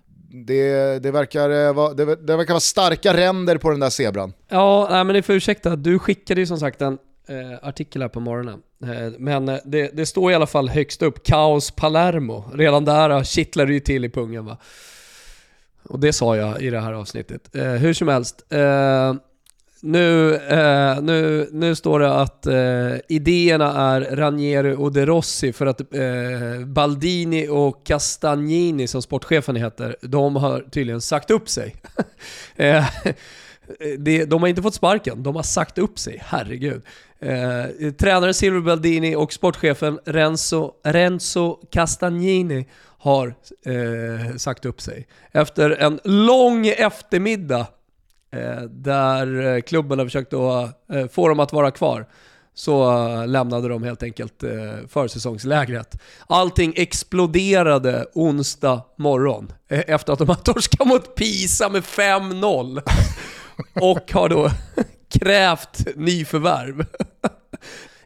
det, 0.47 0.99
det, 1.03 1.11
verkar, 1.11 1.51
eh, 1.51 1.73
vara, 1.73 1.95
det, 1.95 2.05
det, 2.05 2.37
verkar 2.37 2.55
vara 2.55 2.61
starka 2.61 3.17
ränder 3.17 3.59
på 3.59 3.71
den 3.71 3.81
där 3.81 3.91
zebran. 3.91 4.33
Ja, 4.49 4.87
nej, 4.91 5.05
men 5.05 5.17
ni 5.17 5.23
får 5.23 5.35
ursäkta. 5.35 5.77
Du 5.77 5.99
skickade 5.99 6.41
ju 6.41 6.47
som 6.47 6.59
sagt 6.59 6.83
en 6.83 6.99
eh, 7.29 7.69
artikel 7.69 8.03
här 8.03 8.09
på 8.09 8.21
morgonen. 8.21 8.63
Eh, 8.83 9.13
men 9.19 9.49
eh, 9.49 9.59
det, 9.65 9.97
det, 9.97 10.07
står 10.07 10.33
i 10.33 10.35
alla 10.35 10.47
fall 10.47 10.69
högst 10.69 11.03
upp, 11.03 11.25
Kaos 11.25 11.71
Palermo. 11.71 12.45
Redan 12.55 12.85
där 12.85 13.11
eh, 13.11 13.23
kittlar 13.23 13.67
det 13.67 13.73
ju 13.73 13.81
till 13.81 14.05
i 14.05 14.09
pungen 14.09 14.45
va. 14.45 14.57
Och 15.89 16.01
det 16.01 16.13
sa 16.13 16.37
jag 16.37 16.63
i 16.63 16.71
det 16.71 16.81
här 16.81 16.93
avsnittet. 16.93 17.57
Eh, 17.57 17.65
hur 17.65 17.93
som 17.93 18.09
helst. 18.09 18.45
Eh, 18.49 19.15
nu, 19.81 20.35
eh, 20.35 21.01
nu, 21.03 21.49
nu 21.53 21.75
står 21.75 22.01
det 22.01 22.15
att 22.15 22.47
eh, 22.47 23.01
idéerna 23.09 23.95
är 23.95 24.17
Ranieri 24.17 24.75
och 24.75 24.93
De 24.93 25.07
Rossi 25.07 25.53
för 25.53 25.67
att 25.67 25.81
eh, 25.81 26.67
Baldini 26.67 27.49
och 27.49 27.87
Castagnini, 27.87 28.87
som 28.87 29.03
sportchefen 29.03 29.57
heter, 29.57 29.97
de 30.03 30.37
har 30.37 30.61
tydligen 30.71 31.01
sagt 31.01 31.31
upp 31.31 31.49
sig. 31.49 31.77
Eh, 32.57 32.85
det, 33.99 34.25
de 34.25 34.41
har 34.41 34.49
inte 34.49 34.63
fått 34.63 34.75
sparken, 34.75 35.23
de 35.23 35.37
har 35.37 35.43
sagt 35.43 35.79
upp 35.79 35.99
sig, 35.99 36.23
herregud. 36.25 36.83
Eh, 37.21 37.93
tränaren 37.99 38.35
Silver 38.35 38.61
Baldini 38.61 39.15
och 39.17 39.33
sportchefen 39.33 39.99
Renzo, 40.05 40.73
Renzo 40.85 41.59
Castagnini 41.71 42.67
har 42.99 43.35
eh, 43.67 44.37
sagt 44.37 44.65
upp 44.65 44.81
sig. 44.81 45.07
Efter 45.33 45.71
en 45.71 46.01
lång 46.05 46.67
eftermiddag 46.67 47.67
eh, 48.33 48.61
där 48.61 49.47
eh, 49.47 49.61
klubben 49.61 49.99
har 49.99 50.07
försökt 50.07 50.35
att 50.35 50.91
eh, 50.93 51.07
få 51.07 51.29
dem 51.29 51.41
att 51.41 51.53
vara 51.53 51.71
kvar 51.71 52.07
så 52.59 53.07
eh, 53.09 53.27
lämnade 53.27 53.69
de 53.69 53.83
helt 53.83 54.03
enkelt 54.03 54.43
eh, 54.43 54.51
försäsongslägret. 54.89 56.01
Allting 56.27 56.73
exploderade 56.77 58.07
onsdag 58.15 58.83
morgon 58.97 59.53
eh, 59.69 59.83
efter 59.87 60.13
att 60.13 60.19
de 60.19 60.29
har 60.29 60.35
torskat 60.45 60.87
mot 60.87 61.15
Pisa 61.15 61.69
med 61.69 61.83
5-0 61.83 62.83
och 63.81 64.13
har 64.13 64.29
då 64.29 64.51
krävt 65.21 65.97
nyförvärv. 65.97 66.87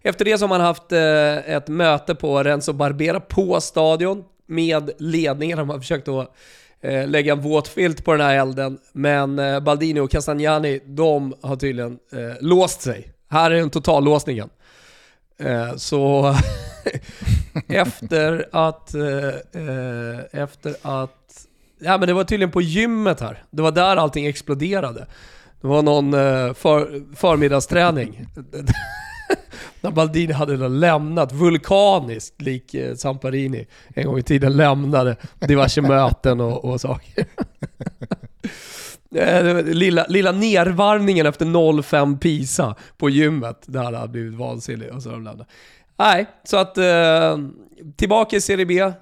Efter 0.03 0.25
det 0.25 0.39
så 0.39 0.45
har 0.45 0.49
man 0.49 0.61
haft 0.61 0.93
eh, 0.93 1.55
ett 1.57 1.69
möte 1.69 2.15
på 2.15 2.43
Renzo 2.43 2.73
Barbera 2.73 3.21
på 3.21 3.61
stadion 3.61 4.25
med 4.47 4.91
ledningen. 4.99 5.59
De 5.59 5.69
har 5.69 5.79
försökt 5.79 6.09
att 6.09 6.35
eh, 6.81 7.09
lägga 7.09 7.33
en 7.33 7.41
våt 7.41 7.69
filt 7.69 8.05
på 8.05 8.13
den 8.13 8.21
här 8.21 8.35
elden. 8.35 8.79
Men 8.93 9.39
eh, 9.39 9.61
Baldini 9.61 10.01
och 10.01 10.11
Castagnani, 10.11 10.81
de 10.87 11.35
har 11.43 11.57
tydligen 11.57 11.99
eh, 12.13 12.37
låst 12.41 12.81
sig. 12.81 13.13
Här 13.31 13.51
är 13.51 13.55
den 13.55 13.71
totallåsningen. 13.71 14.49
Eh, 15.39 15.77
så 15.77 16.35
efter 17.69 18.49
att, 18.53 18.95
eh, 18.95 19.63
eh, 19.63 20.21
efter 20.33 20.75
att, 20.83 21.47
ja 21.79 21.99
men 21.99 22.09
det 22.09 22.15
var 22.15 22.25
tydligen 22.25 22.51
på 22.51 22.63
gymmet 22.63 23.21
här. 23.21 23.43
Det 23.51 23.63
var 23.63 23.73
där 23.73 23.97
allting 23.97 24.27
exploderade. 24.27 25.07
Det 25.61 25.67
var 25.67 25.83
någon 25.83 26.15
eh, 26.15 26.55
för, 26.55 27.15
förmiddagsträning. 27.17 28.27
när 29.83 29.91
Baldini 29.91 30.33
hade 30.33 30.69
lämnat 30.69 31.33
vulkaniskt, 31.33 32.43
lik 32.43 32.75
eh, 32.75 32.95
Samparini 32.95 33.67
en 33.89 34.07
gång 34.07 34.19
i 34.19 34.23
tiden 34.23 34.57
lämnade 34.57 35.17
diverse 35.39 35.83
möten 35.83 36.41
och, 36.41 36.65
och 36.65 36.81
saker. 36.81 37.27
Eh, 39.15 39.65
lilla, 39.65 40.07
lilla 40.09 40.33
nervarvningen 40.33 41.27
efter 41.27 41.47
0-5 41.47 42.19
Pisa 42.19 42.75
på 42.97 43.11
gymmet, 43.11 43.63
där 43.67 43.83
hade 43.83 43.99
han 43.99 44.13
blivit 44.13 44.35
vansinnig 44.35 44.93
och 44.93 45.03
så 45.03 45.11
de 45.11 45.25
lämnat. 45.25 45.49
Nej, 45.97 46.27
så 46.45 46.57
att 46.57 46.79
eh, 46.79 47.39
tillbaka 47.97 48.37
i 48.37 48.41
Serie 48.41 48.67
B. 48.67 48.93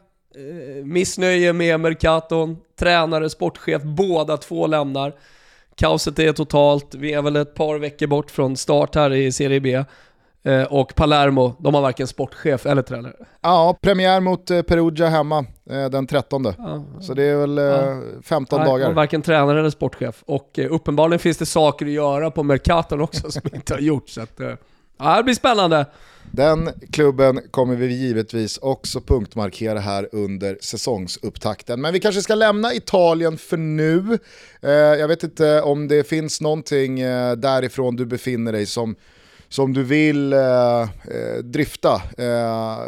Missnöje 0.84 1.52
med 1.52 1.80
Mercaton, 1.80 2.56
tränare, 2.78 3.30
sportchef, 3.30 3.82
båda 3.82 4.36
två 4.36 4.66
lämnar. 4.66 5.14
Kaoset 5.74 6.18
är 6.18 6.32
totalt, 6.32 6.94
vi 6.94 7.12
är 7.12 7.22
väl 7.22 7.36
ett 7.36 7.54
par 7.54 7.78
veckor 7.78 8.06
bort 8.06 8.30
från 8.30 8.56
start 8.56 8.94
här 8.94 9.12
i 9.12 9.32
Serie 9.32 9.60
B. 9.60 9.84
Eh, 10.42 10.62
och 10.62 10.94
Palermo, 10.94 11.56
de 11.58 11.74
har 11.74 11.82
varken 11.82 12.06
sportchef 12.06 12.66
eller 12.66 12.82
tränare. 12.82 13.12
Ja, 13.40 13.78
premiär 13.80 14.20
mot 14.20 14.50
eh, 14.50 14.62
Perugia 14.62 15.08
hemma 15.08 15.44
eh, 15.70 15.90
den 15.90 16.06
13. 16.06 16.44
Ja, 16.58 16.84
så 17.00 17.14
det 17.14 17.22
är 17.22 17.36
väl 17.36 17.56
ja. 17.56 18.00
15 18.22 18.58
Nej, 18.58 18.68
dagar. 18.68 18.92
Varken 18.92 19.22
tränare 19.22 19.58
eller 19.60 19.70
sportchef. 19.70 20.22
Och 20.26 20.58
uppenbarligen 20.70 21.18
finns 21.18 21.38
det 21.38 21.46
saker 21.46 21.86
att 21.86 21.92
göra 21.92 22.30
på 22.30 22.42
Mercaton 22.42 23.00
också 23.00 23.30
som 23.30 23.42
inte 23.54 23.74
har 23.74 23.80
gjorts. 23.80 24.14
Så 24.14 24.20
att, 24.20 24.40
ja, 24.98 25.16
det 25.16 25.22
blir 25.22 25.34
spännande. 25.34 25.86
Den 26.32 26.70
klubben 26.92 27.40
kommer 27.50 27.76
vi 27.76 27.86
givetvis 27.86 28.58
också 28.58 29.00
punktmarkera 29.00 29.78
här 29.78 30.08
under 30.12 30.58
säsongsupptakten. 30.60 31.80
Men 31.80 31.92
vi 31.92 32.00
kanske 32.00 32.22
ska 32.22 32.34
lämna 32.34 32.74
Italien 32.74 33.38
för 33.38 33.56
nu. 33.56 34.18
Jag 34.98 35.08
vet 35.08 35.22
inte 35.22 35.62
om 35.62 35.88
det 35.88 36.08
finns 36.08 36.40
någonting 36.40 37.00
därifrån 37.36 37.96
du 37.96 38.06
befinner 38.06 38.52
dig 38.52 38.66
som 38.66 38.96
som 39.50 39.72
du 39.72 39.82
vill 39.82 40.32
eh, 40.32 40.40
eh 40.80 40.88
drifta. 41.44 41.94
Eh, 42.18 42.78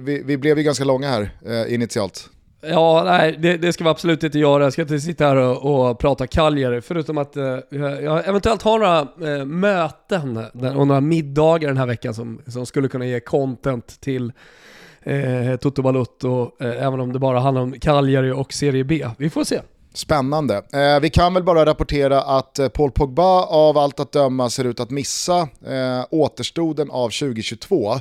vi, 0.00 0.22
vi, 0.24 0.36
blev 0.36 0.58
ju 0.58 0.64
ganska 0.64 0.84
långa 0.84 1.08
här 1.08 1.30
eh, 1.46 1.74
initialt. 1.74 2.30
Ja, 2.66 3.02
nej, 3.04 3.36
det, 3.38 3.56
det, 3.56 3.72
ska 3.72 3.84
vi 3.84 3.90
absolut 3.90 4.22
inte 4.22 4.38
göra. 4.38 4.64
Jag 4.64 4.72
ska 4.72 4.82
inte 4.82 5.00
sitta 5.00 5.26
här 5.26 5.36
och, 5.36 5.88
och 5.90 5.98
prata 5.98 6.26
kaljer. 6.26 6.80
förutom 6.80 7.18
att 7.18 7.36
eh, 7.36 7.58
jag 7.70 8.28
eventuellt 8.28 8.62
har 8.62 8.78
några 8.78 9.00
eh, 9.32 9.44
möten 9.44 10.36
och 10.76 10.86
några 10.86 11.00
middagar 11.00 11.68
den 11.68 11.76
här 11.76 11.86
veckan 11.86 12.14
som, 12.14 12.42
som 12.46 12.66
skulle 12.66 12.88
kunna 12.88 13.06
ge 13.06 13.20
content 13.20 14.00
till 14.00 14.32
eh, 15.02 15.56
Toto 15.60 15.82
Balutto, 15.82 16.50
eh, 16.60 16.86
även 16.86 17.00
om 17.00 17.12
det 17.12 17.18
bara 17.18 17.40
handlar 17.40 17.62
om 17.62 17.72
Cagliari 17.72 18.30
och 18.30 18.52
Serie 18.52 18.84
B. 18.84 19.06
Vi 19.18 19.30
får 19.30 19.44
se. 19.44 19.60
Spännande. 19.94 20.62
Eh, 20.72 21.00
vi 21.00 21.10
kan 21.10 21.34
väl 21.34 21.42
bara 21.42 21.66
rapportera 21.66 22.22
att 22.22 22.58
eh, 22.58 22.68
Paul 22.68 22.90
Pogba 22.90 23.42
av 23.44 23.78
allt 23.78 24.00
att 24.00 24.12
döma 24.12 24.50
ser 24.50 24.64
ut 24.64 24.80
att 24.80 24.90
missa 24.90 25.48
eh, 25.66 26.04
återstoden 26.10 26.90
av 26.90 27.08
2022. 27.08 27.94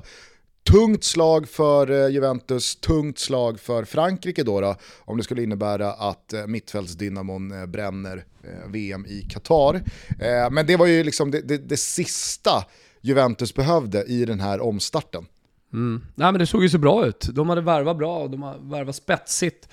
Tungt 0.72 1.04
slag 1.04 1.50
för 1.50 1.92
eh, 1.92 2.08
Juventus, 2.08 2.76
tungt 2.76 3.20
slag 3.20 3.60
för 3.60 3.86
Frankrike 3.86 4.44
då, 4.44 4.62
då 4.62 4.76
om 5.00 5.18
det 5.18 5.24
skulle 5.24 5.44
innebära 5.44 5.94
att 5.94 6.34
eh, 6.34 6.48
mittfältsdynamon 6.48 7.62
eh, 7.62 7.66
bränner 7.66 8.26
eh, 8.44 8.72
VM 8.72 9.06
i 9.06 9.22
Qatar. 9.22 9.76
Eh, 10.20 10.50
men 10.52 10.66
det 10.66 10.78
var 10.78 10.86
ju 10.86 11.04
liksom 11.04 11.32
det, 11.32 11.42
det, 11.42 11.58
det, 11.58 11.78
sista 11.78 12.66
Juventus 13.02 13.54
behövde 13.54 14.04
i 14.04 14.26
den 14.26 14.40
här 14.40 14.62
omstarten. 14.62 15.26
Mm. 15.74 16.02
Nej 16.16 16.32
men 16.32 16.40
det 16.40 16.46
såg 16.46 16.64
ju 16.64 16.70
så 16.70 16.78
bra 16.78 17.06
ut. 17.06 17.30
De 17.32 17.50
hade 17.50 17.62
värvat 17.62 17.98
bra, 17.98 18.20
och 18.20 18.30
de 18.30 18.44
har 18.44 18.58
värvat 18.70 18.96
spetsigt. 18.96 19.68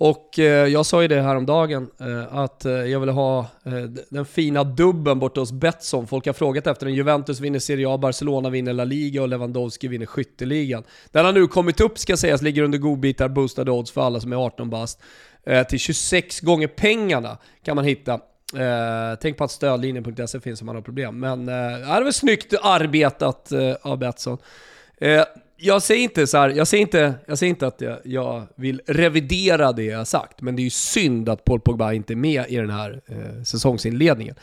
Och 0.00 0.38
eh, 0.38 0.66
jag 0.66 0.86
sa 0.86 1.02
ju 1.02 1.08
det 1.08 1.22
här 1.22 1.36
om 1.36 1.46
dagen 1.46 1.90
eh, 2.00 2.36
att 2.36 2.64
eh, 2.64 2.72
jag 2.72 3.00
vill 3.00 3.08
ha 3.08 3.46
den 4.08 4.24
fina 4.24 4.64
dubben 4.64 5.18
borta 5.18 5.40
hos 5.40 5.52
Betsson. 5.52 6.06
Folk 6.06 6.26
har 6.26 6.32
frågat 6.32 6.66
efter 6.66 6.86
den. 6.86 6.94
Juventus 6.94 7.40
vinner 7.40 7.58
Serie 7.58 7.88
A, 7.88 7.98
Barcelona 7.98 8.50
vinner 8.50 8.72
La 8.72 8.84
Liga 8.84 9.22
och 9.22 9.28
Lewandowski 9.28 9.88
vinner 9.88 10.06
skytteligan. 10.06 10.82
Den 11.10 11.24
har 11.24 11.32
nu 11.32 11.46
kommit 11.46 11.80
upp 11.80 11.98
ska 11.98 12.16
sägas, 12.16 12.42
ligger 12.42 12.62
under 12.62 12.78
godbitar, 12.78 13.28
boostade 13.28 13.70
odds 13.70 13.90
för 13.90 14.00
alla 14.00 14.20
som 14.20 14.32
är 14.32 14.36
18 14.36 14.70
bast. 14.70 15.00
Till 15.68 15.78
26 15.78 16.40
gånger 16.40 16.66
pengarna 16.68 17.38
kan 17.64 17.76
man 17.76 17.84
hitta. 17.84 18.20
Tänk 19.20 19.36
på 19.36 19.44
att 19.44 19.50
stödlinjen.se 19.50 20.40
finns 20.40 20.60
om 20.60 20.66
man 20.66 20.74
har 20.74 20.82
problem. 20.82 21.20
Men 21.20 21.48
eh, 21.48 21.54
det 21.54 21.84
är 21.84 22.02
väl 22.02 22.12
snyggt 22.12 22.54
arbetat 22.62 23.52
av 23.82 23.98
Betsson 23.98 24.38
Eh, 25.00 25.24
jag 25.56 25.82
säger 25.82 26.02
inte 26.02 26.26
så 26.26 26.38
här, 26.38 26.48
jag 26.48 26.68
säger 26.68 26.82
inte, 26.82 27.14
jag 27.26 27.38
säger 27.38 27.50
inte 27.50 27.66
att 27.66 27.80
jag, 27.80 27.98
jag, 28.04 28.46
vill 28.54 28.82
revidera 28.86 29.72
det 29.72 29.84
jag 29.84 30.06
sagt, 30.06 30.40
men 30.40 30.56
det 30.56 30.62
är 30.62 30.64
ju 30.64 30.70
synd 30.70 31.28
att 31.28 31.44
Paul 31.44 31.60
Pogba 31.60 31.92
inte 31.92 32.12
är 32.12 32.16
med 32.16 32.44
i 32.48 32.56
den 32.56 32.70
här 32.70 33.00
eh, 33.06 33.42
säsongsinledningen. 33.42 34.34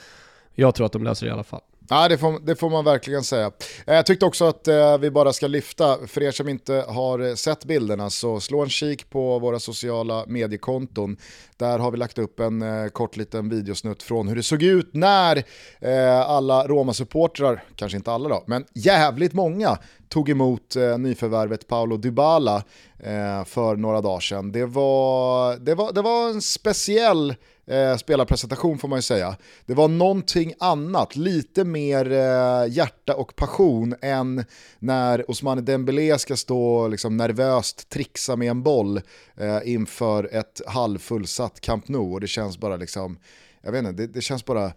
Jag 0.56 0.76
tror 0.76 0.86
att 0.86 0.92
de 0.92 1.04
löser 1.04 1.26
det 1.26 1.30
i 1.30 1.34
alla 1.34 1.44
fall. 1.44 1.62
Ja, 1.90 2.08
det 2.08 2.18
får, 2.18 2.40
det 2.40 2.56
får 2.56 2.70
man 2.70 2.86
verkligen 2.86 3.24
säga. 3.24 3.52
Eh, 3.86 3.96
jag 3.96 4.06
tyckte 4.06 4.26
också 4.26 4.46
att 4.46 4.68
eh, 4.68 4.98
vi 4.98 5.12
bara 5.12 5.34
ska 5.34 5.48
lyfta, 5.48 5.98
för 6.08 6.24
er 6.24 6.32
som 6.32 6.50
inte 6.50 6.86
har 6.88 7.20
eh, 7.20 7.34
sett 7.34 7.66
bilderna, 7.66 8.10
så 8.10 8.40
slå 8.40 8.62
en 8.62 8.70
kik 8.70 9.10
på 9.10 9.40
våra 9.40 9.60
sociala 9.60 10.26
mediekonton. 10.28 11.18
Där 11.58 11.80
har 11.80 11.92
vi 11.92 11.98
lagt 11.98 12.18
upp 12.18 12.40
en 12.40 12.62
eh, 12.62 12.88
kort 12.88 13.18
liten 13.18 13.50
videosnutt 13.50 14.04
från 14.04 14.28
hur 14.28 14.36
det 14.36 14.44
såg 14.44 14.64
ut 14.64 14.90
när 14.94 15.44
eh, 15.80 16.20
alla 16.20 16.68
Roma-supportrar, 16.68 17.64
kanske 17.76 17.98
inte 17.98 18.12
alla 18.12 18.30
då, 18.30 18.44
men 18.48 18.66
jävligt 18.74 19.34
många 19.34 19.78
tog 20.10 20.30
emot 20.30 20.76
eh, 20.76 20.98
nyförvärvet 20.98 21.68
Paolo 21.68 21.98
Dybala 21.98 22.64
eh, 23.00 23.44
för 23.46 23.76
några 23.76 24.02
dagar 24.02 24.20
sedan. 24.20 24.52
Det 24.52 24.66
var, 24.66 25.56
det 25.58 25.76
var, 25.76 25.94
det 25.94 26.02
var 26.02 26.30
en 26.30 26.42
speciell 26.42 27.36
eh, 27.68 27.98
spelarpresentation 27.98 28.78
får 28.78 28.88
man 28.88 28.98
ju 28.98 29.02
säga. 29.02 29.36
Det 29.66 29.74
var 29.74 29.88
någonting 29.88 30.54
annat, 30.60 31.16
lite 31.16 31.64
mer 31.64 32.12
eh, 32.12 32.74
hjärta 32.74 33.16
och 33.16 33.36
passion 33.36 33.96
än 34.02 34.46
när 34.80 35.32
Osmane 35.32 35.62
Dembélé 35.62 36.20
ska 36.20 36.36
stå 36.36 36.88
liksom, 36.88 37.18
nervöst 37.18 37.90
trixa 37.90 38.36
med 38.36 38.50
en 38.50 38.64
boll 38.64 39.02
eh, 39.38 39.60
inför 39.66 40.36
ett 40.36 40.62
halvfullsatt 40.68 41.62
Camp 41.62 41.88
Nou 41.88 42.14
och 42.14 42.22
det 42.22 42.28
känns 42.28 42.58
bara 42.58 42.76
liksom, 42.76 43.20
jag 43.62 43.72
vet 43.72 43.80
inte, 43.80 43.92
det, 43.92 44.08
det 44.08 44.22
känns 44.22 44.46
bara 44.46 44.72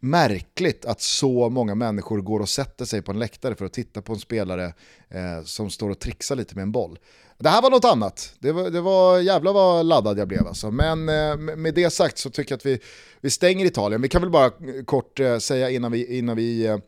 märkligt 0.00 0.84
att 0.84 1.00
så 1.00 1.48
många 1.48 1.74
människor 1.74 2.20
går 2.20 2.40
och 2.40 2.48
sätter 2.48 2.84
sig 2.84 3.02
på 3.02 3.12
en 3.12 3.18
läktare 3.18 3.54
för 3.54 3.64
att 3.64 3.72
titta 3.72 4.02
på 4.02 4.12
en 4.12 4.18
spelare 4.18 4.64
eh, 5.08 5.44
som 5.44 5.70
står 5.70 5.90
och 5.90 5.98
trixar 5.98 6.36
lite 6.36 6.54
med 6.54 6.62
en 6.62 6.72
boll. 6.72 6.98
Det 7.38 7.48
här 7.48 7.62
var 7.62 7.70
något 7.70 7.84
annat. 7.84 8.32
Det 8.38 8.52
var, 8.52 8.70
det 8.70 8.80
var 8.80 9.18
jävla 9.18 9.52
vad 9.52 9.86
laddad 9.86 10.18
jag 10.18 10.28
blev 10.28 10.46
alltså. 10.46 10.70
Men 10.70 11.08
eh, 11.08 11.36
med 11.56 11.74
det 11.74 11.90
sagt 11.90 12.18
så 12.18 12.30
tycker 12.30 12.52
jag 12.52 12.56
att 12.56 12.66
vi, 12.66 12.80
vi 13.20 13.30
stänger 13.30 13.66
Italien. 13.66 14.02
Vi 14.02 14.08
kan 14.08 14.22
väl 14.22 14.30
bara 14.30 14.46
eh, 14.46 14.84
kort 14.84 15.20
eh, 15.20 15.38
säga 15.38 15.70
innan 15.70 15.92
vi, 15.92 16.18
innan 16.18 16.36
vi 16.36 16.66
eh, 16.66 16.78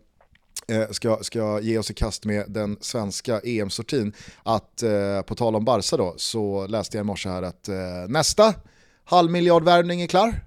eh, 0.69 0.91
ska, 0.91 1.19
ska 1.23 1.61
ge 1.61 1.79
oss 1.79 1.91
i 1.91 1.95
kast 1.95 2.25
med 2.25 2.45
den 2.49 2.77
svenska 2.81 3.41
EM-sortin 3.41 4.13
att 4.43 4.83
eh, 4.83 5.23
på 5.23 5.35
tal 5.35 5.57
om 5.57 5.65
Barca 5.65 5.97
då 5.97 6.15
så 6.17 6.67
läste 6.67 6.97
jag 6.97 7.05
i 7.05 7.07
morse 7.07 7.29
här 7.29 7.43
att 7.43 7.69
eh, 7.69 7.75
nästa 8.09 8.55
halvmiljardvärvning 9.05 10.03
är 10.03 10.07
klar. 10.07 10.45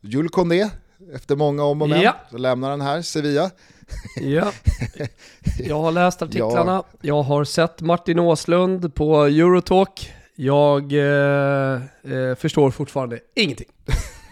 Jules 0.00 0.30
Condé 0.30 0.70
efter 1.14 1.36
många 1.36 1.64
om 1.64 1.82
och 1.82 1.88
men, 1.88 2.00
ja. 2.00 2.16
så 2.30 2.38
lämnar 2.38 2.70
han 2.70 2.80
här, 2.80 3.02
Sevilla. 3.02 3.50
Ja, 4.20 4.52
jag 5.58 5.78
har 5.78 5.92
läst 5.92 6.22
artiklarna, 6.22 6.72
ja. 6.72 6.98
jag 7.00 7.22
har 7.22 7.44
sett 7.44 7.80
Martin 7.80 8.18
Åslund 8.18 8.94
på 8.94 9.24
Eurotalk. 9.24 10.12
Jag 10.34 10.92
eh, 10.92 11.82
eh, 12.12 12.34
förstår 12.36 12.70
fortfarande 12.70 13.18
ingenting. 13.34 13.68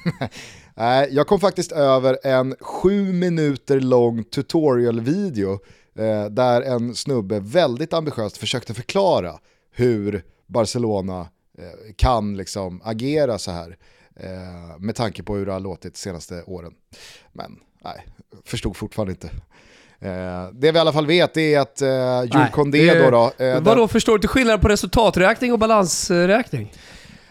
Nej, 0.74 1.08
jag 1.10 1.26
kom 1.26 1.40
faktiskt 1.40 1.72
över 1.72 2.18
en 2.24 2.54
sju 2.60 3.12
minuter 3.12 3.80
lång 3.80 4.24
tutorial-video 4.24 5.52
eh, 5.98 6.24
där 6.24 6.62
en 6.62 6.94
snubbe 6.94 7.40
väldigt 7.40 7.92
ambitiöst 7.92 8.36
försökte 8.36 8.74
förklara 8.74 9.38
hur 9.72 10.24
Barcelona 10.46 11.20
eh, 11.58 11.94
kan 11.96 12.36
liksom 12.36 12.80
agera 12.84 13.38
så 13.38 13.50
här. 13.50 13.76
Eh, 14.22 14.78
med 14.78 14.96
tanke 14.96 15.22
på 15.22 15.36
hur 15.36 15.46
det 15.46 15.52
har 15.52 15.60
låtit 15.60 15.94
de 15.94 15.98
senaste 15.98 16.42
åren. 16.46 16.72
Men 17.32 17.60
nej, 17.84 18.06
förstod 18.44 18.76
fortfarande 18.76 19.12
inte. 19.12 19.30
Eh, 20.00 20.48
det 20.52 20.72
vi 20.72 20.76
i 20.78 20.80
alla 20.80 20.92
fall 20.92 21.06
vet 21.06 21.36
är 21.36 21.60
att 21.60 21.82
eh, 21.82 22.22
Jules 22.22 22.52
Condé 22.52 22.94
då... 22.94 23.10
då 23.10 23.44
eh, 23.44 23.62
vadå, 23.62 23.88
förstår 23.88 24.12
du 24.12 24.16
inte 24.16 24.28
skillnaden 24.28 24.60
på 24.60 24.68
resultaträkning 24.68 25.52
och 25.52 25.58
balansräkning? 25.58 26.72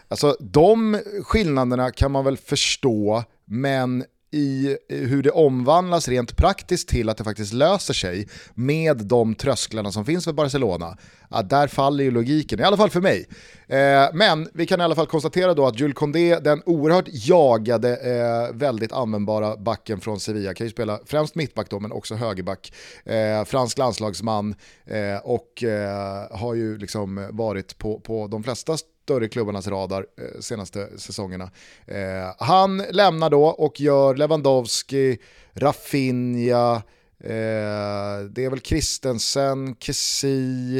Alltså 0.07 0.37
de 0.39 1.01
skillnaderna 1.23 1.91
kan 1.91 2.11
man 2.11 2.25
väl 2.25 2.37
förstå, 2.37 3.23
men 3.45 4.03
i 4.31 4.77
hur 4.89 5.23
det 5.23 5.31
omvandlas 5.31 6.07
rent 6.07 6.37
praktiskt 6.37 6.89
till 6.89 7.09
att 7.09 7.17
det 7.17 7.23
faktiskt 7.23 7.53
löser 7.53 7.93
sig 7.93 8.27
med 8.53 8.97
de 8.97 9.35
trösklarna 9.35 9.91
som 9.91 10.05
finns 10.05 10.25
för 10.25 10.33
Barcelona, 10.33 10.97
ja, 11.29 11.41
där 11.41 11.67
faller 11.67 12.03
ju 12.03 12.11
logiken, 12.11 12.59
i 12.59 12.63
alla 12.63 12.77
fall 12.77 12.89
för 12.89 13.01
mig. 13.01 13.27
Eh, 13.67 14.09
men 14.13 14.49
vi 14.53 14.65
kan 14.65 14.81
i 14.81 14.83
alla 14.83 14.95
fall 14.95 15.07
konstatera 15.07 15.53
då 15.53 15.67
att 15.67 15.79
Jules 15.79 15.95
Condé, 15.95 16.39
den 16.39 16.61
oerhört 16.65 17.07
jagade, 17.11 17.97
eh, 17.97 18.55
väldigt 18.55 18.91
användbara 18.91 19.57
backen 19.57 19.99
från 19.99 20.19
Sevilla, 20.19 20.53
kan 20.53 20.67
ju 20.67 20.71
spela 20.71 20.99
främst 21.05 21.35
mittback 21.35 21.69
då, 21.69 21.79
men 21.79 21.91
också 21.91 22.15
högerback, 22.15 22.73
eh, 23.05 23.45
fransk 23.45 23.77
landslagsman 23.77 24.55
eh, 24.85 25.17
och 25.23 25.63
eh, 25.63 26.37
har 26.37 26.53
ju 26.53 26.77
liksom 26.77 27.27
varit 27.31 27.77
på, 27.77 27.99
på 27.99 28.27
de 28.27 28.43
flesta 28.43 28.77
större 29.09 29.27
klubbarnas 29.27 29.67
radar 29.67 30.05
eh, 30.17 30.39
senaste 30.39 30.99
säsongerna. 30.99 31.51
Eh, 31.87 32.33
han 32.37 32.77
lämnar 32.77 33.29
då 33.29 33.45
och 33.45 33.81
gör 33.81 34.15
Lewandowski, 34.15 35.17
Rafinha, 35.53 36.75
eh, 37.19 38.19
det 38.29 38.45
är 38.45 38.49
väl 38.49 38.61
Christensen, 38.61 39.75
Kessi, 39.79 40.79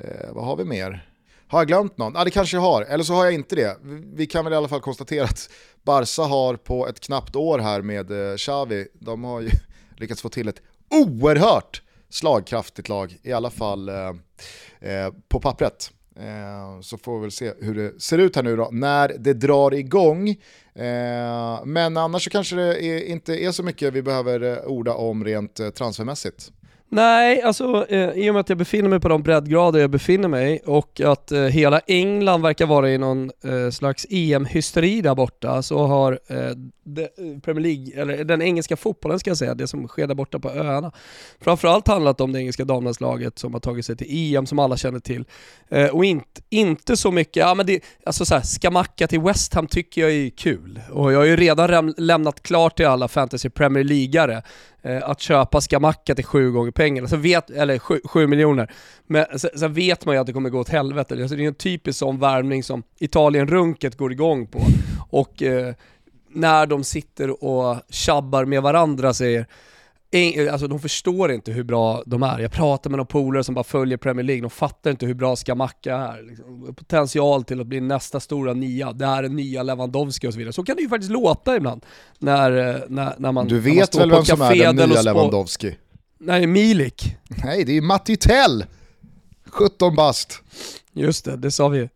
eh, 0.00 0.32
vad 0.32 0.44
har 0.44 0.56
vi 0.56 0.64
mer? 0.64 1.08
Har 1.48 1.60
jag 1.60 1.66
glömt 1.68 1.98
någon? 1.98 2.12
Ja 2.14 2.24
det 2.24 2.30
kanske 2.30 2.56
jag 2.56 2.62
har, 2.62 2.82
eller 2.82 3.04
så 3.04 3.14
har 3.14 3.24
jag 3.24 3.34
inte 3.34 3.56
det. 3.56 3.76
Vi 4.14 4.26
kan 4.26 4.44
väl 4.44 4.52
i 4.52 4.56
alla 4.56 4.68
fall 4.68 4.80
konstatera 4.80 5.24
att 5.24 5.50
Barca 5.82 6.22
har 6.22 6.56
på 6.56 6.88
ett 6.88 7.00
knappt 7.00 7.36
år 7.36 7.58
här 7.58 7.82
med 7.82 8.30
eh, 8.30 8.36
Xavi, 8.36 8.86
de 8.94 9.24
har 9.24 9.40
ju 9.40 9.50
lyckats 9.96 10.22
få 10.22 10.28
till 10.28 10.48
ett 10.48 10.62
oerhört 10.90 11.82
slagkraftigt 12.08 12.88
lag, 12.88 13.16
i 13.22 13.32
alla 13.32 13.50
fall 13.50 13.88
eh, 13.88 14.12
eh 14.80 15.12
på 15.28 15.40
pappret. 15.40 15.93
Eh, 16.16 16.80
så 16.80 16.98
får 16.98 17.14
vi 17.14 17.20
väl 17.20 17.30
se 17.30 17.52
hur 17.60 17.74
det 17.74 18.02
ser 18.02 18.18
ut 18.18 18.36
här 18.36 18.42
nu 18.42 18.56
då, 18.56 18.68
när 18.72 19.16
det 19.18 19.32
drar 19.32 19.74
igång. 19.74 20.28
Eh, 20.74 21.64
men 21.64 21.96
annars 21.96 22.24
så 22.24 22.30
kanske 22.30 22.56
det 22.56 22.84
är, 22.84 23.04
inte 23.04 23.44
är 23.44 23.52
så 23.52 23.62
mycket 23.62 23.92
vi 23.92 24.02
behöver 24.02 24.40
eh, 24.40 24.58
orda 24.66 24.94
om 24.94 25.24
rent 25.24 25.60
eh, 25.60 25.70
transfermässigt. 25.70 26.52
Nej, 26.94 27.42
alltså 27.42 27.86
eh, 27.88 28.10
i 28.10 28.30
och 28.30 28.34
med 28.34 28.40
att 28.40 28.48
jag 28.48 28.58
befinner 28.58 28.88
mig 28.88 29.00
på 29.00 29.08
de 29.08 29.22
breddgrader 29.22 29.80
jag 29.80 29.90
befinner 29.90 30.28
mig 30.28 30.62
och 30.66 31.00
att 31.00 31.32
eh, 31.32 31.40
hela 31.40 31.78
England 31.78 32.42
verkar 32.42 32.66
vara 32.66 32.90
i 32.90 32.98
någon 32.98 33.30
eh, 33.44 33.70
slags 33.70 34.06
EM-hysteri 34.10 35.00
där 35.00 35.14
borta 35.14 35.62
så 35.62 35.86
har 35.86 36.20
eh, 36.26 36.50
de, 36.84 37.02
eh, 37.02 37.08
Premier 37.44 37.62
League, 37.62 38.02
eller 38.02 38.24
den 38.24 38.42
engelska 38.42 38.76
fotbollen 38.76 39.18
ska 39.18 39.30
jag 39.30 39.36
säga, 39.36 39.54
det 39.54 39.66
som 39.66 39.88
sker 39.88 40.06
där 40.06 40.14
borta 40.14 40.38
på 40.38 40.50
öarna, 40.50 40.92
framförallt 41.40 41.88
handlat 41.88 42.20
om 42.20 42.32
det 42.32 42.40
engelska 42.40 42.64
damlandslaget 42.64 43.38
som 43.38 43.52
har 43.52 43.60
tagit 43.60 43.86
sig 43.86 43.96
till 43.96 44.36
EM 44.36 44.46
som 44.46 44.58
alla 44.58 44.76
känner 44.76 45.00
till. 45.00 45.24
Eh, 45.68 45.88
och 45.88 46.04
inte, 46.04 46.40
inte 46.50 46.96
så 46.96 47.10
mycket, 47.10 47.36
ja 47.36 47.54
men 47.54 47.66
det, 47.66 47.84
alltså 48.06 48.24
såhär, 48.24 48.42
skamacka 48.42 49.06
till 49.06 49.20
West 49.20 49.54
Ham 49.54 49.66
tycker 49.66 50.00
jag 50.00 50.12
är 50.12 50.30
kul 50.30 50.80
och 50.90 51.12
jag 51.12 51.18
har 51.18 51.26
ju 51.26 51.36
redan 51.36 51.94
lämnat 51.96 52.42
klart 52.42 52.76
till 52.76 52.86
alla 52.86 53.08
fantasy 53.08 53.50
Premier 53.50 53.84
Leagueare 53.84 54.42
Eh, 54.86 55.10
att 55.10 55.20
köpa 55.20 55.60
Skamacka 55.60 56.14
till 56.14 56.24
sju 56.24 56.52
gånger 56.52 56.70
pengarna, 56.84 57.08
så 57.08 57.16
vet, 57.16 57.50
eller 57.50 57.78
sju, 57.78 58.00
sju 58.04 58.26
miljoner. 58.26 58.72
Men 59.06 59.26
sen, 59.38 59.72
vet 59.72 60.06
man 60.06 60.14
ju 60.14 60.20
att 60.20 60.26
det 60.26 60.32
kommer 60.32 60.50
gå 60.50 60.60
åt 60.60 60.68
helvete. 60.68 61.14
Alltså, 61.14 61.36
det 61.36 61.44
är 61.44 61.48
en 61.48 61.54
typisk 61.54 61.98
sån 61.98 62.18
värmning 62.18 62.62
som 62.62 62.82
Italien-runket 62.98 63.96
går 63.96 64.12
igång 64.12 64.46
på. 64.46 64.60
Och 65.10 65.42
eh, 65.42 65.74
när 66.28 66.66
de 66.66 66.84
sitter 66.84 67.44
och 67.44 67.76
tjabbar 67.88 68.44
med 68.44 68.62
varandra 68.62 69.14
säger 69.14 69.46
Alltså 70.50 70.66
de 70.66 70.80
förstår 70.80 71.32
inte 71.32 71.52
hur 71.52 71.62
bra 71.62 72.02
de 72.06 72.22
är. 72.22 72.38
Jag 72.38 72.52
pratar 72.52 72.90
med 72.90 72.96
några 72.96 73.06
polare 73.06 73.44
som 73.44 73.54
bara 73.54 73.64
följer 73.64 73.98
Premier 73.98 74.24
League, 74.24 74.42
de 74.42 74.50
fattar 74.50 74.90
inte 74.90 75.06
hur 75.06 75.14
bra 75.14 75.36
Skamacka 75.36 75.96
är. 75.96 76.22
Liksom, 76.22 76.74
potential 76.74 77.44
till 77.44 77.60
att 77.60 77.66
bli 77.66 77.80
nästa 77.80 78.20
stora 78.20 78.52
nia, 78.52 78.92
det 78.92 79.06
här 79.06 79.22
är 79.22 79.28
nya 79.28 79.62
Lewandowski 79.62 80.28
och 80.28 80.32
så 80.32 80.38
vidare. 80.38 80.52
Så 80.52 80.62
kan 80.62 80.76
det 80.76 80.82
ju 80.82 80.88
faktiskt 80.88 81.12
låta 81.12 81.56
ibland 81.56 81.84
när, 82.18 82.50
när, 82.88 83.14
när 83.18 83.32
man 83.32 83.48
Du 83.48 83.60
vet 83.60 83.94
väl 83.94 84.10
vem 84.10 84.24
som 84.24 84.40
är 84.40 84.72
den 84.72 84.88
nya 84.88 85.02
Lewandowski? 85.02 85.76
Nej, 86.26 86.46
Milik. 86.46 87.16
Nej, 87.44 87.64
det 87.64 87.72
är 87.72 87.74
ju 87.74 87.80
Matti 87.80 88.16
Tell! 88.16 88.66
17 89.46 89.94
bast. 89.94 90.42
Just 90.92 91.24
det, 91.24 91.36
det 91.36 91.50
sa 91.50 91.68
vi 91.68 91.88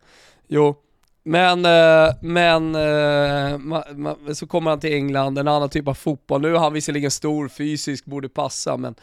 Jo, 0.47 0.75
men, 1.23 1.65
eh, 1.65 2.13
men 2.21 2.75
eh, 2.75 4.33
så 4.33 4.47
kommer 4.47 4.69
han 4.69 4.79
till 4.79 4.93
England, 4.93 5.37
en 5.37 5.47
annan 5.47 5.69
typ 5.69 5.87
av 5.87 5.93
fotboll. 5.93 6.41
Nu 6.41 6.55
är 6.55 6.59
han 6.59 6.73
visserligen 6.73 7.11
stor, 7.11 7.47
fysisk, 7.47 8.05
borde 8.05 8.29
passa, 8.29 8.77
men 8.77 8.95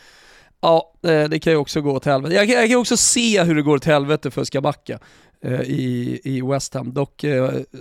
ja, 0.61 0.93
eh, 1.03 1.25
det 1.25 1.39
kan 1.39 1.53
ju 1.53 1.57
också 1.57 1.81
gå 1.81 1.93
åt 1.93 2.05
helvete. 2.05 2.35
Jag, 2.35 2.47
jag 2.47 2.69
kan 2.71 2.79
också 2.79 2.97
se 2.97 3.43
hur 3.43 3.55
det 3.55 3.63
går 3.63 3.77
åt 3.77 3.85
helvete 3.85 4.31
för 4.31 4.45
Skabacka 4.45 4.99
i, 5.65 6.21
i 6.25 6.41
West 6.43 6.75
Ham. 6.75 6.95
Dock 6.95 7.25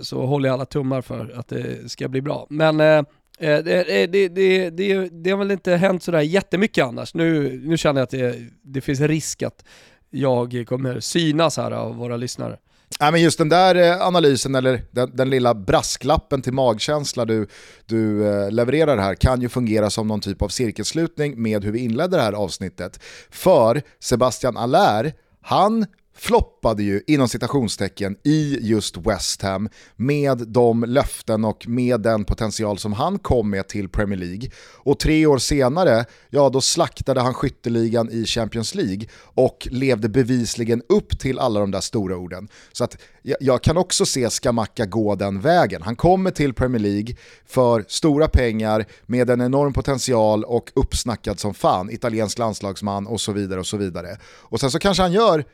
så 0.02 0.26
håller 0.26 0.48
jag 0.48 0.54
alla 0.54 0.64
tummar 0.64 1.02
för 1.02 1.34
att 1.36 1.48
det 1.48 1.90
ska 1.90 2.08
bli 2.08 2.20
bra. 2.20 2.46
Men 2.50 3.04
det, 3.38 3.62
det, 4.06 4.28
det, 4.28 4.70
det, 4.70 5.08
det 5.08 5.30
har 5.30 5.38
väl 5.38 5.50
inte 5.50 5.76
hänt 5.76 6.02
sådär 6.02 6.20
jättemycket 6.20 6.84
annars. 6.84 7.14
Nu, 7.14 7.60
nu 7.64 7.76
känner 7.76 8.00
jag 8.00 8.04
att 8.04 8.10
det, 8.10 8.36
det 8.62 8.80
finns 8.80 9.00
risk 9.00 9.42
att 9.42 9.64
jag 10.10 10.64
kommer 10.68 11.00
synas 11.00 11.56
här 11.56 11.70
av 11.70 11.96
våra 11.96 12.16
lyssnare. 12.16 12.58
Nej, 13.00 13.12
men 13.12 13.22
just 13.22 13.38
den 13.38 13.48
där 13.48 14.06
analysen, 14.06 14.54
eller 14.54 14.82
den, 14.90 15.16
den 15.16 15.30
lilla 15.30 15.54
brasklappen 15.54 16.42
till 16.42 16.52
magkänsla 16.52 17.24
du, 17.24 17.46
du 17.86 18.20
levererar 18.50 18.98
här 18.98 19.14
kan 19.14 19.40
ju 19.40 19.48
fungera 19.48 19.90
som 19.90 20.08
någon 20.08 20.20
typ 20.20 20.42
av 20.42 20.48
cirkelslutning 20.48 21.42
med 21.42 21.64
hur 21.64 21.72
vi 21.72 21.78
inledde 21.78 22.16
det 22.16 22.22
här 22.22 22.32
avsnittet. 22.32 23.00
För 23.30 23.82
Sebastian 24.00 24.56
Allaire, 24.56 25.12
han 25.40 25.86
floppade 26.16 26.82
ju 26.82 27.02
inom 27.06 27.28
citationstecken 27.28 28.16
i 28.24 28.58
just 28.60 28.96
West 28.96 29.42
Ham 29.42 29.68
med 29.96 30.38
de 30.48 30.84
löften 30.84 31.44
och 31.44 31.68
med 31.68 32.00
den 32.00 32.24
potential 32.24 32.78
som 32.78 32.92
han 32.92 33.18
kom 33.18 33.50
med 33.50 33.68
till 33.68 33.88
Premier 33.88 34.18
League. 34.18 34.50
Och 34.76 34.98
tre 34.98 35.26
år 35.26 35.38
senare, 35.38 36.04
ja 36.30 36.48
då 36.48 36.60
slaktade 36.60 37.20
han 37.20 37.34
skytteligan 37.34 38.10
i 38.10 38.26
Champions 38.26 38.74
League 38.74 39.06
och 39.22 39.68
levde 39.70 40.08
bevisligen 40.08 40.82
upp 40.88 41.18
till 41.18 41.38
alla 41.38 41.60
de 41.60 41.70
där 41.70 41.80
stora 41.80 42.16
orden. 42.16 42.48
Så 42.72 42.84
att 42.84 42.98
jag, 43.22 43.36
jag 43.40 43.62
kan 43.62 43.76
också 43.76 44.06
se 44.06 44.30
Skamacka 44.30 44.86
gå 44.86 45.14
den 45.14 45.40
vägen. 45.40 45.82
Han 45.82 45.96
kommer 45.96 46.30
till 46.30 46.54
Premier 46.54 46.82
League 46.82 47.16
för 47.46 47.84
stora 47.88 48.28
pengar 48.28 48.84
med 49.06 49.30
en 49.30 49.40
enorm 49.40 49.72
potential 49.72 50.44
och 50.44 50.72
uppsnackad 50.74 51.40
som 51.40 51.54
fan, 51.54 51.90
italiensk 51.90 52.38
landslagsman 52.38 53.06
och 53.06 53.20
så 53.20 53.32
vidare 53.32 53.60
och 53.60 53.66
så 53.66 53.76
vidare. 53.76 54.18
Och 54.24 54.60
sen 54.60 54.70
så 54.70 54.78
kanske 54.78 55.02
han 55.02 55.12
gör 55.12 55.44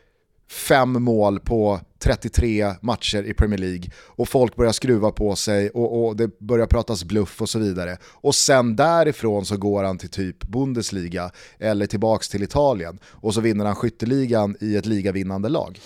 fem 0.50 1.02
mål 1.02 1.40
på 1.40 1.81
33 1.98 2.74
matcher 2.81 3.22
i 3.22 3.35
Premier 3.35 3.59
League 3.59 3.90
och 3.98 4.28
folk 4.28 4.57
börjar 4.57 4.72
skruva 4.72 5.11
på 5.11 5.37
sig 5.37 5.70
och, 5.70 6.07
och, 6.07 6.16
det 6.16 6.38
börjar 6.38 6.66
pratas 6.66 7.05
bluff 7.05 7.42
och 7.42 7.48
så 7.48 7.59
vidare. 7.59 7.96
Och 8.05 8.35
sen 8.35 8.76
därifrån 8.76 9.44
så 9.44 9.57
går 9.57 9.85
han 9.85 9.98
till 9.98 10.11
typ 10.11 10.44
Bundesliga 10.44 11.31
eller 11.59 11.87
tillbaks 11.87 12.28
till 12.28 12.42
Italien 12.42 12.98
och 13.05 13.35
så 13.35 13.40
vinner 13.40 13.64
han 13.64 13.74
skytteligan 13.74 14.57
i 14.61 14.76
ett 14.76 14.87
ligavinnande 14.87 15.48
lag. 15.48 15.81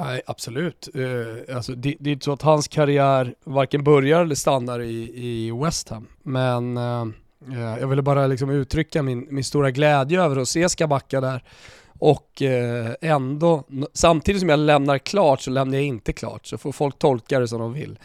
Nej, 0.00 0.22
absolut. 0.26 0.88
Uh, 0.96 1.56
alltså, 1.56 1.74
det, 1.74 1.96
det, 2.00 2.10
är 2.10 2.12
inte 2.12 2.24
så 2.24 2.32
att 2.32 2.42
hans 2.42 2.68
karriär 2.68 3.34
varken 3.44 3.84
börjar 3.84 4.22
eller 4.22 4.34
stannar 4.34 4.80
i, 4.80 5.12
i 5.14 5.50
West 5.64 5.88
Ham. 5.88 6.06
Men 6.22 6.76
uh, 6.76 7.06
jag 7.80 7.88
ville 7.88 8.02
bara 8.02 8.26
liksom 8.26 8.50
uttrycka 8.50 9.02
min, 9.02 9.26
min 9.30 9.44
stora 9.44 9.70
glädje 9.70 10.22
över 10.22 10.36
att 10.36 10.48
se 10.48 10.68
Skabacka 10.68 11.20
där 11.20 11.42
och 11.98 12.42
eh, 12.42 12.90
ändå, 13.00 13.64
samtidigt 13.92 14.40
som 14.40 14.48
jag 14.48 14.58
lämnar 14.58 14.98
klart 14.98 15.40
så 15.40 15.50
lämnar 15.50 15.74
jag 15.74 15.84
inte 15.84 16.12
klart. 16.12 16.46
Så 16.46 16.58
får 16.58 16.72
folk 16.72 16.98
tolka 16.98 17.40
det 17.40 17.48
som 17.48 17.60
de 17.60 17.72
vill. 17.72 17.98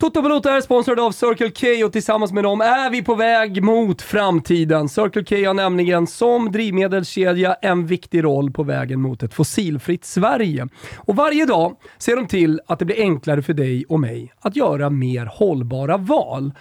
Toto 0.00 0.22
Balotto 0.22 0.48
är 0.48 0.60
sponsrad 0.60 1.00
av 1.00 1.12
Circle 1.12 1.50
K 1.50 1.86
och 1.86 1.92
tillsammans 1.92 2.32
med 2.32 2.44
dem 2.44 2.60
är 2.60 2.90
vi 2.90 3.02
på 3.02 3.14
väg 3.14 3.62
mot 3.62 4.02
framtiden. 4.02 4.88
Circle 4.88 5.24
K 5.24 5.46
har 5.46 5.54
nämligen 5.54 6.06
som 6.06 6.52
drivmedelskedja 6.52 7.54
en 7.54 7.86
viktig 7.86 8.24
roll 8.24 8.50
på 8.50 8.62
vägen 8.62 9.00
mot 9.00 9.22
ett 9.22 9.34
fossilfritt 9.34 10.04
Sverige. 10.04 10.68
Och 10.96 11.16
varje 11.16 11.46
dag 11.46 11.76
ser 11.98 12.16
de 12.16 12.26
till 12.26 12.60
att 12.66 12.78
det 12.78 12.84
blir 12.84 13.00
enklare 13.00 13.42
för 13.42 13.52
dig 13.52 13.84
och 13.88 14.00
mig 14.00 14.32
att 14.40 14.56
göra 14.56 14.90
mer 14.90 15.26
hållbara 15.26 15.96
val. 15.96 16.52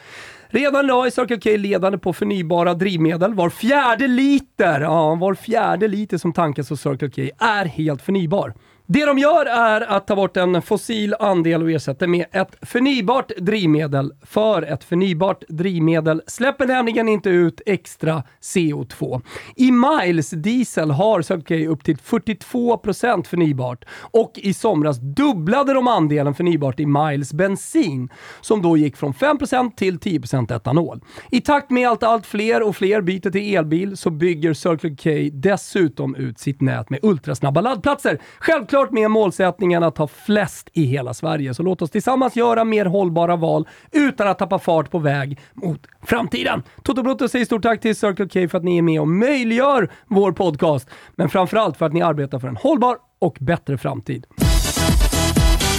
Redan 0.49 0.85
idag 0.85 1.05
är 1.05 1.09
Circle 1.11 1.39
K 1.39 1.57
ledande 1.57 1.97
på 1.97 2.13
förnybara 2.13 2.73
drivmedel. 2.73 3.33
Var 3.33 3.49
fjärde 3.49 4.07
liter, 4.07 4.81
ja, 4.81 5.15
var 5.15 5.33
fjärde 5.33 5.87
liter 5.87 6.17
som 6.17 6.33
tankas 6.33 6.69
hos 6.69 6.81
Circle 6.81 7.09
K 7.09 7.45
är 7.45 7.65
helt 7.65 8.01
förnybar. 8.01 8.53
Det 8.89 9.05
de 9.05 9.17
gör 9.17 9.45
är 9.45 9.81
att 9.81 10.07
ta 10.07 10.15
bort 10.15 10.37
en 10.37 10.61
fossil 10.61 11.15
andel 11.19 11.63
och 11.63 11.71
ersätta 11.71 12.07
med 12.07 12.25
ett 12.31 12.55
förnybart 12.61 13.31
drivmedel. 13.37 14.11
För 14.23 14.61
ett 14.61 14.83
förnybart 14.83 15.43
drivmedel 15.49 16.21
släpper 16.27 16.65
nämligen 16.65 17.09
inte 17.09 17.29
ut 17.29 17.61
extra 17.65 18.23
CO2. 18.41 19.21
I 19.55 19.71
Miles 19.71 20.29
Diesel 20.29 20.91
har 20.91 21.21
Circle 21.21 21.67
upp 21.67 21.83
till 21.83 21.97
42% 21.97 23.23
förnybart 23.23 23.85
och 23.99 24.31
i 24.35 24.53
somras 24.53 24.97
dubblade 24.99 25.73
de 25.73 25.87
andelen 25.87 26.35
förnybart 26.35 26.79
i 26.79 26.85
Miles 26.85 27.33
bensin 27.33 28.09
som 28.41 28.61
då 28.61 28.77
gick 28.77 28.97
från 28.97 29.13
5% 29.13 29.75
till 29.75 29.99
10% 29.99 30.55
etanol. 30.55 31.01
I 31.31 31.41
takt 31.41 31.69
med 31.69 31.89
att 31.89 32.03
allt 32.03 32.25
fler 32.25 32.63
och 32.63 32.75
fler 32.75 33.01
byter 33.01 33.31
till 33.31 33.55
elbil 33.55 33.97
så 33.97 34.09
bygger 34.09 34.53
Circle 34.53 34.95
K 34.95 35.29
dessutom 35.33 36.15
ut 36.15 36.39
sitt 36.39 36.61
nät 36.61 36.89
med 36.89 36.99
ultrasnabba 37.03 37.61
laddplatser. 37.61 38.19
Självklart 38.39 38.76
Självklart 38.77 38.99
med 38.99 39.11
målsättningen 39.11 39.83
att 39.83 39.97
ha 39.97 40.07
flest 40.07 40.69
i 40.73 40.83
hela 40.83 41.13
Sverige, 41.13 41.53
så 41.53 41.63
låt 41.63 41.81
oss 41.81 41.89
tillsammans 41.89 42.35
göra 42.35 42.63
mer 42.63 42.85
hållbara 42.85 43.35
val 43.35 43.67
utan 43.91 44.27
att 44.27 44.39
tappa 44.39 44.59
fart 44.59 44.91
på 44.91 44.99
väg 44.99 45.39
mot 45.53 45.79
framtiden. 46.03 46.63
Toto 46.83 47.03
Brutto 47.03 47.27
säger 47.27 47.45
stort 47.45 47.63
tack 47.63 47.81
till 47.81 47.95
Circle 47.95 48.27
K 48.33 48.49
för 48.49 48.57
att 48.57 48.63
ni 48.63 48.77
är 48.77 48.81
med 48.81 49.01
och 49.01 49.07
möjliggör 49.07 49.91
vår 50.07 50.31
podcast, 50.31 50.89
men 51.15 51.29
framförallt 51.29 51.77
för 51.77 51.85
att 51.85 51.93
ni 51.93 52.01
arbetar 52.01 52.39
för 52.39 52.47
en 52.47 52.57
hållbar 52.57 52.97
och 53.19 53.37
bättre 53.39 53.77
framtid. 53.77 54.25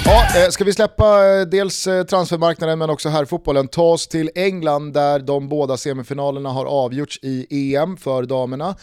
Ja, 0.04 0.22
eh, 0.44 0.48
ska 0.50 0.64
vi 0.64 0.72
släppa 0.72 1.26
eh, 1.26 1.40
dels 1.40 1.86
eh, 1.86 2.04
transfermarknaden 2.04 2.78
men 2.78 2.90
också 2.90 3.08
här 3.08 3.24
fotbollen 3.24 3.68
ta 3.68 3.82
oss 3.82 4.08
till 4.08 4.30
England 4.34 4.92
där 4.92 5.18
de 5.18 5.48
båda 5.48 5.76
semifinalerna 5.76 6.48
har 6.48 6.66
avgjorts 6.66 7.18
i 7.22 7.74
EM 7.76 7.96
för 7.96 8.22
damerna. 8.22 8.74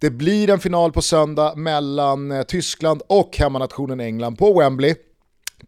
Det 0.00 0.10
blir 0.10 0.50
en 0.50 0.60
final 0.60 0.92
på 0.92 1.02
söndag 1.02 1.54
mellan 1.56 2.32
eh, 2.32 2.42
Tyskland 2.42 3.02
och 3.06 3.36
hemmanationen 3.36 4.00
England 4.00 4.36
på 4.36 4.58
Wembley. 4.58 4.94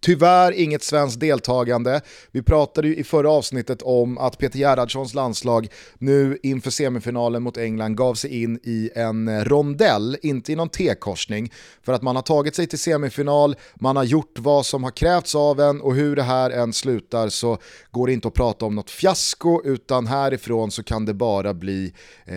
Tyvärr 0.00 0.52
inget 0.52 0.82
svenskt 0.82 1.20
deltagande. 1.20 2.00
Vi 2.32 2.42
pratade 2.42 2.88
ju 2.88 2.96
i 2.96 3.04
förra 3.04 3.30
avsnittet 3.30 3.82
om 3.82 4.18
att 4.18 4.38
Peter 4.38 4.58
Gerhardssons 4.58 5.14
landslag 5.14 5.68
nu 5.98 6.38
inför 6.42 6.70
semifinalen 6.70 7.42
mot 7.42 7.56
England 7.56 7.96
gav 7.96 8.14
sig 8.14 8.42
in 8.42 8.60
i 8.62 8.90
en 8.94 9.44
rondell, 9.44 10.16
inte 10.22 10.52
i 10.52 10.56
någon 10.56 10.68
T-korsning. 10.68 11.52
För 11.82 11.92
att 11.92 12.02
man 12.02 12.16
har 12.16 12.22
tagit 12.22 12.54
sig 12.54 12.66
till 12.66 12.78
semifinal, 12.78 13.56
man 13.74 13.96
har 13.96 14.04
gjort 14.04 14.38
vad 14.38 14.66
som 14.66 14.84
har 14.84 14.90
krävts 14.90 15.34
av 15.34 15.60
en 15.60 15.80
och 15.80 15.94
hur 15.94 16.16
det 16.16 16.22
här 16.22 16.50
än 16.50 16.72
slutar 16.72 17.28
så 17.28 17.58
går 17.90 18.06
det 18.06 18.12
inte 18.12 18.28
att 18.28 18.34
prata 18.34 18.66
om 18.66 18.74
något 18.74 18.90
fiasko 18.90 19.62
utan 19.64 20.06
härifrån 20.06 20.70
så 20.70 20.82
kan 20.82 21.04
det 21.04 21.14
bara 21.14 21.54
bli 21.54 21.92
eh, 22.26 22.36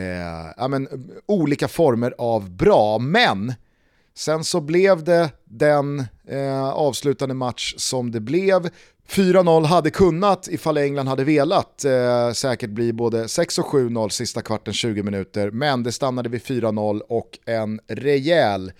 ja, 0.57 0.67
men, 0.67 0.87
olika 1.25 1.67
former 1.67 2.13
av 2.17 2.49
bra. 2.49 2.99
Men 2.99 3.53
Sen 4.13 4.43
så 4.43 4.61
blev 4.61 5.03
det 5.03 5.29
den 5.45 6.05
eh, 6.31 6.69
avslutande 6.69 7.35
match 7.35 7.73
som 7.77 8.11
det 8.11 8.19
blev. 8.19 8.69
4-0 9.09 9.65
hade 9.65 9.89
kunnat, 9.89 10.47
ifall 10.47 10.77
England 10.77 11.07
hade 11.07 11.23
velat, 11.23 11.85
eh, 11.85 12.31
säkert 12.31 12.69
bli 12.69 12.93
både 12.93 13.27
6 13.27 13.59
och 13.59 13.65
7-0 13.65 14.09
sista 14.09 14.41
kvarten 14.41 14.73
20 14.73 15.03
minuter, 15.03 15.51
men 15.51 15.83
det 15.83 15.91
stannade 15.91 16.29
vid 16.29 16.41
4-0 16.41 17.01
och 17.07 17.39
en 17.45 17.79
rejäl 17.87 18.71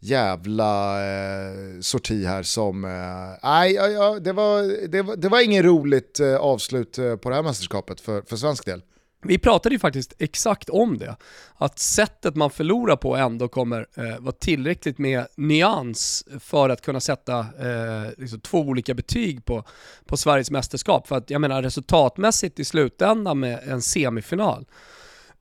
jävla 0.00 1.00
eh, 1.06 1.80
sorti 1.80 2.24
här 2.26 2.42
som, 2.42 2.84
eh, 2.84 3.48
nej, 3.48 3.76
eh, 3.76 4.14
det, 4.14 4.32
var, 4.32 4.88
det, 4.88 5.02
var, 5.02 5.16
det 5.16 5.28
var 5.28 5.44
ingen 5.44 5.62
roligt 5.62 6.20
eh, 6.20 6.36
avslut 6.36 6.98
eh, 6.98 7.16
på 7.16 7.28
det 7.28 7.34
här 7.34 7.42
mästerskapet 7.42 8.00
för, 8.00 8.22
för 8.22 8.36
svensk 8.36 8.64
del. 8.64 8.82
Vi 9.26 9.38
pratade 9.38 9.74
ju 9.74 9.78
faktiskt 9.78 10.12
exakt 10.18 10.68
om 10.68 10.98
det. 10.98 11.16
Att 11.54 11.78
sättet 11.78 12.36
man 12.36 12.50
förlorar 12.50 12.96
på 12.96 13.16
ändå 13.16 13.48
kommer 13.48 13.86
eh, 13.96 14.18
vara 14.18 14.32
tillräckligt 14.32 14.98
med 14.98 15.26
nyans 15.36 16.24
för 16.40 16.68
att 16.68 16.82
kunna 16.82 17.00
sätta 17.00 17.38
eh, 17.38 18.10
liksom 18.18 18.40
två 18.40 18.60
olika 18.60 18.94
betyg 18.94 19.44
på, 19.44 19.64
på 20.06 20.16
Sveriges 20.16 20.50
mästerskap. 20.50 21.08
För 21.08 21.16
att 21.16 21.30
jag 21.30 21.40
menar 21.40 21.62
resultatmässigt 21.62 22.58
i 22.58 22.64
slutändan 22.64 23.40
med 23.40 23.60
en 23.68 23.82
semifinal, 23.82 24.66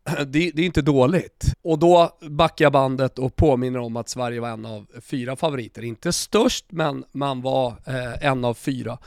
det, 0.17 0.51
det, 0.51 0.61
är 0.61 0.65
inte 0.65 0.81
dåligt. 0.81 1.53
Och 1.61 1.79
då 1.79 2.17
backar 2.21 2.65
jag 2.65 2.71
bandet 2.71 3.19
och 3.19 3.35
påminner 3.35 3.79
om 3.79 3.97
att 3.97 4.09
Sverige 4.09 4.39
var 4.39 4.49
en 4.49 4.65
av 4.65 4.87
fyra 5.01 5.35
favoriter. 5.35 5.83
Inte 5.83 6.13
störst, 6.13 6.65
men 6.69 7.03
man 7.11 7.41
var 7.41 7.67
eh, 7.85 8.25
en 8.25 8.45
av 8.45 8.53
fyra 8.53 8.97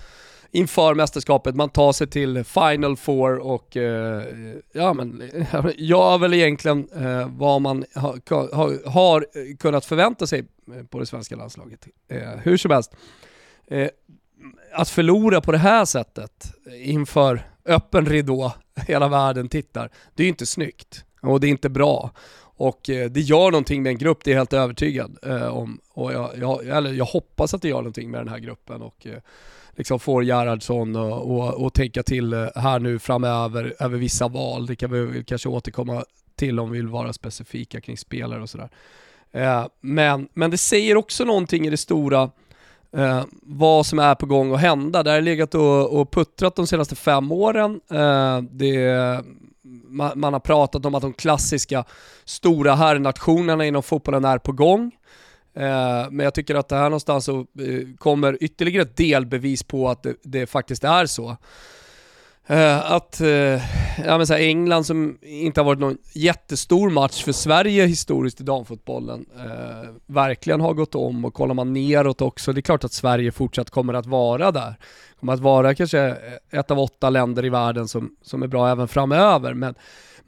inför 0.51 0.94
mästerskapet. 0.94 1.55
Man 1.55 1.68
tar 1.68 1.92
sig 1.92 2.07
till 2.07 2.44
Final 2.44 2.96
Four 2.96 3.38
och 3.38 3.76
eh, 3.76 4.22
ja 4.72 4.92
men 4.92 5.30
gör 5.76 6.18
väl 6.18 6.34
egentligen 6.34 6.88
eh, 6.96 7.28
vad 7.36 7.62
man 7.62 7.84
ha, 7.94 8.16
ha, 8.30 8.72
har 8.86 9.26
kunnat 9.57 9.84
förvänta 9.84 10.26
sig 10.26 10.44
eh, 10.76 10.84
på 10.84 10.99
det 10.99 11.07
svenska 11.07 11.36
landslaget. 11.36 11.88
Eh, 12.09 12.28
hur 12.42 12.57
som 12.57 12.70
helst, 12.70 12.96
eh, 13.66 13.88
att 14.72 14.88
förlora 14.88 15.40
på 15.40 15.53
det 15.53 15.59
här 15.59 15.84
sättet 15.84 16.55
inför 16.84 17.42
öppen 17.64 18.07
ridå, 18.07 18.53
hela 18.86 19.09
världen 19.09 19.49
tittar, 19.49 19.90
det 20.14 20.22
är 20.22 20.24
ju 20.24 20.30
inte 20.30 20.46
snyggt 20.46 21.05
och 21.20 21.40
det 21.40 21.46
är 21.46 21.51
inte 21.51 21.68
bra. 21.68 22.11
Och 22.61 22.90
eh, 22.90 23.11
det 23.11 23.20
gör 23.20 23.51
någonting 23.51 23.82
med 23.82 23.90
en 23.90 23.99
grupp, 23.99 24.24
det 24.24 24.30
är 24.30 24.32
jag 24.32 24.40
helt 24.40 24.53
övertygad 24.53 25.18
om. 25.51 25.80
Och 25.92 26.12
jag, 26.12 26.30
jag, 26.38 26.66
eller 26.66 26.92
jag 26.92 27.05
hoppas 27.05 27.55
att 27.55 27.62
det 27.62 27.68
gör 27.68 27.76
någonting 27.76 28.11
med 28.11 28.20
den 28.20 28.28
här 28.28 28.38
gruppen. 28.38 28.82
Och, 28.82 29.07
liksom 29.78 30.00
får 30.00 30.24
Gerhardsson 30.24 30.96
och, 30.96 31.30
och, 31.30 31.64
och, 31.64 31.74
tänka 31.74 32.02
till 32.02 32.32
eh, 32.32 32.46
här 32.54 32.78
nu 32.78 32.98
framöver 32.98 33.74
över 33.78 33.98
vissa 33.98 34.28
val. 34.28 34.66
Det 34.66 34.76
kan 34.76 34.92
vi 34.92 35.24
kanske 35.24 35.48
återkomma 35.48 36.04
till 36.36 36.60
om 36.60 36.70
vi 36.70 36.78
vill 36.78 36.88
vara 36.88 37.12
specifika 37.12 37.80
kring 37.80 37.96
spelare 37.96 38.42
och 38.42 38.50
sådär. 38.50 38.68
Eh, 39.32 39.66
men, 39.80 40.28
men 40.34 40.50
det 40.50 40.58
säger 40.58 40.96
också 40.96 41.24
någonting 41.24 41.66
i 41.66 41.70
det 41.70 41.76
stora 41.76 42.30
eh, 42.96 43.24
vad 43.42 43.86
som 43.86 43.98
är 43.98 44.14
på 44.14 44.26
gång 44.26 44.54
att 44.54 44.60
hända. 44.60 45.02
Det 45.02 45.10
har 45.10 45.20
legat 45.20 45.54
och, 45.54 46.00
och 46.00 46.10
puttrat 46.10 46.56
de 46.56 46.66
senaste 46.66 46.94
fem 46.94 47.32
åren. 47.32 47.80
Eh, 47.90 48.40
det, 48.50 49.22
man, 49.88 50.20
man, 50.20 50.32
har 50.32 50.40
pratat 50.40 50.86
om 50.86 50.94
att 50.94 51.02
de 51.02 51.12
klassiska 51.12 51.84
stora 52.24 52.74
herrnationerna 52.74 53.66
inom 53.66 53.82
fotbollen 53.82 54.24
är 54.24 54.38
på 54.38 54.52
gång. 54.52 54.92
Eh, 55.59 56.11
men 56.11 56.24
jag 56.24 56.34
tycker 56.34 56.54
att 56.54 56.68
det 56.68 56.76
här 56.76 56.84
någonstans 56.84 57.24
så, 57.24 57.38
eh, 57.40 57.96
kommer 57.98 58.36
ytterligare 58.40 58.82
ett 58.82 58.96
delbevis 58.96 59.62
på 59.62 59.88
att 59.88 60.02
det, 60.02 60.14
det 60.22 60.46
faktiskt 60.46 60.84
är 60.84 61.06
så. 61.06 61.36
Uh, 62.50 62.92
att 62.92 63.20
uh, 63.20 63.28
ja, 64.06 64.18
men 64.18 64.26
så 64.26 64.32
här, 64.32 64.40
England 64.40 64.84
som 64.84 65.18
inte 65.22 65.61
har 65.61 65.64
varit 65.64 65.80
någon 65.80 65.98
jättestor 66.12 66.90
match 66.90 67.24
för 67.24 67.32
Sverige 67.32 67.86
historiskt 67.86 68.40
i 68.40 68.44
damfotbollen, 68.44 69.26
uh, 69.36 69.90
verkligen 70.06 70.61
har 70.61 70.74
gått 70.74 70.94
om 70.94 71.24
och 71.24 71.34
kollar 71.34 71.54
man 71.54 71.72
neråt 71.72 72.22
också, 72.22 72.52
det 72.52 72.61
är 72.61 72.62
klart 72.62 72.84
att 72.84 72.92
Sverige 72.92 73.32
fortsatt 73.32 73.70
kommer 73.70 73.94
att 73.94 74.06
vara 74.06 74.50
där. 74.50 74.74
Kommer 75.20 75.32
att 75.32 75.40
vara 75.40 75.74
kanske 75.74 76.16
ett 76.50 76.70
av 76.70 76.78
åtta 76.78 77.11
länder 77.11 77.44
i 77.44 77.48
världen 77.48 77.88
som, 77.88 78.16
som 78.22 78.42
är 78.42 78.46
bra 78.46 78.68
även 78.68 78.88
framöver, 78.88 79.54
men 79.54 79.74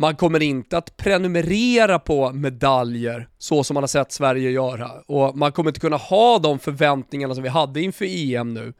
man 0.00 0.16
kommer 0.16 0.42
inte 0.42 0.78
att 0.78 0.96
prenumerera 0.96 1.98
på 1.98 2.32
medaljer 2.32 3.28
så 3.38 3.64
som 3.64 3.74
man 3.74 3.82
har 3.82 3.88
sett 3.88 4.12
Sverige 4.12 4.50
göra. 4.50 4.90
Och 5.06 5.36
man 5.36 5.52
kommer 5.52 5.70
inte 5.70 5.80
kunna 5.80 5.96
ha 5.96 6.38
de 6.38 6.58
förväntningarna 6.58 7.34
som 7.34 7.42
vi 7.42 7.48
hade 7.48 7.82
inför 7.82 8.04
EM 8.08 8.54
nu. 8.54 8.72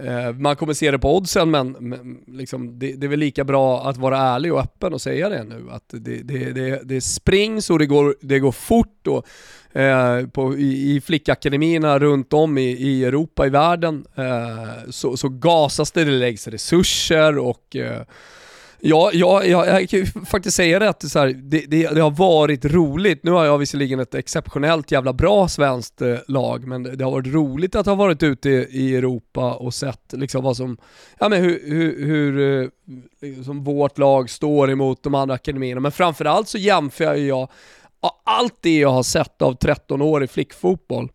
Eh, 0.00 0.32
man 0.32 0.56
kommer 0.56 0.74
se 0.74 0.90
det 0.90 0.98
på 0.98 1.16
oddsen 1.16 1.50
men, 1.50 1.76
men 1.80 2.18
liksom, 2.26 2.78
det, 2.78 2.92
det, 2.92 3.06
är 3.06 3.08
väl 3.08 3.18
lika 3.18 3.44
bra 3.44 3.88
att 3.88 3.96
vara 3.96 4.18
ärlig 4.18 4.52
och 4.52 4.60
öppen 4.60 4.92
och 4.92 5.00
säga 5.00 5.28
det 5.28 5.44
nu. 5.44 5.66
Att 5.70 5.84
det, 5.88 6.22
det, 6.22 6.52
det, 6.52 6.80
det 6.84 7.00
springs 7.00 7.70
och 7.70 7.78
det 7.78 7.86
går, 7.86 8.16
det 8.20 8.38
går 8.38 8.52
fort 8.52 9.06
och, 9.06 9.26
eh, 9.80 10.26
på, 10.26 10.56
i, 10.56 10.96
i 10.96 11.00
flickakademierna 11.00 11.98
runt 11.98 12.32
om 12.32 12.58
i, 12.58 12.70
i 12.70 13.04
Europa, 13.04 13.46
i 13.46 13.50
världen, 13.50 14.06
eh, 14.14 14.90
så, 14.90 15.16
så 15.16 15.28
gasas 15.28 15.92
det, 15.92 16.04
det 16.04 16.10
läggs 16.10 16.48
resurser 16.48 17.38
och 17.38 17.76
eh, 17.76 18.02
Ja, 18.80 19.10
ja, 19.12 19.44
ja, 19.44 19.66
jag 19.66 19.88
kan 19.88 20.00
ju 20.00 20.06
faktiskt 20.06 20.56
säga 20.56 20.78
det 20.78 20.88
att 20.88 21.10
så 21.10 21.18
här, 21.18 21.26
det, 21.26 21.64
det, 21.68 21.88
det, 21.88 22.00
har 22.00 22.10
varit 22.10 22.64
roligt. 22.64 23.24
Nu 23.24 23.30
har 23.30 23.44
jag 23.44 23.58
visserligen 23.58 24.00
ett 24.00 24.14
exceptionellt 24.14 24.90
jävla 24.90 25.12
bra 25.12 25.48
svenskt 25.48 26.02
eh, 26.02 26.16
lag, 26.28 26.66
men 26.66 26.82
det, 26.82 26.96
det, 26.96 27.04
har 27.04 27.10
varit 27.10 27.34
roligt 27.34 27.76
att 27.76 27.86
ha 27.86 27.94
varit 27.94 28.22
ute 28.22 28.48
i, 28.48 28.68
i 28.70 28.96
Europa 28.96 29.54
och 29.54 29.74
sett 29.74 30.12
liksom 30.12 30.44
vad 30.44 30.56
som, 30.56 30.76
ja 31.18 31.28
men 31.28 31.42
hur, 31.42 31.62
hur, 31.66 32.06
hur 32.06 32.62
eh, 32.62 32.68
liksom 33.20 33.64
vårt 33.64 33.98
lag 33.98 34.30
står 34.30 34.70
emot 34.70 35.02
de 35.02 35.14
andra 35.14 35.34
akademierna. 35.34 35.80
Men 35.80 35.92
framförallt 35.92 36.48
så 36.48 36.58
jämför 36.58 37.14
jag 37.14 37.48
allt 38.24 38.56
det 38.60 38.78
jag 38.78 38.90
har 38.90 39.02
sett 39.02 39.42
av 39.42 39.54
13 39.54 40.02
år 40.02 40.24
i 40.24 40.26
flickfotboll 40.26 41.12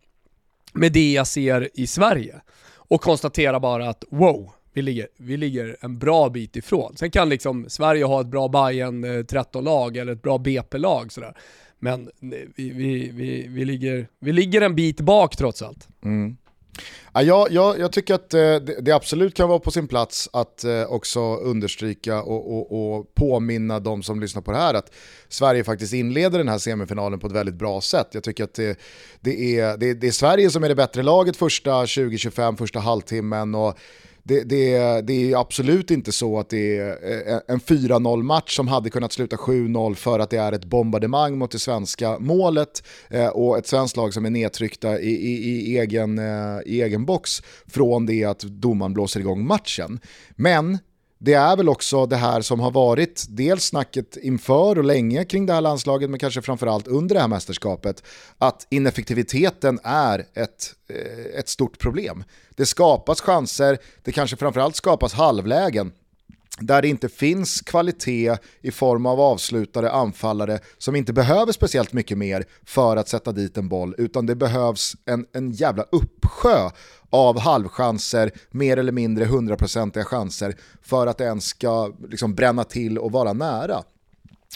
med 0.72 0.92
det 0.92 1.12
jag 1.12 1.26
ser 1.26 1.70
i 1.74 1.86
Sverige 1.86 2.40
och 2.74 3.00
konstaterar 3.00 3.60
bara 3.60 3.88
att 3.88 4.04
wow, 4.10 4.52
vi 4.74 4.82
ligger, 4.82 5.08
vi 5.16 5.36
ligger 5.36 5.76
en 5.80 5.98
bra 5.98 6.28
bit 6.28 6.56
ifrån. 6.56 6.96
Sen 6.96 7.10
kan 7.10 7.28
liksom 7.28 7.66
Sverige 7.68 8.04
ha 8.04 8.20
ett 8.20 8.26
bra 8.26 8.48
Bayern 8.48 9.04
eh, 9.04 9.08
13-lag 9.08 9.96
eller 9.96 10.12
ett 10.12 10.22
bra 10.22 10.38
BP-lag 10.38 11.12
sådär. 11.12 11.36
Men 11.78 12.10
vi, 12.20 12.46
vi, 12.56 13.10
vi, 13.14 13.46
vi, 13.48 13.64
ligger, 13.64 14.08
vi 14.20 14.32
ligger 14.32 14.60
en 14.60 14.74
bit 14.74 15.00
bak 15.00 15.36
trots 15.36 15.62
allt. 15.62 15.88
Mm. 16.04 16.36
Ja, 17.12 17.22
jag, 17.22 17.52
jag, 17.52 17.78
jag, 17.78 17.92
tycker 17.92 18.14
att 18.14 18.34
eh, 18.34 18.56
det, 18.56 18.92
absolut 18.92 19.34
kan 19.34 19.48
vara 19.48 19.58
på 19.58 19.70
sin 19.70 19.88
plats 19.88 20.28
att 20.32 20.64
eh, 20.64 20.82
också 20.82 21.36
understryka 21.36 22.22
och, 22.22 22.56
och, 22.56 22.96
och, 22.96 23.14
påminna 23.14 23.80
de 23.80 24.02
som 24.02 24.20
lyssnar 24.20 24.42
på 24.42 24.52
det 24.52 24.58
här 24.58 24.74
att 24.74 24.94
Sverige 25.28 25.64
faktiskt 25.64 25.92
inleder 25.92 26.38
den 26.38 26.48
här 26.48 26.58
semifinalen 26.58 27.18
på 27.18 27.26
ett 27.26 27.32
väldigt 27.32 27.54
bra 27.54 27.80
sätt. 27.80 28.08
Jag 28.10 28.22
tycker 28.22 28.44
att 28.44 28.54
det, 28.54 28.78
det 29.20 29.58
är, 29.58 29.76
det, 29.76 29.94
det 29.94 30.06
är 30.06 30.10
Sverige 30.10 30.50
som 30.50 30.64
är 30.64 30.68
det 30.68 30.74
bättre 30.74 31.02
laget 31.02 31.36
första 31.36 31.84
20-25, 31.84 32.56
första 32.56 32.80
halvtimmen 32.80 33.54
och 33.54 33.78
det, 34.26 34.42
det, 34.42 35.00
det 35.06 35.32
är 35.32 35.40
absolut 35.40 35.90
inte 35.90 36.12
så 36.12 36.38
att 36.38 36.48
det 36.48 36.78
är 36.78 37.32
eh, 37.32 37.40
en 37.48 37.60
4-0 37.60 38.22
match 38.22 38.56
som 38.56 38.68
hade 38.68 38.90
kunnat 38.90 39.12
sluta 39.12 39.36
7-0 39.36 39.94
för 39.94 40.18
att 40.18 40.30
det 40.30 40.36
är 40.36 40.52
ett 40.52 40.64
bombardemang 40.64 41.38
mot 41.38 41.50
det 41.50 41.58
svenska 41.58 42.18
målet 42.18 42.82
eh, 43.10 43.26
och 43.26 43.58
ett 43.58 43.66
svenskt 43.66 43.96
lag 43.96 44.14
som 44.14 44.24
är 44.24 44.30
nedtryckta 44.30 45.00
i, 45.00 45.10
i, 45.10 45.50
i, 45.50 45.78
egen, 45.78 46.18
eh, 46.18 46.60
i 46.66 46.82
egen 46.82 47.04
box 47.04 47.42
från 47.66 48.06
det 48.06 48.24
att 48.24 48.40
domaren 48.40 48.94
blåser 48.94 49.20
igång 49.20 49.46
matchen. 49.46 50.00
Men 50.36 50.78
det 51.24 51.32
är 51.32 51.56
väl 51.56 51.68
också 51.68 52.06
det 52.06 52.16
här 52.16 52.40
som 52.40 52.60
har 52.60 52.70
varit 52.70 53.26
dels 53.28 53.64
snacket 53.64 54.16
inför 54.16 54.78
och 54.78 54.84
länge 54.84 55.24
kring 55.24 55.46
det 55.46 55.52
här 55.52 55.60
landslaget, 55.60 56.10
men 56.10 56.18
kanske 56.18 56.42
framförallt 56.42 56.88
under 56.88 57.14
det 57.14 57.20
här 57.20 57.28
mästerskapet, 57.28 58.02
att 58.38 58.66
ineffektiviteten 58.70 59.78
är 59.84 60.26
ett, 60.34 60.74
eh, 60.88 61.38
ett 61.38 61.48
stort 61.48 61.78
problem. 61.78 62.24
Det 62.50 62.66
skapas 62.66 63.20
chanser, 63.20 63.78
det 64.02 64.12
kanske 64.12 64.36
framförallt 64.36 64.76
skapas 64.76 65.14
halvlägen 65.14 65.92
där 66.58 66.82
det 66.82 66.88
inte 66.88 67.08
finns 67.08 67.60
kvalitet 67.60 68.36
i 68.62 68.70
form 68.70 69.06
av 69.06 69.20
avslutare, 69.20 69.90
anfallare 69.90 70.58
som 70.78 70.96
inte 70.96 71.12
behöver 71.12 71.52
speciellt 71.52 71.92
mycket 71.92 72.18
mer 72.18 72.44
för 72.64 72.96
att 72.96 73.08
sätta 73.08 73.32
dit 73.32 73.56
en 73.56 73.68
boll, 73.68 73.94
utan 73.98 74.26
det 74.26 74.34
behövs 74.34 74.96
en, 75.04 75.26
en 75.32 75.52
jävla 75.52 75.82
uppsjö 75.82 76.70
av 77.10 77.40
halvchanser, 77.40 78.30
mer 78.50 78.76
eller 78.76 78.92
mindre 78.92 79.24
hundraprocentiga 79.24 80.04
chanser 80.04 80.56
för 80.82 81.06
att 81.06 81.18
det 81.18 81.24
ens 81.24 81.44
ska 81.44 81.92
liksom 82.08 82.34
bränna 82.34 82.64
till 82.64 82.98
och 82.98 83.12
vara 83.12 83.32
nära. 83.32 83.82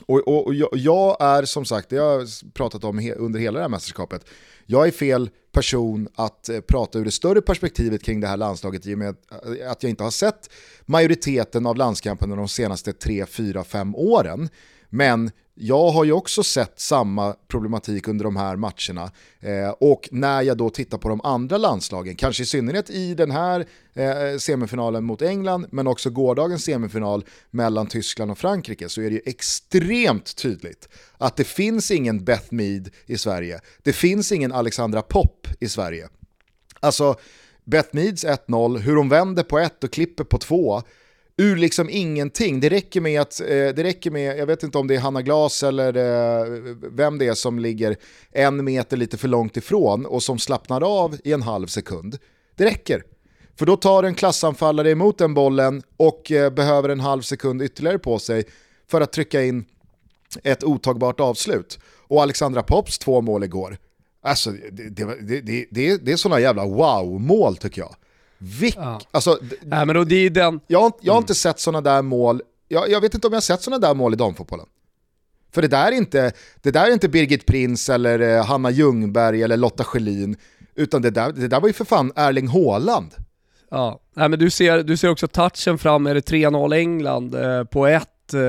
Och, 0.06 0.28
och, 0.28 0.46
och 0.46 0.54
jag, 0.54 0.68
jag, 0.72 1.16
är 1.20 1.44
som 1.44 1.64
sagt, 1.64 1.88
det 1.88 1.96
har 1.96 2.18
jag 2.18 2.28
pratat 2.54 2.84
om 2.84 2.98
he, 2.98 3.14
under 3.14 3.40
hela 3.40 3.58
det 3.58 3.62
här 3.62 3.68
mästerskapet, 3.68 4.24
jag 4.66 4.86
är 4.86 4.90
fel 4.90 5.30
person 5.52 6.08
att 6.14 6.48
eh, 6.48 6.60
prata 6.60 6.98
ur 6.98 7.04
det 7.04 7.10
större 7.10 7.40
perspektivet 7.40 8.02
kring 8.02 8.20
det 8.20 8.26
här 8.26 8.36
landslaget 8.36 8.86
i 8.86 8.94
och 8.94 8.98
med 8.98 9.16
eh, 9.58 9.70
att 9.70 9.82
jag 9.82 9.90
inte 9.90 10.02
har 10.02 10.10
sett 10.10 10.50
majoriteten 10.86 11.66
av 11.66 11.76
landskamperna 11.76 12.36
de 12.36 12.48
senaste 12.48 12.92
3, 12.92 13.26
4, 13.26 13.64
5 13.64 13.94
åren. 13.94 14.48
Men 14.90 15.30
jag 15.60 15.90
har 15.90 16.04
ju 16.04 16.12
också 16.12 16.42
sett 16.42 16.80
samma 16.80 17.34
problematik 17.48 18.08
under 18.08 18.24
de 18.24 18.36
här 18.36 18.56
matcherna 18.56 19.10
eh, 19.40 19.70
och 19.70 20.08
när 20.12 20.42
jag 20.42 20.56
då 20.56 20.70
tittar 20.70 20.98
på 20.98 21.08
de 21.08 21.20
andra 21.20 21.58
landslagen, 21.58 22.16
kanske 22.16 22.42
i 22.42 22.46
synnerhet 22.46 22.90
i 22.90 23.14
den 23.14 23.30
här 23.30 23.66
eh, 23.94 24.38
semifinalen 24.38 25.04
mot 25.04 25.22
England 25.22 25.66
men 25.70 25.86
också 25.86 26.10
gårdagens 26.10 26.64
semifinal 26.64 27.24
mellan 27.50 27.86
Tyskland 27.86 28.30
och 28.30 28.38
Frankrike 28.38 28.88
så 28.88 29.00
är 29.00 29.04
det 29.04 29.14
ju 29.14 29.22
extremt 29.26 30.36
tydligt 30.36 30.88
att 31.18 31.36
det 31.36 31.44
finns 31.44 31.90
ingen 31.90 32.24
Beth 32.24 32.46
Mead 32.54 32.90
i 33.06 33.18
Sverige, 33.18 33.60
det 33.82 33.92
finns 33.92 34.32
ingen 34.32 34.52
Alexandra 34.52 35.02
Popp 35.02 35.46
i 35.60 35.68
Sverige. 35.68 36.08
Alltså 36.80 37.16
Beth 37.64 37.88
Meads 37.92 38.24
1-0, 38.24 38.78
hur 38.78 38.96
hon 38.96 39.08
vänder 39.08 39.42
på 39.42 39.58
ett 39.58 39.84
och 39.84 39.92
klipper 39.92 40.24
på 40.24 40.38
två, 40.38 40.82
ur 41.40 41.56
liksom 41.56 41.90
ingenting. 41.90 42.60
Det 42.60 42.68
räcker 42.68 43.00
med 43.00 43.20
att, 43.20 43.40
eh, 43.40 43.46
det 43.46 43.82
räcker 43.82 44.10
med, 44.10 44.38
jag 44.38 44.46
vet 44.46 44.62
inte 44.62 44.78
om 44.78 44.86
det 44.86 44.94
är 44.94 45.00
Hanna 45.00 45.22
Glas 45.22 45.62
eller 45.62 45.96
eh, 45.96 46.74
vem 46.92 47.18
det 47.18 47.26
är 47.26 47.34
som 47.34 47.58
ligger 47.58 47.96
en 48.32 48.64
meter 48.64 48.96
lite 48.96 49.16
för 49.16 49.28
långt 49.28 49.56
ifrån 49.56 50.06
och 50.06 50.22
som 50.22 50.38
slappnar 50.38 50.80
av 50.80 51.16
i 51.24 51.32
en 51.32 51.42
halv 51.42 51.66
sekund. 51.66 52.18
Det 52.56 52.64
räcker. 52.64 53.02
För 53.58 53.66
då 53.66 53.76
tar 53.76 54.02
en 54.02 54.14
klassanfallare 54.14 54.90
emot 54.90 55.18
den 55.18 55.34
bollen 55.34 55.82
och 55.96 56.32
eh, 56.32 56.50
behöver 56.50 56.88
en 56.88 57.00
halv 57.00 57.22
sekund 57.22 57.62
ytterligare 57.62 57.98
på 57.98 58.18
sig 58.18 58.44
för 58.86 59.00
att 59.00 59.12
trycka 59.12 59.44
in 59.44 59.64
ett 60.42 60.64
otagbart 60.64 61.20
avslut. 61.20 61.78
Och 62.08 62.22
Alexandra 62.22 62.62
Pops 62.62 62.98
två 62.98 63.20
mål 63.20 63.44
igår, 63.44 63.78
alltså 64.22 64.50
det, 64.50 64.88
det, 64.88 65.40
det, 65.40 65.66
det, 65.70 65.96
det 65.96 66.12
är 66.12 66.16
sådana 66.16 66.40
jävla 66.40 66.64
wow-mål 66.66 67.56
tycker 67.56 67.80
jag. 67.80 67.94
Vilk, 68.38 68.76
ja. 68.76 69.00
alltså, 69.10 69.38
Nej, 69.62 69.86
men 69.86 69.96
då, 69.96 70.04
det 70.04 70.16
är 70.16 70.30
den... 70.30 70.60
jag, 70.66 70.92
jag 71.00 71.12
har 71.12 71.18
inte 71.18 71.34
sett 71.34 71.60
sådana 71.60 71.80
där 71.80 72.02
mål, 72.02 72.42
jag, 72.68 72.90
jag 72.90 73.00
vet 73.00 73.14
inte 73.14 73.26
om 73.26 73.32
jag 73.32 73.36
har 73.36 73.40
sett 73.40 73.62
sådana 73.62 73.86
där 73.86 73.94
mål 73.94 74.12
i 74.12 74.16
damfotbollen. 74.16 74.66
För 75.52 75.62
det 75.62 75.68
där 75.68 75.86
är 75.86 75.92
inte, 75.92 76.32
det 76.62 76.70
där 76.70 76.86
är 76.86 76.92
inte 76.92 77.08
Birgit 77.08 77.46
Prins 77.46 77.88
eller 77.88 78.18
eh, 78.18 78.44
Hanna 78.44 78.70
Ljungberg 78.70 79.42
eller 79.42 79.56
Lotta 79.56 79.84
Schelin, 79.84 80.36
utan 80.74 81.02
det 81.02 81.10
där, 81.10 81.32
det 81.32 81.48
där 81.48 81.60
var 81.60 81.68
ju 81.68 81.72
för 81.72 81.84
fan 81.84 82.12
Erling 82.16 82.48
Haaland. 82.48 83.14
Ja, 83.70 84.00
Nej, 84.14 84.28
men 84.28 84.38
du 84.38 84.50
ser, 84.50 84.82
du 84.82 84.96
ser 84.96 85.08
också 85.08 85.28
touchen 85.28 85.78
fram, 85.78 86.06
är 86.06 86.14
det 86.14 86.30
3-0 86.30 86.74
England 86.74 87.34
eh, 87.34 87.64
på 87.64 87.86
ett 87.86 88.08
Eh, 88.34 88.40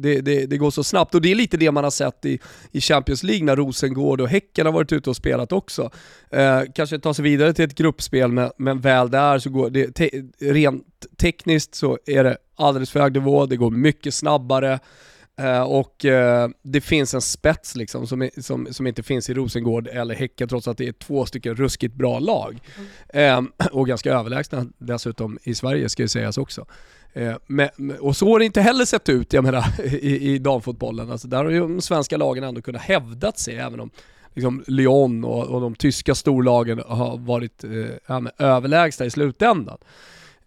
det, 0.00 0.20
det, 0.20 0.46
det, 0.46 0.56
går 0.56 0.70
så 0.70 0.84
snabbt. 0.84 1.14
Och 1.14 1.22
det 1.22 1.30
är 1.30 1.34
lite 1.34 1.56
det 1.56 1.70
man 1.70 1.84
har 1.84 1.90
sett 1.90 2.24
i, 2.24 2.38
i 2.72 2.80
Champions 2.80 3.22
League 3.22 3.44
när 3.44 3.56
Rosengård 3.56 4.20
och 4.20 4.28
Häcken 4.28 4.66
har 4.66 4.72
varit 4.72 4.92
ute 4.92 5.10
och 5.10 5.16
spelat 5.16 5.52
också. 5.52 5.90
Eh, 6.30 6.60
kanske 6.74 6.98
ta 6.98 7.14
sig 7.14 7.22
vidare 7.22 7.52
till 7.52 7.64
ett 7.64 7.74
gruppspel, 7.74 8.32
men, 8.32 8.50
men 8.58 8.80
väl 8.80 9.10
där 9.10 9.38
så 9.38 9.50
går 9.50 9.70
det, 9.70 9.92
te, 9.94 10.10
rent 10.40 10.84
tekniskt 11.16 11.74
så 11.74 11.98
är 12.06 12.24
det 12.24 12.36
alldeles 12.56 12.90
för 12.90 13.00
hög 13.00 13.12
nivå, 13.12 13.46
det 13.46 13.56
går 13.56 13.70
mycket 13.70 14.14
snabbare. 14.14 14.78
Uh, 15.40 15.62
och 15.62 16.04
uh, 16.04 16.48
det 16.62 16.80
finns 16.80 17.14
en 17.14 17.20
spets 17.20 17.76
liksom 17.76 18.06
som, 18.06 18.30
som, 18.40 18.68
som 18.70 18.86
inte 18.86 19.02
finns 19.02 19.30
i 19.30 19.34
Rosengård 19.34 19.88
eller 19.88 20.14
Häcken 20.14 20.48
trots 20.48 20.68
att 20.68 20.78
det 20.78 20.88
är 20.88 20.92
två 20.92 21.26
stycken 21.26 21.54
ruskigt 21.54 21.94
bra 21.94 22.18
lag. 22.18 22.58
Mm. 23.12 23.44
Uh, 23.44 23.66
och 23.72 23.88
ganska 23.88 24.12
överlägsna 24.12 24.66
dessutom 24.78 25.38
i 25.42 25.54
Sverige 25.54 25.88
ska 25.88 26.02
ju 26.02 26.08
sägas 26.08 26.38
också. 26.38 26.66
Eh, 27.16 27.36
men, 27.46 27.68
och 28.00 28.16
så 28.16 28.32
har 28.32 28.38
det 28.38 28.44
inte 28.44 28.60
heller 28.60 28.84
sett 28.84 29.08
ut 29.08 29.32
jag 29.32 29.44
menar, 29.44 29.64
i, 29.84 30.34
i 30.34 30.38
damfotbollen. 30.38 31.10
Alltså 31.10 31.28
där 31.28 31.44
har 31.44 31.50
ju 31.50 31.60
de 31.60 31.80
svenska 31.80 32.16
lagen 32.16 32.44
ändå 32.44 32.62
kunnat 32.62 32.82
hävdat 32.82 33.38
sig 33.38 33.56
även 33.56 33.80
om 33.80 33.90
liksom 34.34 34.64
Lyon 34.66 35.24
och, 35.24 35.44
och 35.44 35.60
de 35.60 35.74
tyska 35.74 36.14
storlagen 36.14 36.82
har 36.86 37.18
varit 37.18 37.64
eh, 37.64 38.26
överlägsna 38.38 39.06
i 39.06 39.10
slutändan. 39.10 39.78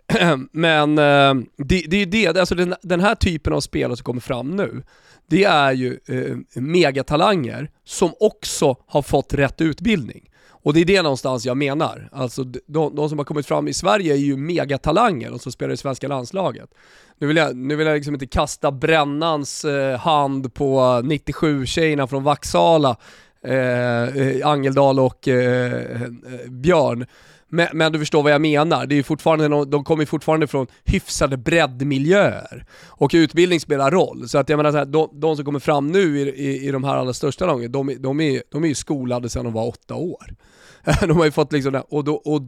men 0.51 0.97
eh, 0.97 1.33
det, 1.57 1.81
det 1.87 1.97
är 1.97 2.05
det, 2.05 2.37
alltså 2.37 2.55
den, 2.55 2.75
den, 2.81 2.99
här 2.99 3.15
typen 3.15 3.53
av 3.53 3.59
spelare 3.59 3.97
som 3.97 4.03
kommer 4.03 4.21
fram 4.21 4.55
nu, 4.55 4.83
det 5.27 5.43
är 5.43 5.71
ju 5.71 5.99
eh, 6.07 6.61
megatalanger 6.61 7.71
som 7.85 8.13
också 8.19 8.77
har 8.87 9.01
fått 9.01 9.33
rätt 9.33 9.61
utbildning. 9.61 10.28
Och 10.63 10.73
det 10.73 10.81
är 10.81 10.85
det 10.85 11.01
någonstans 11.01 11.45
jag 11.45 11.57
menar. 11.57 12.09
Alltså 12.11 12.43
de, 12.43 12.95
de 12.95 13.09
som 13.09 13.17
har 13.17 13.25
kommit 13.25 13.45
fram 13.45 13.67
i 13.67 13.73
Sverige 13.73 14.13
är 14.13 14.17
ju 14.17 14.37
megatalanger 14.37 15.33
och 15.33 15.41
som 15.41 15.51
spelar 15.51 15.73
i 15.73 15.77
svenska 15.77 16.07
landslaget. 16.07 16.69
Nu 17.17 17.27
vill 17.27 17.37
jag, 17.37 17.55
nu 17.55 17.75
vill 17.75 17.87
jag 17.87 17.95
liksom 17.95 18.13
inte 18.13 18.27
kasta 18.27 18.71
brännans 18.71 19.65
eh, 19.65 19.99
hand 19.99 20.53
på 20.53 20.79
97-tjejerna 21.03 22.07
från 22.07 22.23
Vaxala, 22.23 22.97
eh, 23.43 24.03
eh, 24.03 24.47
Angeldal 24.47 24.99
och 24.99 25.27
eh, 25.27 25.73
eh, 25.73 26.09
Björn. 26.49 27.05
Men, 27.51 27.67
men, 27.73 27.91
du 27.91 27.99
förstår 27.99 28.23
vad 28.23 28.31
jag 28.31 28.41
menar, 28.41 28.85
det 28.85 28.95
är 28.95 29.03
fortfarande, 29.03 29.65
de 29.65 29.83
kommer 29.83 30.05
fortfarande 30.05 30.47
från 30.47 30.67
hyfsade 30.85 31.37
breddmiljöer. 31.37 32.65
Och 32.87 33.11
utbildning 33.13 33.59
spelar 33.59 33.91
roll. 33.91 34.29
Så 34.29 34.37
att 34.37 34.49
jag 34.49 34.57
menar, 34.57 34.71
så 34.71 34.77
här, 34.77 34.85
de, 34.85 35.09
de, 35.13 35.35
som 35.35 35.45
kommer 35.45 35.59
fram 35.59 35.87
nu 35.87 36.19
i, 36.19 36.21
i, 36.21 36.67
i 36.67 36.71
de 36.71 36.83
här 36.83 36.95
allra 36.95 37.13
största 37.13 37.45
lagen, 37.45 37.71
de, 37.71 37.95
de, 37.99 38.21
är, 38.21 38.43
de 38.51 38.63
är 38.63 38.67
ju 38.67 38.75
skolade 38.75 39.29
sedan 39.29 39.43
de 39.43 39.53
var 39.53 39.67
åtta 39.67 39.95
år. 39.95 40.35
de 41.01 41.17
har 41.17 41.25
ju 41.25 41.31
fått 41.31 41.53
liksom, 41.53 41.83
och 41.89 42.03
då, 42.03 42.15
och 42.15 42.41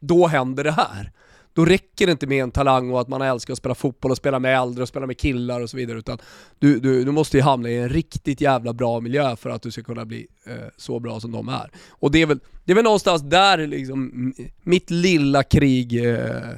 då 0.00 0.26
händer 0.26 0.64
det 0.64 0.72
här. 0.72 1.12
Då 1.52 1.64
räcker 1.64 2.06
det 2.06 2.12
inte 2.12 2.26
med 2.26 2.42
en 2.42 2.50
talang 2.50 2.90
och 2.90 3.00
att 3.00 3.08
man 3.08 3.22
älskar 3.22 3.52
att 3.52 3.58
spela 3.58 3.74
fotboll 3.74 4.10
och 4.10 4.16
spela 4.16 4.38
med 4.38 4.58
äldre 4.58 4.82
och 4.82 4.88
spela 4.88 5.06
med 5.06 5.18
killar 5.18 5.60
och 5.60 5.70
så 5.70 5.76
vidare. 5.76 5.98
Utan 5.98 6.18
du, 6.58 6.80
du, 6.80 7.04
du 7.04 7.10
måste 7.10 7.36
ju 7.36 7.42
hamna 7.42 7.68
i 7.68 7.78
en 7.78 7.88
riktigt 7.88 8.40
jävla 8.40 8.72
bra 8.72 9.00
miljö 9.00 9.36
för 9.36 9.50
att 9.50 9.62
du 9.62 9.70
ska 9.70 9.82
kunna 9.82 10.04
bli 10.04 10.26
eh, 10.46 10.54
så 10.76 11.00
bra 11.00 11.20
som 11.20 11.32
de 11.32 11.48
är. 11.48 11.70
Och 11.88 12.10
det 12.10 12.22
är 12.22 12.26
väl, 12.26 12.40
det 12.64 12.72
är 12.72 12.74
väl 12.74 12.84
någonstans 12.84 13.22
där 13.22 13.66
liksom, 13.66 14.34
mitt 14.62 14.90
lilla 14.90 15.42
krig 15.42 16.04
eh, 16.04 16.50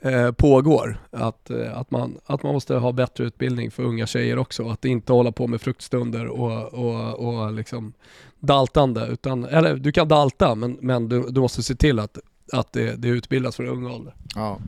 eh, 0.00 0.32
pågår. 0.32 0.98
Att, 1.10 1.50
eh, 1.50 1.78
att, 1.78 1.90
man, 1.90 2.18
att 2.26 2.42
man 2.42 2.52
måste 2.52 2.74
ha 2.74 2.92
bättre 2.92 3.24
utbildning 3.24 3.70
för 3.70 3.82
unga 3.82 4.06
tjejer 4.06 4.38
också. 4.38 4.68
Att 4.68 4.84
inte 4.84 5.12
hålla 5.12 5.32
på 5.32 5.46
med 5.46 5.60
fruktstunder 5.60 6.26
och, 6.26 6.74
och, 6.74 7.14
och 7.14 7.52
liksom 7.52 7.92
daltande. 8.38 9.06
Utan, 9.06 9.44
eller 9.44 9.74
du 9.74 9.92
kan 9.92 10.08
dalta 10.08 10.54
men, 10.54 10.78
men 10.80 11.08
du, 11.08 11.22
du 11.30 11.40
måste 11.40 11.62
se 11.62 11.74
till 11.74 11.98
att 11.98 12.18
att 12.52 12.72
det, 12.72 12.94
det 12.96 13.08
utbildas 13.08 13.56
från 13.56 13.68
ung 13.68 13.86
ålder. 13.86 14.14
Ja. 14.34 14.58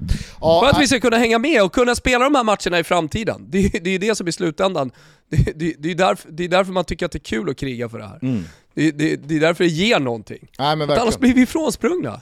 Ja, 0.40 0.60
För 0.60 0.70
att 0.70 0.82
vi 0.82 0.86
ska 0.86 1.00
kunna 1.00 1.16
hänga 1.16 1.38
med 1.38 1.62
och 1.62 1.72
kunna 1.72 1.94
spela 1.94 2.24
de 2.24 2.34
här 2.34 2.44
matcherna 2.44 2.78
i 2.78 2.84
framtiden. 2.84 3.46
Det, 3.48 3.68
det 3.68 3.90
är 3.90 3.98
det 3.98 4.14
som 4.14 4.28
i 4.28 4.32
slutändan, 4.32 4.90
det, 5.28 5.52
det, 5.58 5.74
det, 5.78 5.90
är 5.90 5.94
därför, 5.94 6.30
det 6.30 6.44
är 6.44 6.48
därför 6.48 6.72
man 6.72 6.84
tycker 6.84 7.06
att 7.06 7.12
det 7.12 7.18
är 7.18 7.20
kul 7.20 7.50
att 7.50 7.56
kriga 7.56 7.88
för 7.88 7.98
det 7.98 8.06
här. 8.06 8.18
Mm. 8.22 8.44
Det, 8.74 8.90
det, 8.90 9.16
det, 9.16 9.36
är 9.36 9.40
därför 9.40 9.64
det 9.64 9.70
ger 9.70 10.00
någonting. 10.00 10.48
Nej, 10.58 10.76
men 10.76 10.90
Annars 10.90 11.18
blir 11.18 11.34
vi 11.34 11.42
ifrånsprungna. 11.42 12.20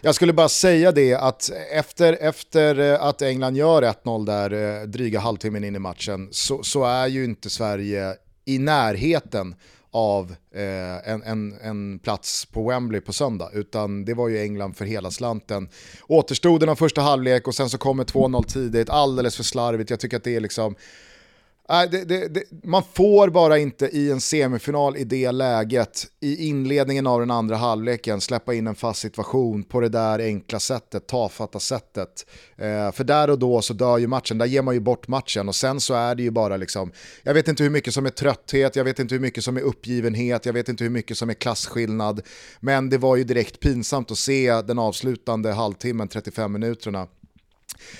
Jag 0.00 0.14
skulle 0.14 0.32
bara 0.32 0.48
säga 0.48 0.92
det 0.92 1.14
att 1.14 1.50
efter, 1.72 2.12
efter 2.20 2.78
eh, 2.78 3.02
att 3.02 3.22
England 3.22 3.56
gör 3.56 3.82
1-0 3.82 4.26
där 4.26 4.80
eh, 4.80 4.86
dryga 4.86 5.20
halvtimmen 5.20 5.64
in 5.64 5.76
i 5.76 5.78
matchen 5.78 6.28
så, 6.30 6.62
så 6.62 6.84
är 6.84 7.06
ju 7.06 7.24
inte 7.24 7.50
Sverige 7.50 8.14
i 8.44 8.58
närheten 8.58 9.54
av 9.90 10.34
eh, 10.54 11.10
en, 11.12 11.22
en, 11.22 11.58
en 11.62 11.98
plats 11.98 12.44
på 12.44 12.68
Wembley 12.68 13.00
på 13.00 13.12
söndag, 13.12 13.50
utan 13.52 14.04
det 14.04 14.14
var 14.14 14.28
ju 14.28 14.42
England 14.42 14.76
för 14.76 14.84
hela 14.84 15.10
slanten. 15.10 15.68
Återstoden 16.06 16.68
av 16.68 16.76
första 16.76 17.00
halvlek 17.00 17.46
och 17.46 17.54
sen 17.54 17.70
så 17.70 17.78
kommer 17.78 18.04
2-0 18.04 18.44
tidigt, 18.44 18.90
alldeles 18.90 19.36
för 19.36 19.44
slarvigt. 19.44 19.90
Jag 19.90 20.00
tycker 20.00 20.16
att 20.16 20.24
det 20.24 20.36
är 20.36 20.40
liksom 20.40 20.74
det, 21.68 22.04
det, 22.04 22.28
det, 22.28 22.42
man 22.64 22.82
får 22.92 23.28
bara 23.28 23.58
inte 23.58 23.86
i 23.88 24.10
en 24.10 24.20
semifinal 24.20 24.96
i 24.96 25.04
det 25.04 25.32
läget, 25.32 26.06
i 26.20 26.48
inledningen 26.48 27.06
av 27.06 27.20
den 27.20 27.30
andra 27.30 27.56
halvleken, 27.56 28.20
släppa 28.20 28.54
in 28.54 28.66
en 28.66 28.74
fast 28.74 29.00
situation 29.00 29.62
på 29.62 29.80
det 29.80 29.88
där 29.88 30.18
enkla 30.18 30.60
sättet, 30.60 31.06
tafatta 31.06 31.60
sättet. 31.60 32.26
Eh, 32.56 32.92
för 32.92 33.04
där 33.04 33.30
och 33.30 33.38
då 33.38 33.62
så 33.62 33.74
dör 33.74 33.98
ju 33.98 34.06
matchen, 34.06 34.38
där 34.38 34.46
ger 34.46 34.62
man 34.62 34.74
ju 34.74 34.80
bort 34.80 35.08
matchen. 35.08 35.48
Och 35.48 35.54
sen 35.54 35.80
så 35.80 35.94
är 35.94 36.14
det 36.14 36.22
ju 36.22 36.30
bara 36.30 36.56
liksom, 36.56 36.92
jag 37.22 37.34
vet 37.34 37.48
inte 37.48 37.62
hur 37.62 37.70
mycket 37.70 37.94
som 37.94 38.06
är 38.06 38.10
trötthet, 38.10 38.76
jag 38.76 38.84
vet 38.84 38.98
inte 38.98 39.14
hur 39.14 39.22
mycket 39.22 39.44
som 39.44 39.56
är 39.56 39.60
uppgivenhet, 39.60 40.46
jag 40.46 40.52
vet 40.52 40.68
inte 40.68 40.84
hur 40.84 40.90
mycket 40.90 41.18
som 41.18 41.30
är 41.30 41.34
klasskillnad, 41.34 42.22
men 42.60 42.90
det 42.90 42.98
var 42.98 43.16
ju 43.16 43.24
direkt 43.24 43.60
pinsamt 43.60 44.10
att 44.10 44.18
se 44.18 44.62
den 44.62 44.78
avslutande 44.78 45.52
halvtimmen, 45.52 46.08
35 46.08 46.52
minuterna, 46.52 47.06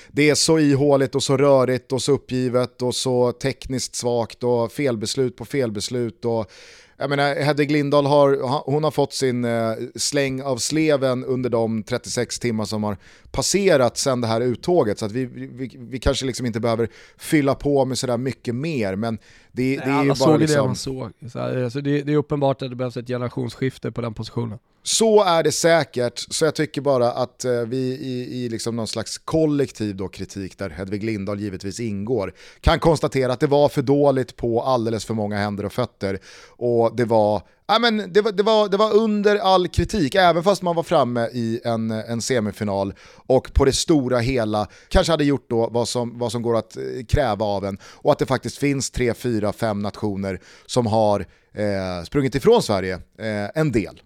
det 0.08 0.30
är 0.30 0.34
så 0.34 0.58
ihåligt 0.58 1.14
och 1.14 1.22
så 1.22 1.36
rörigt 1.36 1.92
och 1.92 2.02
så 2.02 2.12
uppgivet 2.12 2.82
och 2.82 2.94
så 2.94 3.32
tekniskt 3.32 3.94
svagt 3.94 4.44
och 4.44 4.72
felbeslut 4.72 5.36
på 5.36 5.44
felbeslut 5.44 6.24
och 6.24 6.52
jag 7.00 7.10
menar, 7.10 7.34
Hedvig 7.34 7.70
Lindahl 7.70 8.06
har, 8.06 8.62
hon 8.70 8.84
har 8.84 8.90
fått 8.90 9.12
sin 9.12 9.44
eh, 9.44 9.72
släng 9.94 10.42
av 10.42 10.56
sleven 10.56 11.24
under 11.24 11.50
de 11.50 11.82
36 11.82 12.38
timmar 12.38 12.64
som 12.64 12.84
har 12.84 12.96
passerat 13.30 13.96
sedan 13.96 14.20
det 14.20 14.26
här 14.26 14.40
uttåget. 14.40 14.98
Så 14.98 15.06
att 15.06 15.12
vi, 15.12 15.24
vi, 15.24 15.76
vi 15.78 15.98
kanske 15.98 16.26
liksom 16.26 16.46
inte 16.46 16.60
behöver 16.60 16.88
fylla 17.16 17.54
på 17.54 17.84
med 17.84 17.98
sådär 17.98 18.16
mycket 18.16 18.54
mer. 18.54 18.96
Men 18.96 19.18
det, 19.52 19.76
det 19.76 19.82
är 19.82 20.04
ju 20.04 20.14
bara 20.14 20.36
liksom... 20.36 20.68
Det, 20.68 20.74
såg. 20.74 21.12
Så 21.32 21.38
här, 21.38 21.64
alltså 21.64 21.80
det, 21.80 22.02
det 22.02 22.12
är 22.12 22.16
uppenbart 22.16 22.62
att 22.62 22.70
det 22.70 22.76
behövs 22.76 22.96
ett 22.96 23.06
generationsskifte 23.06 23.92
på 23.92 24.00
den 24.00 24.14
positionen. 24.14 24.58
Så 24.88 25.24
är 25.24 25.42
det 25.42 25.52
säkert, 25.52 26.26
så 26.34 26.44
jag 26.44 26.54
tycker 26.54 26.80
bara 26.80 27.12
att 27.12 27.44
eh, 27.44 27.52
vi 27.52 27.76
i, 27.76 28.44
i 28.44 28.48
liksom 28.48 28.76
någon 28.76 28.86
slags 28.86 29.18
kollektiv 29.18 29.96
då 29.96 30.08
kritik, 30.08 30.58
där 30.58 30.70
Hedvig 30.70 31.04
Lindahl 31.04 31.40
givetvis 31.40 31.80
ingår, 31.80 32.32
kan 32.60 32.78
konstatera 32.78 33.32
att 33.32 33.40
det 33.40 33.46
var 33.46 33.68
för 33.68 33.82
dåligt 33.82 34.36
på 34.36 34.62
alldeles 34.62 35.04
för 35.04 35.14
många 35.14 35.36
händer 35.36 35.64
och 35.64 35.72
fötter. 35.72 36.18
Och 36.48 36.96
det 36.96 37.04
var 37.04 37.42
Ja, 37.66 37.78
men 37.78 38.12
det, 38.12 38.20
var, 38.20 38.32
det, 38.32 38.42
var, 38.42 38.68
det 38.68 38.76
var 38.76 38.94
under 38.94 39.36
all 39.36 39.68
kritik, 39.68 40.14
även 40.14 40.42
fast 40.42 40.62
man 40.62 40.76
var 40.76 40.82
framme 40.82 41.28
i 41.32 41.60
en, 41.64 41.90
en 41.90 42.22
semifinal 42.22 42.94
och 43.26 43.54
på 43.54 43.64
det 43.64 43.72
stora 43.72 44.18
hela 44.18 44.66
kanske 44.88 45.12
hade 45.12 45.24
gjort 45.24 45.50
då 45.50 45.68
vad 45.68 45.88
som, 45.88 46.18
vad 46.18 46.32
som 46.32 46.42
går 46.42 46.56
att 46.56 46.76
eh, 46.76 46.82
kräva 47.08 47.44
av 47.44 47.64
en 47.64 47.78
och 47.82 48.12
att 48.12 48.18
det 48.18 48.26
faktiskt 48.26 48.58
finns 48.58 48.90
tre, 48.90 49.14
fyra, 49.14 49.52
fem 49.52 49.82
nationer 49.82 50.40
som 50.66 50.86
har 50.86 51.20
eh, 51.54 52.04
sprungit 52.04 52.34
ifrån 52.34 52.62
Sverige 52.62 52.94
eh, 53.18 53.50
en 53.54 53.72
del. 53.72 54.00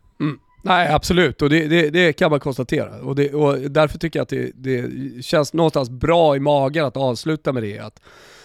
Nej 0.62 0.88
absolut, 0.88 1.42
och 1.42 1.50
det, 1.50 1.68
det, 1.68 1.90
det, 1.90 2.12
kan 2.12 2.30
man 2.30 2.40
konstatera. 2.40 3.00
Och, 3.00 3.14
det, 3.14 3.34
och 3.34 3.58
därför 3.58 3.98
tycker 3.98 4.18
jag 4.18 4.22
att 4.22 4.28
det, 4.28 4.50
det, 4.54 5.24
känns 5.24 5.52
någonstans 5.52 5.90
bra 5.90 6.36
i 6.36 6.40
magen 6.40 6.84
att 6.84 6.96
avsluta 6.96 7.52
med 7.52 7.62
det. 7.62 7.78
Att 7.78 8.00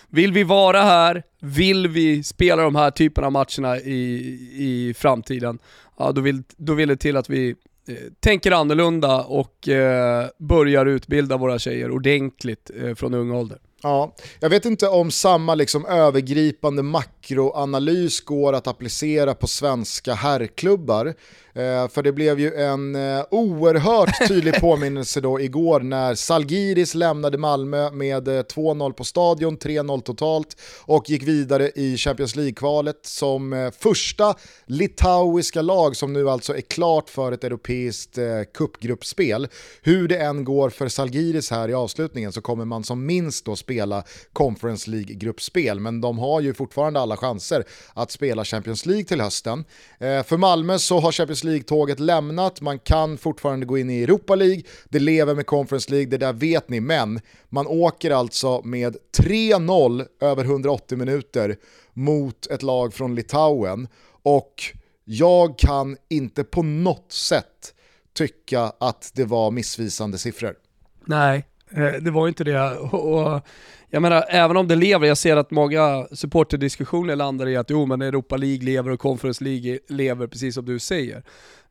vill 0.09 0.33
vi 0.33 0.43
vara 0.43 0.81
här, 0.81 1.23
vill 1.39 1.87
vi 1.87 2.23
spela 2.23 2.63
de 2.63 2.75
här 2.75 2.91
typerna 2.91 3.27
av 3.27 3.33
matcherna 3.33 3.77
i, 3.77 4.39
i 4.57 4.93
framtiden, 4.97 5.59
ja, 5.97 6.11
då, 6.11 6.21
vill, 6.21 6.43
då 6.57 6.73
vill 6.73 6.89
det 6.89 6.97
till 6.97 7.17
att 7.17 7.29
vi 7.29 7.49
eh, 7.87 7.95
tänker 8.19 8.51
annorlunda 8.51 9.23
och 9.23 9.67
eh, 9.67 10.27
börjar 10.37 10.85
utbilda 10.85 11.37
våra 11.37 11.59
tjejer 11.59 11.91
ordentligt 11.91 12.71
eh, 12.81 12.95
från 12.95 13.13
ung 13.13 13.31
ålder. 13.31 13.57
Ja, 13.83 14.15
jag 14.39 14.49
vet 14.49 14.65
inte 14.65 14.87
om 14.87 15.11
samma 15.11 15.55
liksom 15.55 15.85
övergripande 15.85 16.83
makroanalys 17.27 18.21
går 18.21 18.53
att 18.53 18.67
applicera 18.67 19.33
på 19.33 19.47
svenska 19.47 20.13
herrklubbar. 20.13 21.13
Eh, 21.57 21.87
för 21.87 22.03
det 22.03 22.11
blev 22.11 22.39
ju 22.39 22.53
en 22.53 22.95
eh, 22.95 23.25
oerhört 23.31 24.09
tydlig 24.27 24.53
påminnelse 24.61 25.21
då 25.21 25.41
igår 25.41 25.79
när 25.79 26.15
Salgiris 26.15 26.95
lämnade 26.95 27.37
Malmö 27.37 27.91
med 27.91 28.27
eh, 28.27 28.31
2-0 28.31 28.93
på 28.93 29.03
stadion, 29.03 29.57
3-0 29.57 30.01
totalt 30.01 30.61
och 30.85 31.09
gick 31.09 31.23
vidare 31.23 31.71
i 31.75 31.97
Champions 31.97 32.35
League-kvalet 32.35 32.99
som 33.01 33.53
eh, 33.53 33.71
första 33.71 34.35
litauiska 34.65 35.61
lag 35.61 35.95
som 35.95 36.13
nu 36.13 36.29
alltså 36.29 36.57
är 36.57 36.61
klart 36.61 37.09
för 37.09 37.31
ett 37.31 37.43
europeiskt 37.43 38.17
eh, 38.17 38.25
cupgruppspel. 38.53 39.47
Hur 39.81 40.07
det 40.07 40.17
än 40.17 40.43
går 40.43 40.69
för 40.69 40.87
Salgiris 40.87 41.51
här 41.51 41.69
i 41.69 41.73
avslutningen 41.73 42.31
så 42.31 42.41
kommer 42.41 42.65
man 42.65 42.83
som 42.83 43.05
minst 43.05 43.45
då 43.45 43.55
spela 43.55 44.03
Conference 44.33 44.89
League-gruppspel, 44.89 45.79
men 45.79 46.01
de 46.01 46.19
har 46.19 46.41
ju 46.41 46.53
fortfarande 46.53 46.99
alla 46.99 47.16
chanser 47.17 47.63
att 47.93 48.11
spela 48.11 48.45
Champions 48.45 48.85
League 48.85 49.03
till 49.03 49.21
hösten. 49.21 49.65
Eh, 49.99 50.23
för 50.23 50.37
Malmö 50.37 50.79
så 50.79 50.99
har 50.99 51.11
Champions 51.11 51.43
League-tåget 51.43 51.99
lämnat, 51.99 52.61
man 52.61 52.79
kan 52.79 53.17
fortfarande 53.17 53.65
gå 53.65 53.77
in 53.77 53.89
i 53.89 54.03
Europa 54.03 54.35
League, 54.35 54.63
det 54.89 54.99
lever 54.99 55.35
med 55.35 55.45
Conference 55.45 55.91
League, 55.91 56.09
det 56.09 56.17
där 56.17 56.33
vet 56.33 56.69
ni, 56.69 56.79
men 56.79 57.19
man 57.49 57.67
åker 57.67 58.11
alltså 58.11 58.61
med 58.61 58.97
3-0 59.17 60.05
över 60.21 60.43
180 60.43 60.97
minuter 60.97 61.55
mot 61.93 62.47
ett 62.47 62.63
lag 62.63 62.93
från 62.93 63.15
Litauen 63.15 63.87
och 64.23 64.63
jag 65.05 65.57
kan 65.57 65.97
inte 66.09 66.43
på 66.43 66.63
något 66.63 67.11
sätt 67.11 67.73
tycka 68.13 68.71
att 68.79 69.11
det 69.15 69.25
var 69.25 69.51
missvisande 69.51 70.17
siffror. 70.17 70.55
Nej, 71.05 71.45
eh, 71.71 71.91
det 71.91 72.11
var 72.11 72.27
inte 72.27 72.43
det. 72.43 72.77
Och, 72.77 73.41
jag 73.89 74.01
menar, 74.01 74.25
även 74.29 74.57
om 74.57 74.67
det 74.67 74.75
lever, 74.75 75.07
jag 75.07 75.17
ser 75.17 75.37
att 75.37 75.51
många 75.51 76.07
supporterdiskussioner 76.11 77.15
landar 77.15 77.47
i 77.47 77.55
att 77.55 77.69
jo 77.69 77.85
men 77.85 78.01
Europa 78.01 78.37
League 78.37 78.65
lever 78.65 78.91
och 78.91 78.99
Conference 78.99 79.43
League 79.43 79.79
lever 79.87 80.27
precis 80.27 80.55
som 80.55 80.65
du 80.65 80.79
säger. 80.79 81.23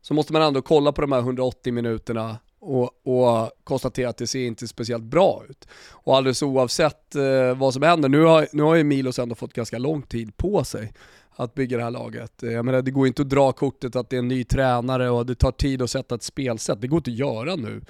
Så 0.03 0.15
måste 0.15 0.33
man 0.33 0.43
ändå 0.43 0.63
kolla 0.63 0.93
på 0.93 1.01
de 1.01 1.13
här 1.13 1.19
180 1.19 1.73
minuterna 1.73 2.39
och, 2.61 3.07
och 3.07 3.51
konstatera 3.65 4.09
att 4.09 4.17
det 4.17 4.27
ser 4.27 4.47
inte 4.47 4.69
speciellt 4.69 5.05
bra 5.05 5.43
ut. 5.49 5.69
Och 5.93 6.17
alldeles 6.17 6.43
oavsett 6.43 7.15
eh, 7.15 7.55
vad 7.57 7.75
som 7.75 7.83
händer, 7.83 8.09
nu 8.09 8.23
har, 8.23 8.49
nu 8.53 8.63
har 8.63 8.75
ju 8.75 8.85
Milos 8.85 9.19
ändå 9.19 9.35
fått 9.35 9.53
ganska 9.53 9.79
lång 9.79 10.03
tid 10.03 10.37
på 10.37 10.65
sig 10.65 10.93
att 11.37 11.55
bygga 11.55 11.77
det 11.77 11.83
här 11.83 11.91
laget. 11.91 12.33
Jag 12.41 12.65
menar, 12.65 12.83
det 12.83 12.91
går 12.91 13.07
inte 13.07 13.23
att 13.23 13.29
dra 13.29 13.53
kortet 13.53 13.97
att 13.97 14.11
det 14.11 14.17
är 14.17 14.19
en 14.19 14.29
ny 14.29 14.45
tränare 14.45 15.11
och 15.11 15.27
det 15.27 15.35
tar 15.35 15.53
tid 15.53 15.83
att 15.83 15.91
sätta 15.91 16.15
ett 16.15 16.23
spelsätt. 16.23 16.81
Det 16.81 16.87
går 16.87 16.97
inte 16.97 17.11
att 17.11 17.17
göra 17.17 17.57
nu 17.57 17.81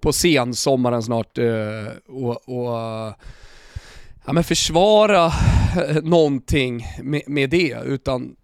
på 0.00 0.12
sensommaren 0.12 1.02
snart 1.02 1.38
eh, 1.38 1.46
och, 2.06 2.48
och 2.48 3.14
ja, 4.26 4.32
men 4.32 4.44
försvara 4.44 5.32
någonting 6.02 6.86
med, 7.02 7.22
med, 7.26 7.50
det. 7.50 7.76
Utan, 7.84 8.36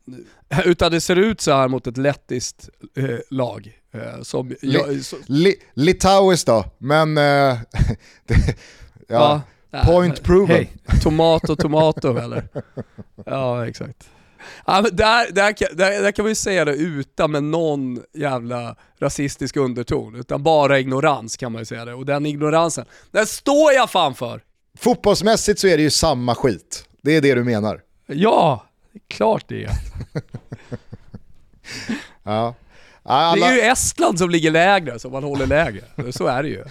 utan 0.64 0.92
det 0.92 1.00
ser 1.00 1.16
ut 1.16 1.40
så 1.40 1.52
här 1.52 1.68
mot 1.68 1.86
ett 1.86 1.96
lettiskt 1.96 2.68
eh, 2.96 3.18
lag. 3.30 3.72
Eh, 3.92 4.22
som, 4.22 4.54
li, 4.62 5.02
li, 5.26 5.56
Litauis 5.74 6.44
då, 6.44 6.64
men... 6.78 7.18
Eh, 7.18 7.22
det, 8.26 8.56
ja. 9.08 9.40
ja. 9.70 9.84
Point 9.84 10.22
proven. 10.22 10.56
Hey, 10.56 10.66
tomato, 11.02 11.56
tomato 11.56 12.16
eller? 12.16 12.48
Ja, 13.26 13.68
exakt. 13.68 14.08
Ja, 14.66 14.80
men 14.82 14.96
där, 14.96 15.32
där, 15.32 15.74
där, 15.76 16.02
där 16.02 16.12
kan 16.12 16.24
vi 16.24 16.34
säga 16.34 16.64
det 16.64 16.74
utan 16.74 17.30
med 17.30 17.44
någon 17.44 18.02
jävla 18.12 18.76
rasistisk 18.98 19.56
underton, 19.56 20.14
utan 20.14 20.42
bara 20.42 20.78
ignorans 20.78 21.36
kan 21.36 21.52
man 21.52 21.60
ju 21.60 21.66
säga 21.66 21.84
det. 21.84 21.94
Och 21.94 22.06
den 22.06 22.26
ignoransen, 22.26 22.84
den 23.10 23.26
står 23.26 23.72
jag 23.72 23.90
fan 23.90 24.14
för! 24.14 24.40
Fotbollsmässigt 24.78 25.60
så 25.60 25.66
är 25.66 25.76
det 25.76 25.82
ju 25.82 25.90
samma 25.90 26.34
skit. 26.34 26.88
Det 27.02 27.16
är 27.16 27.20
det 27.20 27.34
du 27.34 27.44
menar? 27.44 27.80
Ja, 28.06 28.66
klart 29.08 29.44
det 29.48 29.64
är. 29.64 29.70
ja. 32.22 32.54
Alla... 33.02 33.46
Det 33.46 33.52
är 33.52 33.54
ju 33.54 33.60
Estland 33.60 34.18
som 34.18 34.30
ligger 34.30 34.50
lägre, 34.50 34.98
som 34.98 35.12
man 35.12 35.24
håller 35.24 35.46
lägre. 35.46 35.84
Så 36.12 36.26
är 36.26 36.42
det 36.42 36.48
ju. 36.48 36.64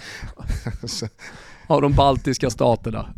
Av 1.66 1.82
de 1.82 1.92
baltiska 1.92 2.50
staterna. 2.50 3.14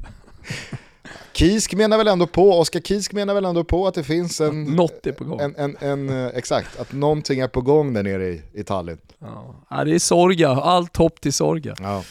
Kisk 1.36 1.74
menar 1.74 1.98
väl 1.98 2.08
ändå 2.08 2.26
på, 2.26 2.50
Oskar 2.50 2.80
Kisk 2.80 3.12
menar 3.12 3.34
väl 3.34 3.44
ändå 3.44 3.64
på 3.64 3.86
att 3.86 3.94
det 3.94 4.04
finns 4.04 4.40
en... 4.40 4.64
Något 4.64 5.06
är 5.06 5.12
på 5.12 5.24
gång. 5.24 5.40
En, 5.40 5.56
en, 5.56 5.76
en, 5.80 6.08
eh, 6.08 6.26
exakt, 6.34 6.80
att 6.80 6.92
någonting 6.92 7.40
är 7.40 7.48
på 7.48 7.60
gång 7.60 7.92
där 7.92 8.02
nere 8.02 8.28
i, 8.28 8.42
i 8.52 8.64
Tallinn. 8.64 8.98
Ja. 9.18 9.84
det 9.84 9.94
är 9.94 9.98
Sorga, 9.98 10.48
allt 10.48 10.96
hopp 10.96 11.20
till 11.20 11.32
Sorga. 11.32 11.74
Ja. 11.78 12.04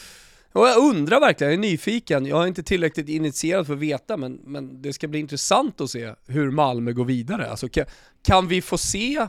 Och 0.54 0.68
jag 0.68 0.78
undrar 0.78 1.20
verkligen, 1.20 1.54
jag 1.54 1.58
är 1.58 1.62
nyfiken, 1.62 2.26
jag 2.26 2.44
är 2.44 2.48
inte 2.48 2.64
tillräckligt 2.64 3.10
initierad 3.10 3.68
för 3.68 3.74
att 3.74 3.80
veta, 3.80 4.18
men, 4.18 4.40
men 4.44 4.82
det 4.82 4.94
ska 4.94 5.08
bli 5.08 5.20
intressant 5.20 5.82
att 5.82 5.90
se 5.90 6.14
hur 6.28 6.52
Malmö 6.52 6.92
går 6.92 7.06
vidare. 7.06 7.50
Alltså, 7.50 7.70
kan, 7.70 7.86
kan 8.26 8.48
vi 8.48 8.62
få 8.62 8.78
se 8.78 9.28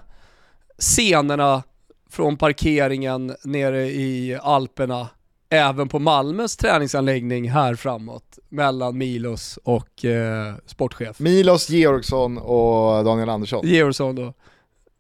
scenerna 0.79 1.63
från 2.11 2.37
parkeringen 2.37 3.37
nere 3.45 3.87
i 3.87 4.39
Alperna 4.43 5.09
även 5.49 5.89
på 5.89 5.99
Malmös 5.99 6.57
träningsanläggning 6.57 7.51
här 7.51 7.75
framåt 7.75 8.39
mellan 8.49 8.99
Milos 8.99 9.59
och 9.63 10.05
eh, 10.05 10.55
sportchef. 10.67 11.21
Milos, 11.21 11.71
Georgsson 11.71 12.39
och 12.39 13.05
Daniel 13.05 13.29
Andersson. 13.29 13.67
Georgsson 13.67 14.19
och 14.19 14.37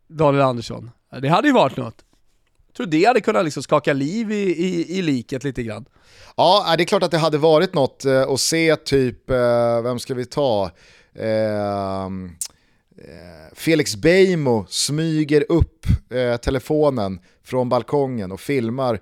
Daniel 0.09 0.43
Andersson. 0.43 0.91
Det 1.23 1.29
hade 1.29 1.49
ju 1.49 1.55
varit 1.55 1.77
något. 1.77 2.05
Jag 2.67 2.75
tror 2.77 2.87
det 2.87 3.05
hade 3.05 3.21
kunnat 3.21 3.45
liksom 3.45 3.63
skaka 3.63 3.93
liv 3.93 4.33
i, 4.33 4.65
i, 4.65 4.99
i 4.99 5.03
liket 5.03 5.45
lite 5.45 5.63
grann. 5.63 5.85
Ja, 6.37 6.75
det 6.77 6.83
är 6.83 6.85
klart 6.85 7.03
att 7.03 7.11
det 7.11 7.19
hade 7.19 7.39
varit 7.39 7.75
något 7.75 8.05
eh, 8.05 8.23
att 8.23 8.41
se 8.41 8.77
typ, 8.77 9.31
eh, 9.31 9.83
vem 9.83 9.99
ska 9.99 10.15
vi 10.15 10.25
ta? 10.25 10.71
Eh, 11.15 12.11
Felix 13.53 13.97
Beijmo 13.97 14.67
smyger 14.69 15.45
upp 15.49 15.87
telefonen 16.43 17.21
från 17.45 17.69
balkongen 17.69 18.33
och 18.33 18.41
filmar 18.41 19.01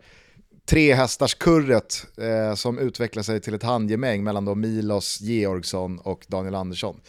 tre 0.66 0.94
hästars 0.94 1.34
kurret 1.34 2.06
eh, 2.16 2.54
som 2.54 2.78
utvecklar 2.78 3.22
sig 3.22 3.40
till 3.40 3.54
ett 3.54 3.62
handgemäng 3.62 4.24
mellan 4.24 4.44
då 4.44 4.54
Milos 4.54 5.20
Georgsson 5.20 5.98
och 5.98 6.24
Daniel 6.28 6.54
Andersson. 6.54 7.00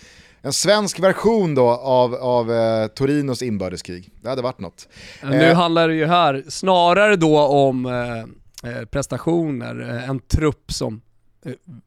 En 0.42 0.54
svensk 0.54 1.00
version 1.00 1.56
då 1.56 1.70
av, 1.70 2.16
av 2.16 2.52
eh, 2.52 2.88
Torinos 2.88 3.42
inbördeskrig. 3.42 4.10
Det 4.22 4.30
hade 4.30 4.42
varit 4.42 4.60
något. 4.60 4.88
Nu 5.24 5.44
eh, 5.44 5.56
handlar 5.56 5.88
det 5.88 5.96
ju 5.96 6.06
här 6.06 6.44
snarare 6.48 7.16
då 7.16 7.40
om 7.40 7.86
eh, 7.86 8.72
eh 8.72 8.86
prestationer, 8.86 9.90
eh, 9.90 10.10
en 10.10 10.20
trupp 10.20 10.72
som 10.72 11.02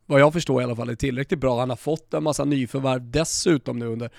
vad 0.07 0.21
jag 0.21 0.33
förstår 0.33 0.61
i 0.61 0.65
alla 0.65 0.77
fall 0.77 0.89
är 0.89 0.95
tillräckligt 0.95 1.41
bra. 1.41 1.59
Han 1.59 1.71
har 1.71 1.77
fått 1.77 2.15
en 2.15 2.23
massa 2.23 2.45
nyförvärv 2.45 3.11
dessutom 3.11 3.79
nu 3.79 3.87
under, 3.87 4.11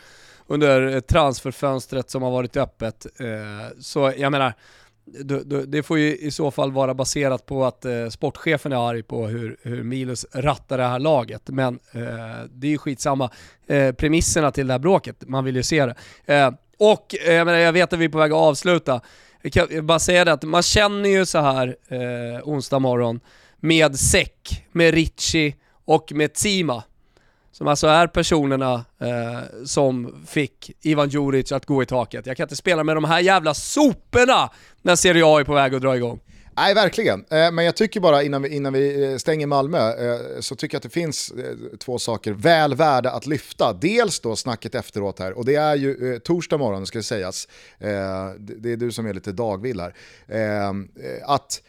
under 0.47 1.01
transferfönstret 1.01 2.09
som 2.09 2.23
har 2.23 2.31
varit 2.31 2.57
öppet. 2.57 3.05
så 3.79 4.13
jag 4.17 4.31
menar, 4.31 4.53
det 5.67 5.83
får 5.83 5.99
ju 5.99 6.17
i 6.17 6.31
så 6.31 6.51
fall 6.51 6.71
vara 6.71 6.93
baserat 6.93 7.45
på 7.45 7.65
att 7.65 7.85
eh, 7.85 8.07
sportchefen 8.09 8.71
är 8.71 8.89
arg 8.89 9.03
på 9.03 9.27
hur, 9.27 9.57
hur 9.61 9.83
Milos 9.83 10.25
rattar 10.31 10.77
det 10.77 10.83
här 10.83 10.99
laget. 10.99 11.41
Men 11.45 11.79
eh, 11.91 12.01
det 12.51 12.67
är 12.67 12.71
ju 12.71 12.77
skitsamma. 12.77 13.29
Eh, 13.67 13.91
premisserna 13.91 14.51
till 14.51 14.67
det 14.67 14.73
här 14.73 14.79
bråket, 14.79 15.15
man 15.27 15.43
vill 15.43 15.55
ju 15.55 15.63
se 15.63 15.85
det. 15.85 15.95
Eh, 16.33 16.51
och 16.77 17.15
eh, 17.25 17.33
jag, 17.33 17.45
menar, 17.45 17.59
jag 17.59 17.73
vet 17.73 17.93
att 17.93 17.99
vi 17.99 18.05
är 18.05 18.09
på 18.09 18.17
väg 18.17 18.31
att 18.31 18.37
avsluta. 18.37 19.01
Jag 19.41 19.53
kan 19.53 19.85
bara 19.85 19.99
säga 19.99 20.25
det 20.25 20.33
att 20.33 20.43
man 20.43 20.63
känner 20.63 21.09
ju 21.09 21.25
så 21.25 21.39
här 21.39 21.75
eh, 21.87 22.41
onsdag 22.43 22.79
morgon 22.79 23.19
med 23.57 23.99
Säck, 23.99 24.65
med 24.71 24.93
Ritchie 24.93 25.55
och 25.85 26.11
med 26.11 26.33
Tima 26.33 26.83
som 27.59 27.67
alltså 27.67 27.87
är 27.87 28.07
personerna 28.07 28.85
eh, 28.99 29.39
som 29.65 30.15
fick 30.27 30.71
Ivan 30.81 31.09
Djuric 31.09 31.51
att 31.51 31.65
gå 31.65 31.83
i 31.83 31.85
taket. 31.85 32.25
Jag 32.25 32.37
kan 32.37 32.43
inte 32.43 32.55
spela 32.55 32.83
med 32.83 32.95
de 32.95 33.03
här 33.03 33.19
jävla 33.19 33.53
soporna 33.53 34.49
när 34.81 34.95
Serie 34.95 35.25
A 35.25 35.39
är 35.39 35.43
på 35.43 35.53
väg 35.53 35.75
att 35.75 35.81
dra 35.81 35.95
igång. 35.95 36.19
Nej, 36.59 36.73
verkligen. 36.73 37.25
Eh, 37.29 37.51
men 37.51 37.65
jag 37.65 37.75
tycker 37.75 37.99
bara 37.99 38.23
innan 38.23 38.41
vi, 38.41 38.49
innan 38.55 38.73
vi 38.73 39.11
eh, 39.11 39.17
stänger 39.17 39.47
Malmö 39.47 39.77
eh, 39.77 40.39
så 40.39 40.55
tycker 40.55 40.75
jag 40.75 40.79
att 40.79 40.83
det 40.83 40.89
finns 40.89 41.33
två 41.79 41.99
saker 41.99 42.31
väl 42.31 42.75
värda 42.75 43.11
att 43.11 43.25
lyfta. 43.25 43.73
Dels 43.73 44.19
då 44.19 44.35
snacket 44.35 44.75
efteråt 44.75 45.19
här 45.19 45.37
och 45.37 45.45
det 45.45 45.55
är 45.55 45.75
ju 45.75 46.19
torsdag 46.19 46.57
morgon 46.57 46.87
ska 46.87 46.97
det 46.97 47.03
sägas. 47.03 47.47
Det 48.37 48.71
är 48.71 48.77
du 48.77 48.91
som 48.91 49.05
är 49.05 49.13
lite 49.13 49.31
dagvill 49.31 49.79
här. 49.79 49.93
Att 51.23 51.61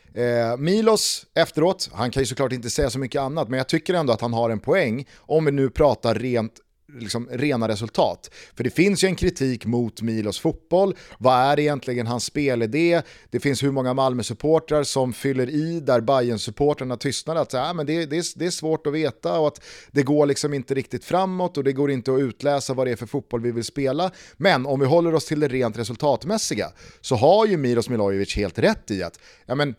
Milos 0.59 1.27
efteråt, 1.35 1.91
han 1.93 2.11
kan 2.11 2.23
ju 2.23 2.27
såklart 2.27 2.53
inte 2.53 2.71
säga 2.71 2.91
så 2.91 2.99
mycket 2.99 3.21
annat 3.21 3.49
men 3.49 3.59
jag 3.59 3.69
tycker 3.69 3.95
ändå 3.95 4.13
att 4.13 4.21
han 4.21 4.33
har 4.33 4.51
en 4.51 4.61
poäng 4.61 5.07
om 5.19 5.45
vi 5.45 5.53
nu 5.53 5.71
pratar 5.71 6.15
rent 6.15 6.53
liksom 6.99 7.29
rena 7.31 7.69
resultat. 7.69 8.31
För 8.55 8.65
det 8.65 8.71
finns 8.71 9.05
ju 9.05 9.09
en 9.09 9.17
kritik 9.17 9.67
mot 9.67 10.03
Milos 10.03 10.39
fotboll. 10.39 10.95
Vad 11.19 11.35
är 11.35 11.61
egentligen 11.61 12.07
hans 12.07 12.25
spelidé? 12.25 13.03
Det 13.31 13.41
finns 13.41 13.63
hur 13.63 13.71
många 13.71 13.95
Malmö-supportrar 13.95 14.85
som 14.85 15.13
fyller 15.13 15.51
i 15.51 15.81
där 15.81 16.01
bayern 16.01 16.39
supportrarna 16.39 16.97
tystnar 16.97 17.37
att 17.37 17.55
äh, 17.55 17.75
men 17.75 17.87
det, 17.87 18.07
det, 18.07 18.17
är, 18.17 18.39
det 18.39 18.47
är 18.47 18.51
svårt 18.51 18.87
att 18.87 18.93
veta 18.93 19.39
och 19.39 19.47
att 19.47 19.61
det 19.91 20.03
går 20.03 20.27
liksom 20.27 20.55
inte 20.55 20.75
riktigt 20.75 21.05
framåt 21.05 21.57
och 21.57 21.65
det 21.65 21.73
går 21.73 21.91
inte 21.91 22.15
att 22.15 22.21
utläsa 22.21 22.75
vad 22.75 22.87
det 22.87 22.91
är 22.91 22.97
för 22.97 23.07
fotboll 23.07 23.41
vi 23.41 23.51
vill 23.51 23.65
spela. 23.65 24.11
Men 24.37 24.67
om 24.67 24.81
vi 24.81 24.87
håller 24.87 25.15
oss 25.15 25.27
till 25.27 25.41
det 25.41 25.49
rent 25.49 25.79
resultatmässiga 25.79 26.73
så 27.01 27.15
har 27.15 27.47
ju 27.47 27.57
Milos 27.57 27.89
Milojevic 27.89 28.37
helt 28.37 28.59
rätt 28.59 28.91
i 28.91 29.03
att 29.03 29.21
ja, 29.47 29.55
men, 29.55 29.75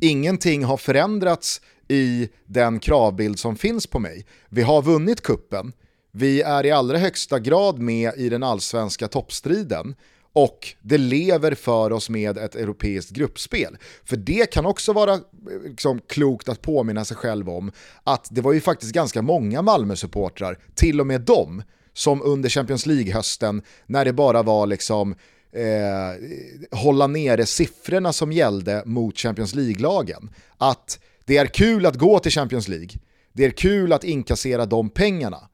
ingenting 0.00 0.64
har 0.64 0.76
förändrats 0.76 1.60
i 1.88 2.28
den 2.46 2.80
kravbild 2.80 3.38
som 3.38 3.56
finns 3.56 3.86
på 3.86 3.98
mig. 3.98 4.26
Vi 4.48 4.62
har 4.62 4.82
vunnit 4.82 5.20
kuppen 5.20 5.72
vi 6.12 6.42
är 6.42 6.66
i 6.66 6.70
allra 6.70 6.98
högsta 6.98 7.38
grad 7.38 7.78
med 7.78 8.12
i 8.16 8.28
den 8.28 8.42
allsvenska 8.42 9.08
toppstriden 9.08 9.94
och 10.32 10.74
det 10.82 10.98
lever 10.98 11.54
för 11.54 11.92
oss 11.92 12.10
med 12.10 12.38
ett 12.38 12.54
europeiskt 12.54 13.10
gruppspel. 13.10 13.76
För 14.04 14.16
det 14.16 14.50
kan 14.52 14.66
också 14.66 14.92
vara 14.92 15.12
eh, 15.12 15.20
liksom, 15.64 16.00
klokt 16.08 16.48
att 16.48 16.62
påminna 16.62 17.04
sig 17.04 17.16
själv 17.16 17.48
om 17.50 17.72
att 18.04 18.28
det 18.30 18.40
var 18.40 18.52
ju 18.52 18.60
faktiskt 18.60 18.92
ganska 18.92 19.22
många 19.22 19.62
Malmö-supportrar, 19.62 20.58
till 20.74 21.00
och 21.00 21.06
med 21.06 21.20
dem, 21.20 21.62
som 21.92 22.22
under 22.22 22.48
Champions 22.48 22.86
League-hösten, 22.86 23.62
när 23.86 24.04
det 24.04 24.12
bara 24.12 24.42
var 24.42 24.66
liksom 24.66 25.14
eh, 25.52 26.78
hålla 26.78 27.06
nere 27.06 27.46
siffrorna 27.46 28.12
som 28.12 28.32
gällde 28.32 28.82
mot 28.86 29.18
Champions 29.18 29.54
League-lagen, 29.54 30.30
att 30.58 31.00
det 31.24 31.36
är 31.36 31.46
kul 31.46 31.86
att 31.86 31.96
gå 31.96 32.18
till 32.18 32.32
Champions 32.32 32.68
League, 32.68 32.90
det 33.32 33.44
är 33.44 33.50
kul 33.50 33.92
att 33.92 34.04
inkassera 34.04 34.66
de 34.66 34.90
pengarna, 34.90 35.47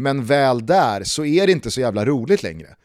men 0.00 0.24
väl 0.24 0.66
där 0.66 1.04
så 1.04 1.24
är 1.24 1.46
det 1.46 1.52
inte 1.52 1.70
så 1.70 1.80
jävla 1.80 2.04
roligt 2.04 2.42
längre 2.42 2.76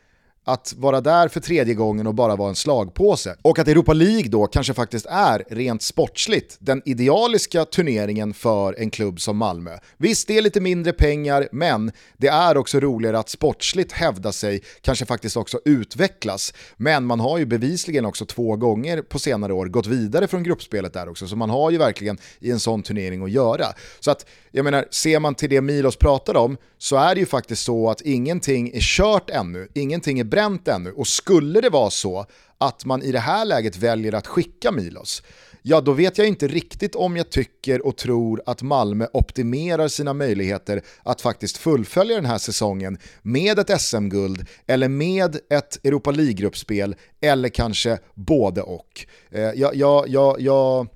att 0.45 0.73
vara 0.77 1.01
där 1.01 1.27
för 1.27 1.39
tredje 1.39 1.73
gången 1.73 2.07
och 2.07 2.13
bara 2.13 2.35
vara 2.35 2.49
en 2.49 2.55
slagpåse. 2.55 3.35
Och 3.41 3.59
att 3.59 3.67
Europa 3.67 3.93
League 3.93 4.29
då 4.29 4.47
kanske 4.47 4.73
faktiskt 4.73 5.05
är 5.05 5.43
rent 5.49 5.81
sportsligt 5.81 6.57
den 6.59 6.81
idealiska 6.85 7.65
turneringen 7.65 8.33
för 8.33 8.79
en 8.79 8.89
klubb 8.89 9.21
som 9.21 9.37
Malmö. 9.37 9.77
Visst, 9.97 10.27
det 10.27 10.37
är 10.37 10.41
lite 10.41 10.61
mindre 10.61 10.93
pengar, 10.93 11.47
men 11.51 11.91
det 12.17 12.27
är 12.27 12.57
också 12.57 12.79
roligare 12.79 13.19
att 13.19 13.29
sportsligt 13.29 13.91
hävda 13.91 14.31
sig, 14.31 14.61
kanske 14.81 15.05
faktiskt 15.05 15.37
också 15.37 15.59
utvecklas. 15.65 16.53
Men 16.77 17.05
man 17.05 17.19
har 17.19 17.37
ju 17.37 17.45
bevisligen 17.45 18.05
också 18.05 18.25
två 18.25 18.55
gånger 18.55 19.01
på 19.01 19.19
senare 19.19 19.53
år 19.53 19.65
gått 19.65 19.87
vidare 19.87 20.27
från 20.27 20.43
gruppspelet 20.43 20.93
där 20.93 21.09
också, 21.09 21.27
så 21.27 21.35
man 21.35 21.49
har 21.49 21.71
ju 21.71 21.77
verkligen 21.77 22.17
i 22.39 22.51
en 22.51 22.59
sån 22.59 22.83
turnering 22.83 23.23
att 23.23 23.31
göra. 23.31 23.65
Så 23.99 24.11
att, 24.11 24.25
jag 24.51 24.63
menar, 24.63 24.85
ser 24.91 25.19
man 25.19 25.35
till 25.35 25.49
det 25.49 25.61
Milos 25.61 25.95
pratar 25.95 26.35
om, 26.35 26.57
så 26.77 26.95
är 26.95 27.15
det 27.15 27.19
ju 27.19 27.25
faktiskt 27.25 27.63
så 27.63 27.89
att 27.89 28.01
ingenting 28.01 28.71
är 28.73 28.79
kört 28.81 29.29
ännu, 29.29 29.67
ingenting 29.73 30.19
är 30.19 30.23
bränt 30.35 30.67
ännu. 30.67 30.91
Och 30.91 31.07
skulle 31.07 31.61
det 31.61 31.69
vara 31.69 31.89
så 31.89 32.25
att 32.57 32.85
man 32.85 33.03
i 33.03 33.11
det 33.11 33.19
här 33.19 33.45
läget 33.45 33.77
väljer 33.77 34.15
att 34.15 34.27
skicka 34.27 34.71
Milos, 34.71 35.23
ja 35.61 35.81
då 35.81 35.91
vet 35.91 36.17
jag 36.17 36.27
inte 36.27 36.47
riktigt 36.47 36.95
om 36.95 37.17
jag 37.17 37.29
tycker 37.29 37.85
och 37.85 37.97
tror 37.97 38.41
att 38.45 38.61
Malmö 38.61 39.07
optimerar 39.13 39.87
sina 39.87 40.13
möjligheter 40.13 40.81
att 41.03 41.21
faktiskt 41.21 41.57
fullfölja 41.57 42.15
den 42.15 42.25
här 42.25 42.37
säsongen 42.37 42.97
med 43.21 43.59
ett 43.59 43.81
SM-guld 43.81 44.45
eller 44.67 44.89
med 44.89 45.37
ett 45.49 45.85
Europa 45.85 46.11
League-gruppspel 46.11 46.95
eller 47.21 47.49
kanske 47.49 47.99
både 48.13 48.61
och. 48.61 49.05
Eh, 49.31 49.41
jag, 49.41 49.75
jag, 49.75 50.07
jag, 50.07 50.41
jag 50.41 50.87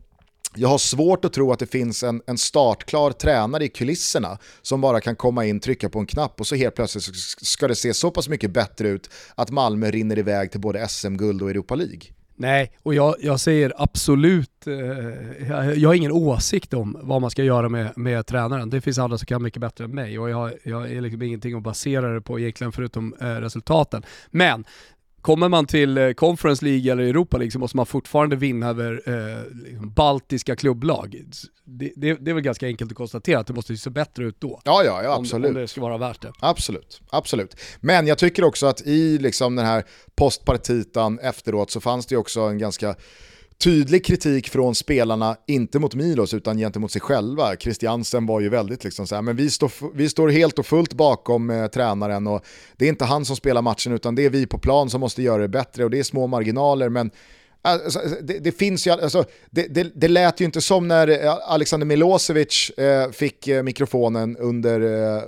jag 0.56 0.70
har 0.70 0.78
svårt 0.78 1.26
att 1.26 1.34
tro 1.34 1.52
att 1.52 1.60
det 1.60 1.68
finns 1.68 2.04
en, 2.04 2.22
en 2.26 2.38
startklar 2.38 3.12
tränare 3.12 3.66
i 3.66 3.70
kulisserna 3.70 4.38
som 4.62 4.82
bara 4.82 5.02
kan 5.02 5.16
komma 5.16 5.46
in, 5.46 5.60
trycka 5.60 5.90
på 5.90 6.00
en 6.00 6.06
knapp 6.06 6.40
och 6.40 6.48
så 6.48 6.56
helt 6.56 6.76
plötsligt 6.76 7.16
ska 7.42 7.68
det 7.68 7.76
se 7.76 7.94
så 7.94 8.12
pass 8.12 8.30
mycket 8.30 8.52
bättre 8.52 8.88
ut 8.88 9.10
att 9.36 9.50
Malmö 9.50 9.92
rinner 9.92 10.20
iväg 10.20 10.52
till 10.52 10.60
både 10.62 10.88
SM-guld 10.88 11.42
och 11.42 11.50
Europa 11.50 11.76
League. 11.76 12.02
Nej, 12.36 12.72
och 12.84 12.94
jag, 12.94 13.16
jag 13.20 13.40
säger 13.40 13.74
absolut, 13.78 14.68
eh, 14.68 14.74
jag, 15.50 15.78
jag, 15.78 15.90
har 15.90 15.94
ingen 15.94 16.12
åsikt 16.12 16.74
om 16.74 16.98
vad 17.02 17.22
man 17.22 17.32
ska 17.32 17.44
göra 17.44 17.70
med, 17.70 17.98
med 17.98 18.26
tränaren. 18.26 18.70
Det 18.70 18.82
finns 18.82 19.00
andra 19.00 19.18
som 19.18 19.26
kan 19.26 19.44
mycket 19.44 19.62
bättre 19.62 19.84
än 19.84 19.96
mig 19.96 20.20
och 20.20 20.30
jag, 20.30 20.52
jag 20.64 20.92
är 20.92 21.02
liksom 21.02 21.22
ingenting 21.22 21.58
att 21.58 21.64
basera 21.64 22.14
det 22.14 22.22
på 22.22 22.40
egentligen 22.40 22.72
förutom 22.72 23.16
eh, 23.22 23.26
resultaten. 23.26 24.04
Men 24.32 24.66
Kommer 25.22 25.50
man 25.50 25.66
till 25.66 25.98
eh, 25.98 26.12
Conference 26.12 26.66
League 26.66 26.92
eller 26.92 27.04
Europa 27.04 27.38
League 27.38 27.52
så 27.52 27.60
måste 27.60 27.78
man 27.78 27.86
fortfarande 27.86 28.36
vinna 28.36 28.70
över 28.70 29.02
eh, 29.06 29.64
liksom 29.64 29.94
baltiska 29.94 30.56
klubblag. 30.56 31.24
Det, 31.66 31.92
det, 31.96 32.14
det, 32.14 32.32
är 32.32 32.34
väl 32.34 32.44
ganska 32.44 32.66
enkelt 32.66 32.92
att 32.92 32.98
konstatera 32.98 33.40
att 33.40 33.48
det 33.48 33.54
måste 33.54 33.78
se 33.78 33.90
bättre 33.90 34.26
ut 34.26 34.36
då. 34.40 34.62
Ja, 34.66 34.84
ja, 34.84 35.04
ja 35.04 35.16
absolut. 35.16 35.46
Om, 35.46 35.56
om 35.56 35.62
det 35.62 35.68
ska 35.68 35.82
vara 35.82 35.98
värt 35.98 36.22
det. 36.22 36.32
Absolut, 36.40 37.02
absolut. 37.10 37.56
Men 37.80 38.08
jag 38.08 38.18
tycker 38.18 38.44
också 38.44 38.68
att 38.68 38.82
i 38.82 39.18
liksom 39.18 39.56
den 39.56 39.66
här 39.66 39.84
postpartitan 40.16 41.20
efteråt 41.20 41.72
så 41.72 41.82
fanns 41.82 42.06
det 42.06 42.18
också 42.18 42.42
en 42.42 42.58
ganska 42.58 42.96
tydlig 43.64 44.06
kritik 44.06 44.50
från 44.50 44.76
spelarna, 44.76 45.36
inte 45.48 45.80
mot 45.80 45.96
Milos 45.96 46.34
utan 46.34 46.58
gentemot 46.58 46.92
sig 46.92 47.02
själva. 47.02 47.56
Christiansen 47.56 48.26
var 48.26 48.40
ju 48.40 48.50
väldigt 48.50 48.84
liksom 48.84 49.08
så 49.08 49.16
här, 49.16 49.22
men 49.22 49.36
vi 49.36 49.50
står, 49.50 49.96
vi 49.96 50.10
står 50.10 50.30
helt 50.30 50.60
och 50.60 50.66
fullt 50.66 50.94
bakom 50.94 51.50
eh, 51.50 51.68
tränaren 51.68 52.28
och 52.28 52.46
det 52.78 52.86
är 52.86 52.90
inte 52.90 53.06
han 53.06 53.26
som 53.26 53.36
spelar 53.36 53.62
matchen 53.62 53.94
utan 53.94 54.16
det 54.16 54.26
är 54.26 54.30
vi 54.30 54.46
på 54.46 54.58
plan 54.58 54.90
som 54.90 55.02
måste 55.02 55.22
göra 55.22 55.42
det 55.42 55.48
bättre 55.48 55.84
och 55.84 55.90
det 55.90 56.00
är 56.00 56.04
små 56.04 56.28
marginaler 56.28 56.90
men 56.90 57.08
eh, 57.08 57.14
Alltså, 57.62 58.00
eh, 58.00 58.12
det, 58.22 58.40
det, 58.40 58.52
finns 58.52 58.88
ju, 58.88 58.92
alltså, 58.92 59.26
det, 59.50 59.68
det, 59.68 59.92
det 59.96 60.08
lät 60.08 60.42
ju 60.42 60.46
inte 60.46 60.62
som 60.62 60.88
när 60.88 61.08
eh, 61.08 61.38
Alexander 61.48 61.88
Milosevic 61.88 62.70
eh, 62.70 63.12
fick 63.12 63.48
mikrofonen 63.64 64.38
under, 64.38 64.82
eh, 64.82 65.24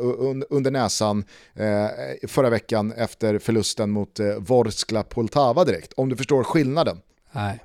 under 0.49 0.71
näsan 0.71 1.23
eh, 1.55 1.87
förra 2.27 2.49
veckan 2.49 2.91
efter 2.91 3.39
förlusten 3.39 3.91
mot 3.91 4.19
eh, 4.19 4.27
Vorskla 4.37 5.03
Poltava 5.03 5.63
direkt, 5.63 5.93
om 5.93 6.09
du 6.09 6.15
förstår 6.15 6.43
skillnaden. 6.43 6.97
Nej, 7.31 7.59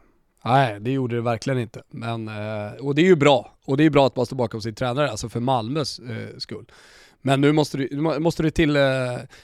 Nej, 0.47 0.81
det 0.81 0.91
gjorde 0.91 1.17
det 1.17 1.23
verkligen 1.23 1.59
inte. 1.59 1.83
Men, 1.91 2.29
eh, 2.29 2.73
och 2.81 2.95
det 2.95 3.03
är 3.03 3.07
ju 3.07 3.17
bra. 3.17 3.57
Och 3.65 3.77
det 3.77 3.85
är 3.85 3.91
bra 3.91 4.07
att 4.07 4.17
man 4.17 4.27
står 4.27 4.37
bakom 4.37 4.63
sin 4.63 4.75
tränare, 4.75 5.11
alltså 5.11 5.29
för 5.29 5.41
Malmös 5.41 5.99
eh, 5.99 6.39
skull. 6.39 6.65
Men 7.23 7.41
nu 7.41 7.53
måste 7.53 7.79
det, 7.79 7.97
måste 8.21 8.43
det 8.43 8.51
till 8.51 8.77
eh, 8.77 8.83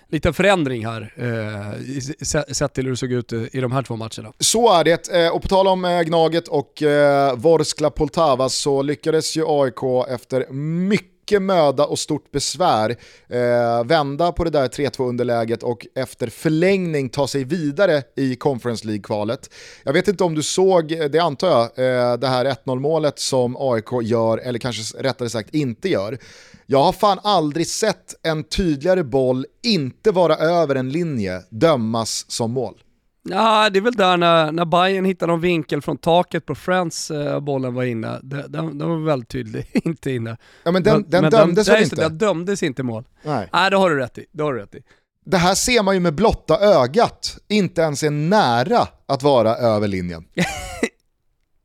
lite 0.08 0.32
förändring 0.32 0.86
här, 0.86 1.14
eh, 1.16 2.52
sett 2.52 2.74
till 2.74 2.84
hur 2.84 2.90
det 2.90 2.96
såg 2.96 3.12
ut 3.12 3.32
eh, 3.32 3.42
i 3.52 3.60
de 3.60 3.72
här 3.72 3.82
två 3.82 3.96
matcherna. 3.96 4.32
Så 4.38 4.72
är 4.72 4.84
det, 4.84 5.30
och 5.30 5.42
på 5.42 5.48
tal 5.48 5.66
om 5.66 6.02
Gnaget 6.06 6.48
och 6.48 6.82
eh, 6.82 7.36
Vorskla 7.36 7.90
Poltava 7.90 8.48
så 8.48 8.82
lyckades 8.82 9.36
ju 9.36 9.44
AIK 9.46 10.08
efter 10.08 10.52
mycket 10.52 11.11
mycket 11.22 11.42
möda 11.42 11.86
och 11.86 11.98
stort 11.98 12.30
besvär 12.30 12.96
eh, 13.28 13.84
vända 13.84 14.32
på 14.32 14.44
det 14.44 14.50
där 14.50 14.68
3-2 14.68 15.08
underläget 15.08 15.62
och 15.62 15.86
efter 15.94 16.26
förlängning 16.26 17.08
ta 17.08 17.28
sig 17.28 17.44
vidare 17.44 18.02
i 18.16 18.36
Conference 18.36 18.86
League-kvalet. 18.86 19.50
Jag 19.84 19.92
vet 19.92 20.08
inte 20.08 20.24
om 20.24 20.34
du 20.34 20.42
såg, 20.42 20.88
det 20.88 21.18
antar 21.18 21.48
jag, 21.48 21.62
eh, 21.62 22.16
det 22.16 22.28
här 22.28 22.44
1-0 22.44 22.80
målet 22.80 23.18
som 23.18 23.56
AIK 23.58 24.02
gör, 24.02 24.38
eller 24.38 24.58
kanske 24.58 24.98
rättare 25.02 25.30
sagt 25.30 25.54
inte 25.54 25.88
gör. 25.88 26.18
Jag 26.66 26.82
har 26.82 26.92
fan 26.92 27.18
aldrig 27.22 27.66
sett 27.66 28.14
en 28.22 28.44
tydligare 28.44 29.04
boll 29.04 29.46
inte 29.62 30.10
vara 30.10 30.36
över 30.36 30.74
en 30.74 30.90
linje 30.90 31.42
dömas 31.50 32.24
som 32.28 32.52
mål. 32.52 32.74
Ja, 33.24 33.70
det 33.70 33.78
är 33.78 33.80
väl 33.80 33.92
där 33.92 34.16
när, 34.16 34.52
när 34.52 34.64
Bayern 34.64 35.04
hittar 35.04 35.26
någon 35.26 35.40
vinkel 35.40 35.82
från 35.82 35.98
taket 35.98 36.46
på 36.46 36.54
Friends, 36.54 37.10
eh, 37.10 37.40
bollen 37.40 37.74
var 37.74 37.82
inne. 37.82 38.20
Den, 38.22 38.52
den, 38.52 38.78
den 38.78 38.88
var 38.88 38.96
väldigt 38.96 39.28
tydlig, 39.28 39.66
inte 39.84 40.10
inne. 40.10 40.36
Ja 40.64 40.70
men 40.72 40.82
den, 40.82 41.04
den 41.08 41.22
men 41.22 41.30
dömdes 41.30 41.68
väl 41.68 41.82
inte? 41.82 41.96
Den 41.96 42.18
dömdes 42.18 42.62
inte 42.62 42.82
mål. 42.82 43.04
Nej. 43.22 43.48
Nej, 43.52 43.70
det 43.70 43.76
har 43.76 43.90
du 43.90 43.96
rätt 43.96 44.18
i. 44.18 44.26
Det 44.32 44.42
har 44.42 44.52
du 44.52 44.60
rätt 44.60 44.74
i. 44.74 44.82
Det 45.24 45.36
här 45.36 45.54
ser 45.54 45.82
man 45.82 45.94
ju 45.94 46.00
med 46.00 46.14
blotta 46.14 46.58
ögat, 46.58 47.38
inte 47.48 47.80
ens 47.80 48.02
är 48.02 48.10
nära 48.10 48.88
att 49.06 49.22
vara 49.22 49.56
över 49.56 49.88
linjen. 49.88 50.24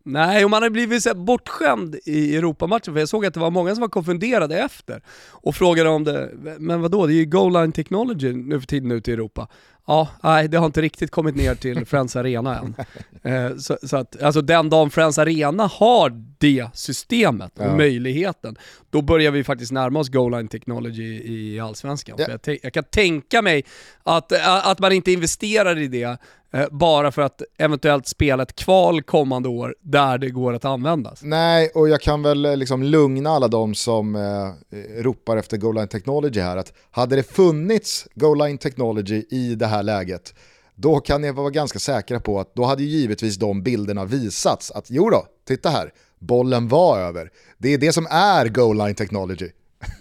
Nej, 0.04 0.46
och 0.46 0.52
man 0.52 0.64
har 0.64 0.70
blivit 0.70 1.04
så 1.04 1.16
bortskämd 1.16 1.96
i 2.06 2.36
Europamatchen, 2.36 2.94
för 2.94 3.00
jag 3.00 3.10
såg 3.10 3.26
att 3.26 3.34
det 3.34 3.40
var 3.40 3.52
många 3.52 3.76
som 3.76 3.82
var 3.82 3.88
konfunderade 3.88 4.60
efter 4.60 5.02
och 5.30 5.56
frågade 5.56 5.90
om 5.90 6.04
det, 6.04 6.30
men 6.60 6.82
vadå, 6.82 7.06
det 7.06 7.14
är 7.14 7.16
ju 7.16 7.26
goal 7.26 7.54
line 7.54 7.72
technology 7.72 8.34
nu 8.34 8.60
för 8.60 8.68
tiden 8.68 8.92
ute 8.92 9.12
i 9.12 9.14
Europa. 9.14 9.48
Ja, 9.88 10.08
nej 10.24 10.48
det 10.48 10.58
har 10.58 10.66
inte 10.66 10.82
riktigt 10.82 11.12
kommit 11.12 11.36
ner 11.36 11.56
till 11.56 11.86
Friends 11.86 12.16
Arena 12.16 12.60
än. 12.60 12.76
Eh, 13.24 13.56
så, 13.58 13.78
så, 13.84 13.98
att, 13.98 14.22
alltså 14.22 14.42
den 14.42 14.70
dagen 14.70 14.90
Friends 14.90 15.18
Arena 15.18 15.68
har 15.68 16.24
det 16.38 16.68
systemet 16.74 17.60
och 17.60 17.66
ja. 17.66 17.78
möjligheten, 17.78 18.56
då 18.90 19.02
börjar 19.02 19.32
vi 19.32 19.44
faktiskt 19.44 19.72
närma 19.72 20.00
oss 20.00 20.10
goal 20.10 20.32
line 20.32 20.48
technology 20.48 21.22
i 21.24 21.60
Allsvenskan. 21.60 22.16
Ja. 22.20 22.38
Jag, 22.46 22.60
jag, 22.64 22.74
kan 22.74 22.84
tänka 22.84 23.42
mig 23.42 23.64
att, 24.04 24.32
att 24.66 24.80
man 24.80 24.92
inte 24.92 25.12
investerar 25.12 25.78
i 25.78 25.88
det 25.88 26.20
Eh, 26.54 26.66
bara 26.72 27.12
för 27.12 27.22
att 27.22 27.42
eventuellt 27.58 28.08
spela 28.08 28.44
ett 28.44 28.56
kval 28.56 29.02
kommande 29.02 29.50
år 29.50 29.76
där 29.82 30.18
det 30.18 30.30
går 30.30 30.54
att 30.54 30.66
användas. 30.66 31.20
Nej, 31.24 31.72
och 31.76 31.90
jag 31.90 32.02
kan 32.02 32.24
väl 32.24 32.46
eh, 32.46 32.58
liksom 32.58 32.84
lugna 32.84 33.30
alla 33.30 33.48
de 33.48 33.76
som 33.76 34.16
eh, 34.16 35.02
ropar 35.02 35.38
efter 35.38 35.58
Goal 35.58 35.76
Line 35.76 35.88
Technology 35.88 36.40
här 36.40 36.58
att 36.58 36.74
hade 36.92 37.16
det 37.16 37.24
funnits 37.24 38.08
Goal 38.16 38.38
Line 38.38 38.58
Technology 38.58 39.26
i 39.30 39.56
det 39.56 39.68
här 39.68 39.77
läget 39.82 40.34
då 40.80 41.00
kan 41.00 41.22
ni 41.22 41.32
vara 41.32 41.50
ganska 41.50 41.80
säkra 41.80 42.20
på 42.20 42.40
att 42.40 42.56
då 42.56 42.66
hade 42.66 42.84
givetvis 42.84 43.36
de 43.38 43.64
bilderna 43.64 44.06
visats 44.06 44.72
att 44.72 44.86
jo 44.90 45.10
då, 45.10 45.26
titta 45.48 45.70
här, 45.70 45.94
bollen 46.20 46.68
var 46.68 47.00
över. 47.00 47.32
Det 47.58 47.74
är 47.74 47.78
det 47.78 47.94
som 47.94 48.08
är 48.10 48.48
Goal 48.48 48.78
Line 48.78 48.96
Technology. 48.96 49.50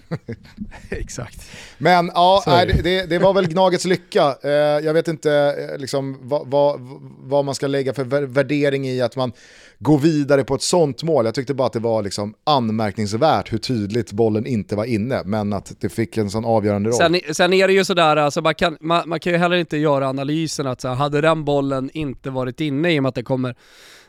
Exakt. 0.91 1.51
Men 1.79 2.11
ja, 2.15 2.43
nej, 2.47 2.81
det, 2.85 3.07
det, 3.07 3.19
var 3.19 3.35
väl 3.35 3.49
Gnagets 3.49 3.85
lycka. 3.85 4.37
Eh, 4.43 4.51
jag 4.51 4.95
vet 4.95 5.09
inte 5.09 5.33
eh, 5.73 5.79
liksom, 5.79 6.19
vad, 6.23 6.47
vad, 6.47 6.81
vad, 7.21 7.45
man 7.45 7.55
ska 7.55 7.67
lägga 7.67 7.95
för 7.95 8.05
värdering 8.27 8.89
i 8.89 9.01
att 9.01 9.17
man 9.17 9.33
går 9.79 9.99
vidare 9.99 10.45
på 10.45 10.55
ett 10.55 10.63
sånt 10.63 11.03
mål. 11.03 11.25
Jag 11.25 11.35
tyckte 11.35 11.55
bara 11.55 11.67
att 11.67 11.73
det 11.73 11.79
var 11.79 12.03
liksom 12.03 12.35
anmärkningsvärt 12.45 13.53
hur 13.53 13.59
tydligt 13.59 14.13
bollen 14.13 14.47
inte 14.47 14.77
var 14.77 14.85
inne, 14.85 15.23
men 15.25 15.53
att 15.53 15.73
det 15.81 15.89
fick 15.89 16.17
en 16.17 16.31
sån 16.31 16.45
avgörande 16.45 16.91
roll. 16.91 16.99
Sen, 16.99 17.21
sen 17.33 17.53
är 17.53 17.67
det 17.67 17.75
ju 17.75 17.85
sådär, 17.85 18.17
alltså 18.17 18.41
man, 18.41 18.55
kan, 18.55 18.77
man, 18.81 19.09
man 19.09 19.21
kan 19.21 19.33
ju 19.33 19.39
heller 19.39 19.57
inte 19.57 19.77
göra 19.77 20.09
analysen 20.09 20.67
att 20.67 20.81
så 20.81 20.89
här, 20.89 20.95
hade 20.95 21.21
den 21.21 21.45
bollen 21.45 21.91
inte 21.93 22.31
varit 22.31 22.61
inne 22.61 22.95
i 22.95 22.99
och 22.99 23.03
med 23.03 23.09
att 23.09 23.15
det 23.15 23.23
kommer 23.23 23.57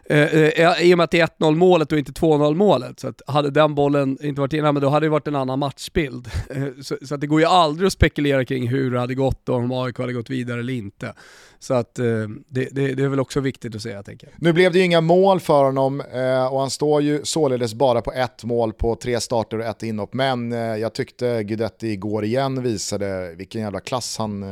Eh, 0.10 0.34
eh, 0.34 0.82
I 0.82 0.94
och 0.94 0.98
med 0.98 1.04
att 1.04 1.12
det 1.12 1.20
är 1.20 1.28
1-0 1.28 1.56
målet 1.56 1.92
och 1.92 1.98
inte 1.98 2.12
2-0 2.12 2.56
målet. 2.56 3.00
Så 3.00 3.08
att 3.08 3.22
hade 3.28 3.50
den 3.50 3.76
bollen 3.76 4.18
inte 4.22 4.42
varit 4.42 4.54
inne, 4.54 4.72
men 4.72 4.82
då 4.82 4.90
hade 4.90 5.06
det 5.06 5.10
varit 5.10 5.28
en 5.28 5.36
annan 5.36 5.60
matchbild. 5.88 6.30
Eh, 6.50 6.82
så, 6.82 6.98
så, 7.02 7.16
att 7.16 7.22
det 7.22 7.28
går 7.28 7.40
ju 7.40 7.46
aldrig 7.46 7.88
att 7.88 7.94
spekulera 7.94 8.46
kring 8.46 8.68
hur 8.68 8.92
det 8.92 9.00
hade 9.00 9.16
gått 9.16 9.50
och 9.50 9.56
om 9.56 9.72
AIK 9.72 9.98
hade 9.98 10.14
gått 10.14 10.30
vidare 10.30 10.60
eller 10.60 10.74
inte. 10.74 11.14
Så 11.60 11.74
att 11.74 12.00
eh, 12.00 12.06
det, 12.48 12.68
det, 12.72 12.94
det, 12.94 13.04
är 13.04 13.08
väl 13.08 13.20
också 13.20 13.40
viktigt 13.40 13.76
att 13.76 13.82
säga, 13.82 14.04
tänker 14.04 14.28
jag. 14.28 14.36
Nu 14.42 14.54
blev 14.54 14.72
det 14.72 14.80
ju 14.80 14.86
inga 14.86 15.02
mål 15.02 15.40
för 15.40 15.64
honom 15.64 16.02
eh, 16.02 16.54
och 16.54 16.60
han 16.60 16.70
står 16.70 17.02
ju 17.02 17.22
således 17.24 17.74
bara 17.74 18.02
på 18.02 18.12
ett 18.12 18.44
mål 18.44 18.74
på 18.74 18.96
tre 18.96 19.20
starter 19.20 19.60
och 19.60 19.66
ett 19.66 19.84
inhopp. 19.84 20.14
Men 20.14 20.52
jag 20.52 20.94
tyckte 20.94 21.44
Guidetti 21.44 21.88
igår 21.88 22.26
igen 22.26 22.64
visade 22.64 23.36
vilken 23.36 23.62
jävla 23.62 23.80
klass 23.80 24.18
han, 24.18 24.46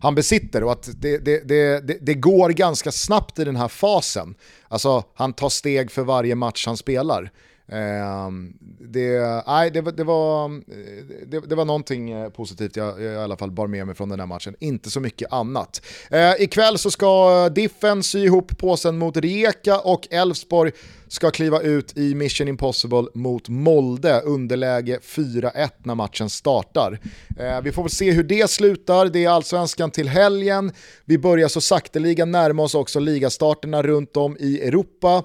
han 0.00 0.14
besitter 0.14 0.64
och 0.64 0.72
att 0.72 0.90
det, 1.00 1.18
det, 1.18 1.80
det 2.00 2.14
går 2.14 2.50
ganska 2.50 2.92
snabbt 2.92 3.38
i 3.38 3.44
den 3.44 3.56
här 3.56 3.68
fasen. 3.68 4.34
Alltså 4.68 5.04
han 5.14 5.32
tar 5.32 5.48
steg 5.48 5.90
för 5.90 6.02
varje 6.02 6.34
match 6.34 6.66
han 6.66 6.76
spelar. 6.76 7.30
Ehm, 7.68 8.52
det, 8.80 9.42
nej, 9.46 9.70
det, 9.70 9.80
det, 9.80 10.04
var, 10.04 10.48
det, 11.26 11.40
det 11.40 11.54
var 11.54 11.64
någonting 11.64 12.10
eh, 12.10 12.28
positivt 12.28 12.76
jag, 12.76 13.02
jag, 13.02 13.12
i 13.12 13.16
alla 13.16 13.36
fall 13.36 13.50
bar 13.50 13.66
med 13.66 13.86
mig 13.86 13.94
från 13.94 14.08
den 14.08 14.20
här 14.20 14.26
matchen, 14.26 14.54
inte 14.60 14.90
så 14.90 15.00
mycket 15.00 15.32
annat. 15.32 15.82
Eh, 16.10 16.32
ikväll 16.38 16.78
så 16.78 16.90
ska 16.90 17.48
Diffen 17.48 18.02
sy 18.02 18.24
ihop 18.24 18.58
påsen 18.58 18.98
mot 18.98 19.16
Rijeka 19.16 19.78
och 19.78 20.08
Elfsborg 20.10 20.72
ska 21.08 21.30
kliva 21.30 21.60
ut 21.60 21.98
i 21.98 22.14
Mission 22.14 22.48
Impossible 22.48 23.04
mot 23.14 23.48
Molde, 23.48 24.20
underläge 24.20 24.98
4-1 25.02 25.70
när 25.78 25.94
matchen 25.94 26.30
startar. 26.30 26.98
Eh, 27.38 27.60
vi 27.62 27.72
får 27.72 27.82
väl 27.82 27.90
se 27.90 28.10
hur 28.10 28.24
det 28.24 28.50
slutar, 28.50 29.06
det 29.06 29.24
är 29.24 29.28
allsvenskan 29.28 29.90
till 29.90 30.08
helgen. 30.08 30.72
Vi 31.04 31.18
börjar 31.18 31.48
så 31.48 31.60
sakteliga 31.60 32.24
närma 32.24 32.62
oss 32.62 32.74
också 32.74 33.00
ligastarterna 33.00 33.82
runt 33.82 34.16
om 34.16 34.36
i 34.40 34.60
Europa 34.60 35.24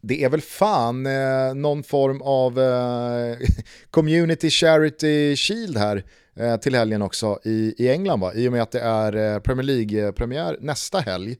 det 0.00 0.24
är 0.24 0.28
väl 0.28 0.40
fan 0.40 1.06
eh, 1.06 1.54
någon 1.54 1.82
form 1.82 2.22
av 2.22 2.58
eh, 2.58 3.36
community 3.90 4.50
charity 4.50 5.36
shield 5.36 5.76
här 5.76 6.04
eh, 6.36 6.56
till 6.56 6.74
helgen 6.74 7.02
också 7.02 7.38
i, 7.44 7.74
i 7.78 7.88
England 7.88 8.20
va? 8.20 8.34
I 8.34 8.48
och 8.48 8.52
med 8.52 8.62
att 8.62 8.70
det 8.70 8.80
är 8.80 9.34
eh, 9.34 9.40
Premier 9.40 9.64
League-premiär 9.66 10.56
nästa 10.60 10.98
helg. 10.98 11.36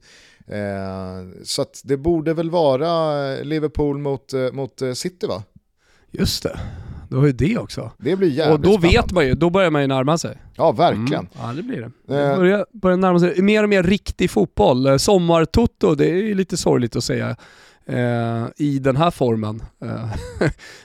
Eh, 0.46 1.42
så 1.44 1.66
det 1.84 1.96
borde 1.96 2.34
väl 2.34 2.50
vara 2.50 3.34
Liverpool 3.42 3.98
mot, 3.98 4.32
eh, 4.32 4.52
mot 4.52 4.82
City 4.94 5.26
va? 5.26 5.42
Just 6.10 6.42
det. 6.42 6.60
Då 7.10 7.18
har 7.18 7.26
ju 7.26 7.32
det 7.32 7.58
också. 7.58 7.90
Det 7.98 8.16
blir 8.16 8.28
jävligt 8.28 8.54
Och 8.54 8.60
då 8.60 8.70
spännande. 8.70 8.88
vet 8.98 9.12
man 9.12 9.26
ju, 9.26 9.34
då 9.34 9.50
börjar 9.50 9.70
man 9.70 9.82
ju 9.82 9.88
närma 9.88 10.18
sig. 10.18 10.38
Ja, 10.56 10.72
verkligen. 10.72 11.12
Mm. 11.12 11.28
Ja, 11.40 11.52
det 11.56 11.62
blir 11.62 11.80
det. 11.80 11.90
Det 12.06 12.36
börjar, 12.36 12.66
börjar 12.72 12.96
närma 12.96 13.18
sig 13.20 13.42
mer 13.42 13.62
och 13.62 13.68
mer 13.68 13.82
riktig 13.82 14.30
fotboll. 14.30 14.98
Sommartotto, 14.98 15.94
det 15.94 16.10
är 16.10 16.14
ju 16.14 16.34
lite 16.34 16.56
sorgligt 16.56 16.96
att 16.96 17.04
säga 17.04 17.36
eh, 17.86 18.46
i 18.56 18.78
den 18.78 18.96
här 18.96 19.10
formen 19.10 19.62
eh, 19.84 20.12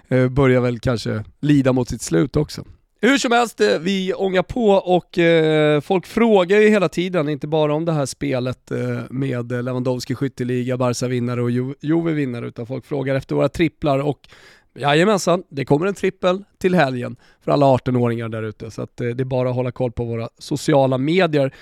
eh, 0.18 0.30
börjar 0.30 0.62
väl 0.62 0.80
kanske 0.80 1.24
lida 1.42 1.74
mot 1.74 1.90
sitt 1.90 2.02
slut 2.02 2.36
också. 2.36 2.64
Hur 3.02 3.18
som 3.18 3.32
helst, 3.32 3.62
eh, 3.62 3.80
vi 3.80 4.14
ångar 4.14 4.44
på 4.44 4.70
och 4.70 5.18
eh, 5.18 5.82
folk 5.82 6.06
frågar 6.06 6.60
ju 6.60 6.70
hela 6.70 6.90
tiden, 6.90 7.30
inte 7.30 7.48
bara 7.48 7.74
om 7.74 7.86
det 7.86 7.92
här 7.92 8.06
spelet 8.06 8.72
eh, 8.72 9.00
med 9.10 9.52
Lewandowski 9.52 10.16
skytteliga, 10.16 10.78
Barca 10.78 11.08
vinnare 11.08 11.42
och 11.42 11.52
jo 11.52 11.76
Juve 11.82 12.12
vinnare, 12.12 12.48
utan 12.48 12.68
folk 12.68 12.86
frågar 12.86 13.16
efter 13.16 13.36
våra 13.36 13.50
tripplar 13.50 14.00
och 14.00 14.20
Jajamensan, 14.76 15.44
det 15.50 15.66
kommer 15.66 15.86
en 15.88 15.94
trippel 15.94 16.44
till 16.58 16.76
helgen 16.76 17.16
för 17.42 17.52
alla 17.52 17.66
18-åringar 17.66 18.30
där 18.30 18.44
ute, 18.44 18.72
så 18.72 18.82
att, 18.82 19.02
eh, 19.02 19.08
det 19.08 19.24
är 19.24 19.26
bara 19.26 19.50
att 19.50 19.56
hålla 19.56 19.72
koll 19.72 19.92
på 19.92 20.06
våra 20.06 20.30
sociala 20.38 20.98
medier. 20.98 21.54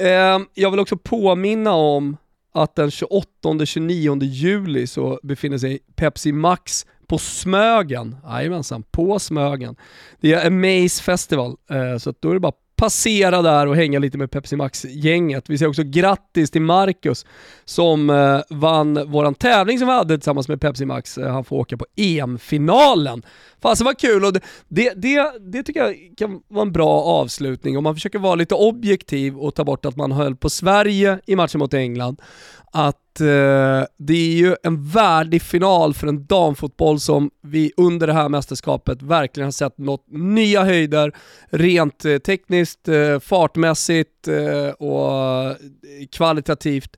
Eh, 0.00 0.38
jag 0.54 0.70
vill 0.70 0.80
också 0.80 0.96
påminna 0.96 1.72
om 1.72 2.16
att 2.62 2.74
den 2.74 2.90
28-29 2.90 4.24
juli 4.24 4.86
så 4.86 5.20
befinner 5.22 5.58
sig 5.58 5.78
Pepsi 5.96 6.32
Max 6.32 6.86
på 7.06 7.18
Smögen. 7.18 8.16
Jajamensan, 8.24 8.82
på 8.82 9.18
Smögen. 9.18 9.76
Det 10.20 10.32
är 10.32 10.46
Amaze 10.46 11.02
Festival, 11.02 11.56
eh, 11.70 11.98
så 11.98 12.14
då 12.20 12.30
är 12.30 12.34
det 12.34 12.40
bara 12.40 12.52
passera 12.78 13.42
där 13.42 13.66
och 13.66 13.76
hänga 13.76 13.98
lite 13.98 14.18
med 14.18 14.30
Pepsi 14.30 14.56
Max-gänget. 14.56 15.50
Vi 15.50 15.58
säger 15.58 15.68
också 15.68 15.82
grattis 15.82 16.50
till 16.50 16.62
Marcus 16.62 17.26
som 17.64 18.10
eh, 18.10 18.40
vann 18.50 19.10
våran 19.10 19.34
tävling 19.34 19.78
som 19.78 19.88
vi 19.88 19.94
hade 19.94 20.18
tillsammans 20.18 20.48
med 20.48 20.60
Pepsi 20.60 20.84
Max. 20.84 21.18
Eh, 21.18 21.32
han 21.32 21.44
får 21.44 21.56
åka 21.56 21.76
på 21.76 21.86
EM-finalen. 21.96 23.22
Fasen 23.62 23.84
vad 23.84 23.98
kul 23.98 24.24
och 24.24 24.32
det, 24.32 24.40
det, 24.68 24.92
det, 24.96 25.32
det, 25.40 25.62
tycker 25.62 25.80
jag 25.80 25.94
kan 26.18 26.40
vara 26.48 26.62
en 26.62 26.72
bra 26.72 27.02
avslutning 27.02 27.78
om 27.78 27.84
man 27.84 27.94
försöker 27.94 28.18
vara 28.18 28.34
lite 28.34 28.54
objektiv 28.54 29.38
och 29.38 29.54
ta 29.54 29.64
bort 29.64 29.86
att 29.86 29.96
man 29.96 30.12
höll 30.12 30.36
på 30.36 30.50
Sverige 30.50 31.20
i 31.26 31.36
matchen 31.36 31.58
mot 31.58 31.74
England 31.74 32.20
att 32.72 33.20
eh, 33.20 33.84
det 33.96 34.14
är 34.14 34.36
ju 34.36 34.56
en 34.62 34.88
värdig 34.88 35.42
final 35.42 35.94
för 35.94 36.06
en 36.06 36.26
damfotboll 36.26 37.00
som 37.00 37.30
vi 37.42 37.72
under 37.76 38.06
det 38.06 38.12
här 38.12 38.28
mästerskapet 38.28 39.02
verkligen 39.02 39.46
har 39.46 39.52
sett 39.52 39.78
nått 39.78 40.04
nya 40.08 40.64
höjder 40.64 41.12
rent 41.50 42.04
eh, 42.04 42.18
tekniskt, 42.18 42.88
eh, 42.88 43.20
fartmässigt 43.20 44.28
eh, 44.28 44.70
och 44.70 45.44
eh, 45.44 45.56
kvalitativt. 46.12 46.96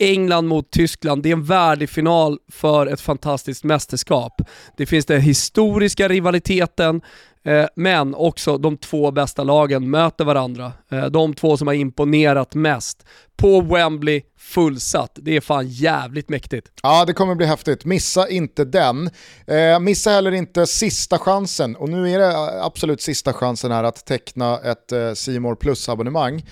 England 0.00 0.46
mot 0.46 0.70
Tyskland, 0.70 1.22
det 1.22 1.28
är 1.28 1.32
en 1.32 1.44
värdig 1.44 1.90
final 1.90 2.38
för 2.52 2.86
ett 2.86 3.00
fantastiskt 3.00 3.64
mästerskap. 3.64 4.42
Det 4.76 4.86
finns 4.86 5.06
den 5.06 5.20
historiska 5.20 6.08
rivaliteten, 6.08 7.00
Eh, 7.48 7.66
men 7.74 8.14
också 8.14 8.58
de 8.58 8.76
två 8.76 9.10
bästa 9.10 9.44
lagen 9.44 9.90
möter 9.90 10.24
varandra. 10.24 10.72
Eh, 10.92 11.06
de 11.06 11.34
två 11.34 11.56
som 11.56 11.66
har 11.66 11.74
imponerat 11.74 12.54
mest. 12.54 13.04
På 13.36 13.60
Wembley, 13.60 14.22
fullsatt. 14.38 15.18
Det 15.22 15.36
är 15.36 15.40
fan 15.40 15.68
jävligt 15.68 16.28
mäktigt. 16.28 16.68
Ja, 16.82 17.04
det 17.04 17.12
kommer 17.12 17.34
bli 17.34 17.46
häftigt. 17.46 17.84
Missa 17.84 18.28
inte 18.28 18.64
den. 18.64 19.10
Eh, 19.46 19.80
missa 19.80 20.10
heller 20.10 20.32
inte 20.32 20.66
sista 20.66 21.18
chansen. 21.18 21.76
Och 21.76 21.88
nu 21.88 22.10
är 22.10 22.18
det 22.18 22.26
eh, 22.26 22.64
absolut 22.64 23.02
sista 23.02 23.32
chansen 23.32 23.72
här 23.72 23.84
att 23.84 24.06
teckna 24.06 24.58
ett 24.58 24.92
eh, 24.92 25.12
Simor 25.12 25.54
Plus-abonnemang. 25.54 26.44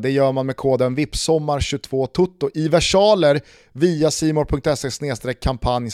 det 0.00 0.10
gör 0.10 0.32
man 0.32 0.46
med 0.46 0.56
koden 0.56 0.96
VIPSOMMAR22TOTO 0.96 2.50
i 2.54 2.68
versaler 2.68 3.40
via 3.72 4.10
simor.se 4.10 5.34
kampanj 5.34 5.90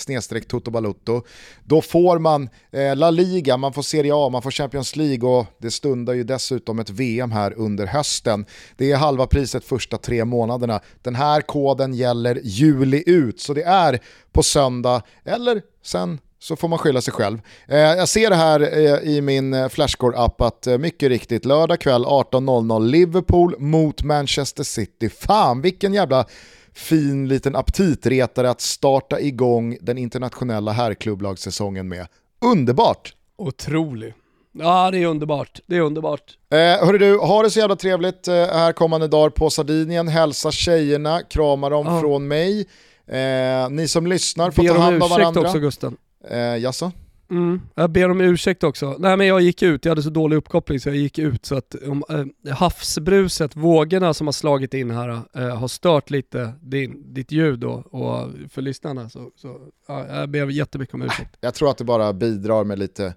totobalutto. 0.49 1.23
Då 1.65 1.83
får 1.83 2.19
man 2.19 2.49
La 2.97 3.11
Liga, 3.11 3.57
man 3.57 3.73
får 3.73 3.83
Serie 3.83 4.13
A, 4.15 4.29
man 4.29 4.43
får 4.43 4.51
Champions 4.51 4.97
League 4.97 5.29
och 5.29 5.47
det 5.59 5.71
stundar 5.71 6.13
ju 6.13 6.25
dessutom 6.25 6.79
ett 6.79 6.91
VM 6.91 7.33
här 7.33 7.52
under 7.53 7.87
hösten. 7.87 8.47
Det 8.77 8.93
är 8.93 8.97
halva 8.97 9.27
priset 9.27 9.65
första 9.65 9.99
tre 9.99 10.25
månaderna. 10.25 10.81
Den 11.03 11.15
här 11.15 11.41
koden 11.41 11.95
gäller 11.95 12.41
juli 12.43 13.03
ut, 13.07 13.41
så 13.41 13.55
det 13.55 13.63
är 13.63 14.01
på 14.33 14.43
söndag 14.43 15.03
eller 15.25 15.63
sen 15.83 16.19
så 16.39 16.57
får 16.57 16.69
man 16.69 16.79
skylla 16.79 17.01
sig 17.01 17.13
själv. 17.13 17.39
Eh, 17.69 17.79
jag 17.79 18.09
ser 18.09 18.31
det 18.31 18.37
här 18.37 18.61
eh, 18.61 19.15
i 19.15 19.21
min 19.21 19.55
eh, 19.55 19.69
Flashcore-app 19.69 20.41
att 20.41 20.67
mycket 20.81 21.09
riktigt, 21.09 21.45
lördag 21.45 21.81
kväll 21.81 22.05
18.00 22.05 22.87
Liverpool 22.87 23.55
mot 23.59 24.03
Manchester 24.03 24.65
City. 24.65 25.09
Fan 25.09 25.61
vilken 25.61 25.95
jävla 25.95 26.27
fin 26.75 27.29
liten 27.29 27.57
aptitretare 27.57 28.51
att 28.51 28.61
starta 28.61 29.21
igång 29.21 29.79
den 29.81 29.99
internationella 29.99 30.73
herrklubblagssäsongen 30.73 31.89
med. 31.89 32.07
Underbart! 32.41 33.15
Otrolig. 33.37 34.15
Ja, 34.53 34.91
det 34.91 34.99
är 34.99 35.07
underbart. 35.07 35.61
Det 35.67 35.77
är 35.77 35.81
underbart. 35.81 36.39
Eh, 36.51 36.87
hörru 36.87 36.99
du, 36.99 37.19
ha 37.19 37.43
det 37.43 37.51
så 37.51 37.59
jävla 37.59 37.77
trevligt 37.77 38.29
eh, 38.29 38.35
här 38.35 38.73
kommande 38.73 39.09
dagar 39.09 39.31
på 39.31 39.51
Sardinien. 39.51 40.09
Hälsa 40.09 40.51
tjejerna, 40.51 41.23
krama 41.23 41.69
dem 41.69 41.87
ja. 41.87 42.01
från 42.01 42.29
mig. 42.29 42.67
Eh, 43.07 43.71
ni 43.71 43.89
som 43.89 44.07
lyssnar 44.07 44.51
får 44.51 44.63
ta 44.63 44.79
hand 44.79 45.03
om 45.03 45.11
varandra. 45.11 45.33
Be 45.33 45.39
om 45.41 45.45
ursäkt 45.45 45.47
också 45.47 45.59
Gusten. 45.59 45.97
Eh, 46.31 46.57
jaså? 46.57 46.93
Mm. 47.33 47.61
Jag 47.75 47.91
ber 47.91 48.11
om 48.11 48.21
ursäkt 48.21 48.65
också. 48.65 48.97
Nej 48.99 49.17
men 49.17 49.27
jag 49.27 49.41
gick 49.41 49.63
ut, 49.63 49.85
jag 49.85 49.91
hade 49.91 50.03
så 50.03 50.11
dålig 50.11 50.37
uppkoppling 50.37 50.81
så 50.81 50.89
jag 50.89 50.97
gick 50.97 51.19
ut 51.19 51.47
så 51.47 51.57
att 51.57 51.75
um, 51.83 52.05
äh, 52.47 52.55
havsbruset, 52.55 53.57
vågorna 53.57 54.15
som 54.15 54.27
har 54.27 54.33
slagit 54.33 54.75
in 54.75 54.91
här 54.91 55.21
äh, 55.35 55.57
har 55.57 55.69
stört 55.69 56.11
lite 56.11 56.53
din, 56.61 57.15
ditt 57.15 57.33
ljud 57.33 57.59
då, 57.59 57.73
och 57.73 58.29
för 58.51 58.63
lyssnarna 58.63 59.09
så, 59.09 59.31
så 59.37 59.61
ja, 59.89 60.07
jag 60.09 60.29
ber 60.29 60.47
jättemycket 60.47 60.95
om 60.95 61.03
ursäkt. 61.03 61.37
Jag 61.41 61.55
tror 61.55 61.71
att 61.71 61.79
det 61.79 61.85
bara 61.85 62.13
bidrar 62.13 62.65
med 62.65 62.79
lite, 62.79 63.15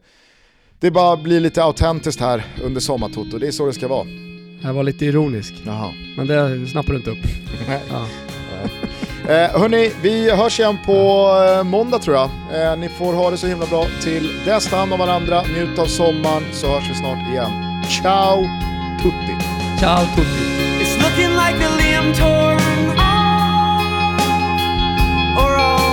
det 0.80 0.91
bara 0.91 1.17
blir 1.17 1.39
lite 1.39 1.63
autentiskt 1.63 2.21
här 2.21 2.43
under 2.63 2.82
sommartoto, 2.82 3.38
det 3.38 3.47
är 3.47 3.51
så 3.51 3.65
det 3.65 3.73
ska 3.73 3.88
vara. 3.88 4.07
Jag 4.61 4.73
var 4.73 4.84
lite 4.84 5.05
ironisk, 5.05 5.53
Jaha. 5.65 5.93
men 6.17 6.28
det 6.28 6.67
snappar 6.67 6.93
du 6.93 6.97
inte 6.97 7.11
upp. 7.11 7.26
ja. 7.89 8.05
Eh, 9.30 9.59
hörni, 9.59 9.91
vi 10.01 10.32
hörs 10.32 10.59
igen 10.59 10.78
på 10.86 11.30
eh, 11.47 11.63
måndag 11.63 11.99
tror 11.99 12.15
jag. 12.15 12.30
Eh, 12.53 12.78
ni 12.78 12.89
får 12.89 13.13
ha 13.13 13.32
det 13.32 13.38
så 13.38 13.47
himla 13.47 13.65
bra. 13.65 13.86
Till 14.03 14.30
dess, 14.45 14.69
ta 14.69 14.76
hand 14.76 14.93
om 14.93 14.99
varandra, 14.99 15.41
njut 15.41 15.80
av 15.80 15.86
sommaren 15.86 16.43
så 16.53 16.67
hörs 16.67 16.89
vi 16.89 16.95
snart 16.95 17.30
igen. 17.32 17.51
Ciao 18.01 18.38
tutti! 19.03 19.36
Ciao 19.80 20.05
tutti! 20.15 20.55
It's 20.82 20.97
looking 20.97 21.36
like 21.36 21.57
the 21.59 21.69
limb 21.84 22.13
torn 22.13 22.59
or 25.38 25.51
all 25.57 25.85